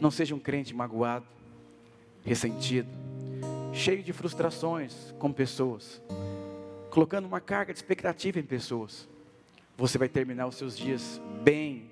Não 0.00 0.10
seja 0.10 0.34
um 0.34 0.38
crente 0.38 0.74
magoado, 0.74 1.26
ressentido, 2.24 2.88
cheio 3.72 4.02
de 4.02 4.12
frustrações 4.12 5.14
com 5.18 5.30
pessoas, 5.30 6.02
colocando 6.90 7.26
uma 7.26 7.40
carga 7.40 7.72
de 7.72 7.78
expectativa 7.78 8.38
em 8.38 8.42
pessoas. 8.42 9.06
Você 9.76 9.98
vai 9.98 10.08
terminar 10.08 10.46
os 10.46 10.56
seus 10.56 10.76
dias 10.76 11.20
bem, 11.42 11.90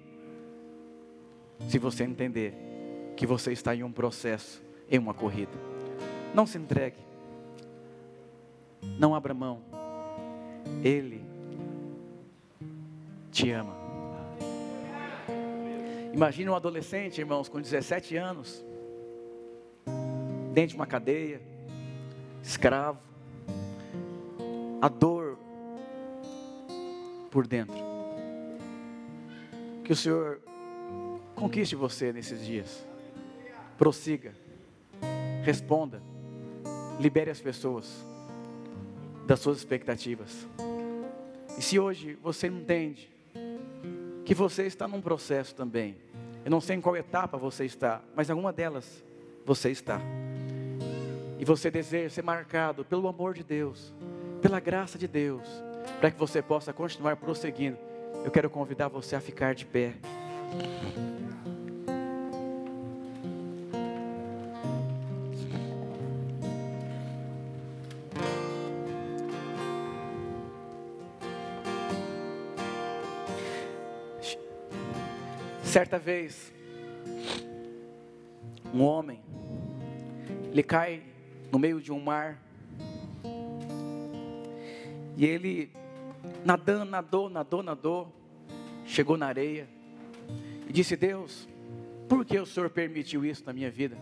se 1.68 1.78
você 1.78 2.04
entender 2.04 2.54
que 3.16 3.26
você 3.26 3.52
está 3.52 3.74
em 3.74 3.82
um 3.82 3.92
processo, 3.92 4.62
em 4.90 4.98
uma 4.98 5.12
corrida. 5.12 5.52
Não 6.34 6.46
se 6.46 6.56
entregue, 6.56 6.98
não 8.98 9.14
abra 9.14 9.34
mão, 9.34 9.60
Ele 10.82 11.22
te 13.30 13.50
ama. 13.50 13.77
Imagine 16.12 16.50
um 16.50 16.54
adolescente, 16.54 17.18
irmãos, 17.18 17.48
com 17.48 17.60
17 17.60 18.16
anos, 18.16 18.64
dentro 20.52 20.70
de 20.70 20.76
uma 20.76 20.86
cadeia, 20.86 21.40
escravo, 22.42 22.98
a 24.80 24.88
dor 24.88 25.38
por 27.30 27.46
dentro. 27.46 27.76
Que 29.84 29.92
o 29.92 29.96
Senhor 29.96 30.40
conquiste 31.34 31.76
você 31.76 32.12
nesses 32.12 32.44
dias. 32.44 32.86
Prossiga, 33.76 34.34
responda, 35.44 36.02
libere 36.98 37.30
as 37.30 37.40
pessoas 37.40 38.04
das 39.26 39.40
suas 39.40 39.58
expectativas. 39.58 40.48
E 41.56 41.62
se 41.62 41.78
hoje 41.78 42.18
você 42.22 42.46
entende 42.46 43.17
que 44.28 44.34
você 44.34 44.66
está 44.66 44.86
num 44.86 45.00
processo 45.00 45.54
também, 45.54 45.96
eu 46.44 46.50
não 46.50 46.60
sei 46.60 46.76
em 46.76 46.82
qual 46.82 46.94
etapa 46.94 47.38
você 47.38 47.64
está, 47.64 48.02
mas 48.14 48.28
em 48.28 48.32
alguma 48.32 48.52
delas 48.52 49.02
você 49.46 49.70
está. 49.70 49.98
E 51.38 51.46
você 51.46 51.70
deseja 51.70 52.10
ser 52.10 52.22
marcado 52.22 52.84
pelo 52.84 53.08
amor 53.08 53.32
de 53.32 53.42
Deus, 53.42 53.90
pela 54.42 54.60
graça 54.60 54.98
de 54.98 55.08
Deus, 55.08 55.48
para 55.98 56.10
que 56.10 56.18
você 56.18 56.42
possa 56.42 56.74
continuar 56.74 57.16
prosseguindo. 57.16 57.78
Eu 58.22 58.30
quero 58.30 58.50
convidar 58.50 58.88
você 58.88 59.16
a 59.16 59.20
ficar 59.20 59.54
de 59.54 59.64
pé. 59.64 59.94
Certa 75.78 75.96
vez, 75.96 76.52
um 78.74 78.82
homem, 78.82 79.22
ele 80.50 80.60
cai 80.60 81.04
no 81.52 81.58
meio 81.60 81.80
de 81.80 81.92
um 81.92 82.00
mar, 82.00 82.42
e 85.16 85.24
ele 85.24 85.70
nadando, 86.44 86.84
nadou, 86.84 87.30
nadou, 87.30 87.62
nadou, 87.62 88.12
chegou 88.84 89.16
na 89.16 89.28
areia 89.28 89.68
e 90.68 90.72
disse: 90.72 90.96
Deus, 90.96 91.48
por 92.08 92.24
que 92.24 92.36
o 92.40 92.44
Senhor 92.44 92.68
permitiu 92.70 93.24
isso 93.24 93.44
na 93.46 93.52
minha 93.52 93.70
vida? 93.70 93.96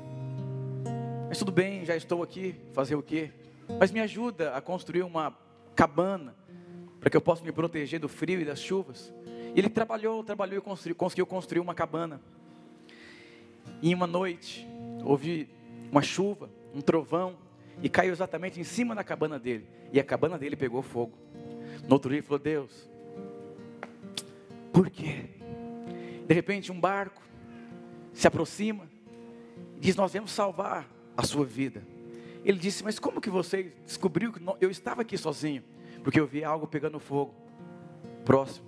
Mas 1.29 1.39
tudo 1.39 1.53
bem, 1.53 1.85
já 1.85 1.95
estou 1.95 2.23
aqui, 2.23 2.55
fazer 2.73 2.95
o 2.95 3.03
quê? 3.03 3.31
Mas 3.79 3.91
me 3.91 4.01
ajuda 4.01 4.57
a 4.57 4.63
construir 4.63 5.03
uma 5.03 5.37
cabana 5.75 6.35
para 6.99 7.11
que 7.11 7.17
eu 7.19 7.21
possa 7.21 7.45
me 7.45 7.53
proteger 7.53 8.01
do 8.01 8.09
frio 8.09 8.41
e 8.41 8.47
das 8.47 8.61
chuvas. 8.61 9.13
Ele 9.57 9.71
trabalhou, 9.71 10.23
trabalhou 10.23 10.59
e 10.59 10.61
construiu, 10.61 10.95
conseguiu 10.95 11.27
construir 11.27 11.61
uma 11.61 11.75
cabana. 11.75 12.21
E 13.81 13.91
em 13.91 13.95
uma 13.95 14.07
noite, 14.07 14.69
houve 15.03 15.49
uma 15.91 16.03
chuva, 16.03 16.51
um 16.75 16.83
trovão, 16.83 17.39
e 17.83 17.89
caiu 17.89 18.13
exatamente 18.13 18.61
em 18.61 18.65
cima 18.65 18.95
da 18.95 19.03
cabana 19.03 19.39
dele. 19.39 19.67
E 19.93 19.99
a 19.99 20.05
cabana 20.05 20.39
dele 20.39 20.57
pegou 20.57 20.83
fogo. 20.83 21.17
No 21.89 21.95
outro 21.95 22.11
dia 22.11 22.19
ele 22.19 22.27
falou: 22.27 22.39
Deus, 22.39 22.89
por 24.75 24.91
quê? 24.91 25.31
De 26.27 26.35
repente 26.35 26.71
um 26.71 26.79
barco 26.79 27.23
se 28.13 28.27
aproxima 28.27 28.87
e 29.77 29.81
diz: 29.81 29.97
Nós 29.97 30.13
vamos 30.13 30.33
salvar 30.33 30.87
a 31.17 31.23
sua 31.23 31.47
vida. 31.47 31.83
Ele 32.45 32.59
disse: 32.59 32.85
Mas 32.85 32.99
como 32.99 33.23
que 33.23 33.31
você 33.31 33.73
descobriu 33.87 34.33
que 34.33 34.41
eu 34.61 34.71
estava 34.71 35.01
aqui 35.01 35.17
sozinho? 35.17 35.65
Porque 36.03 36.21
eu 36.21 36.27
vi 36.27 36.45
algo 36.45 36.67
pegando 36.67 37.01
fogo 37.01 37.35
próximo. 38.23 38.66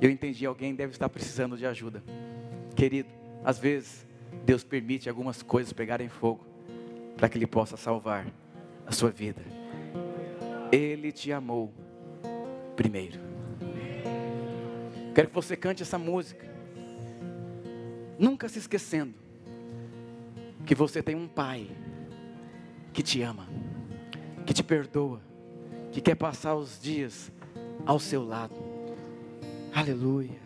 Eu 0.00 0.10
entendi: 0.10 0.46
alguém 0.46 0.74
deve 0.74 0.92
estar 0.92 1.08
precisando 1.08 1.56
de 1.56 1.66
ajuda. 1.66 2.02
Querido, 2.74 3.08
às 3.44 3.58
vezes 3.58 4.06
Deus 4.44 4.64
permite 4.64 5.08
algumas 5.08 5.42
coisas 5.42 5.72
pegarem 5.72 6.08
fogo 6.08 6.44
para 7.16 7.28
que 7.28 7.38
Ele 7.38 7.46
possa 7.46 7.76
salvar 7.76 8.26
a 8.86 8.92
sua 8.92 9.10
vida. 9.10 9.42
Ele 10.72 11.12
te 11.12 11.32
amou 11.32 11.72
primeiro. 12.74 13.20
Quero 15.14 15.28
que 15.28 15.34
você 15.34 15.56
cante 15.56 15.82
essa 15.82 15.96
música, 15.96 16.44
nunca 18.18 18.48
se 18.48 18.58
esquecendo 18.58 19.14
que 20.66 20.74
você 20.74 21.02
tem 21.02 21.14
um 21.14 21.28
Pai 21.28 21.70
que 22.92 23.02
te 23.02 23.22
ama, 23.22 23.46
que 24.44 24.52
te 24.52 24.62
perdoa, 24.62 25.20
que 25.92 26.00
quer 26.00 26.16
passar 26.16 26.54
os 26.54 26.80
dias 26.80 27.30
ao 27.86 28.00
seu 28.00 28.24
lado. 28.24 28.63
Aleluia. 29.74 30.43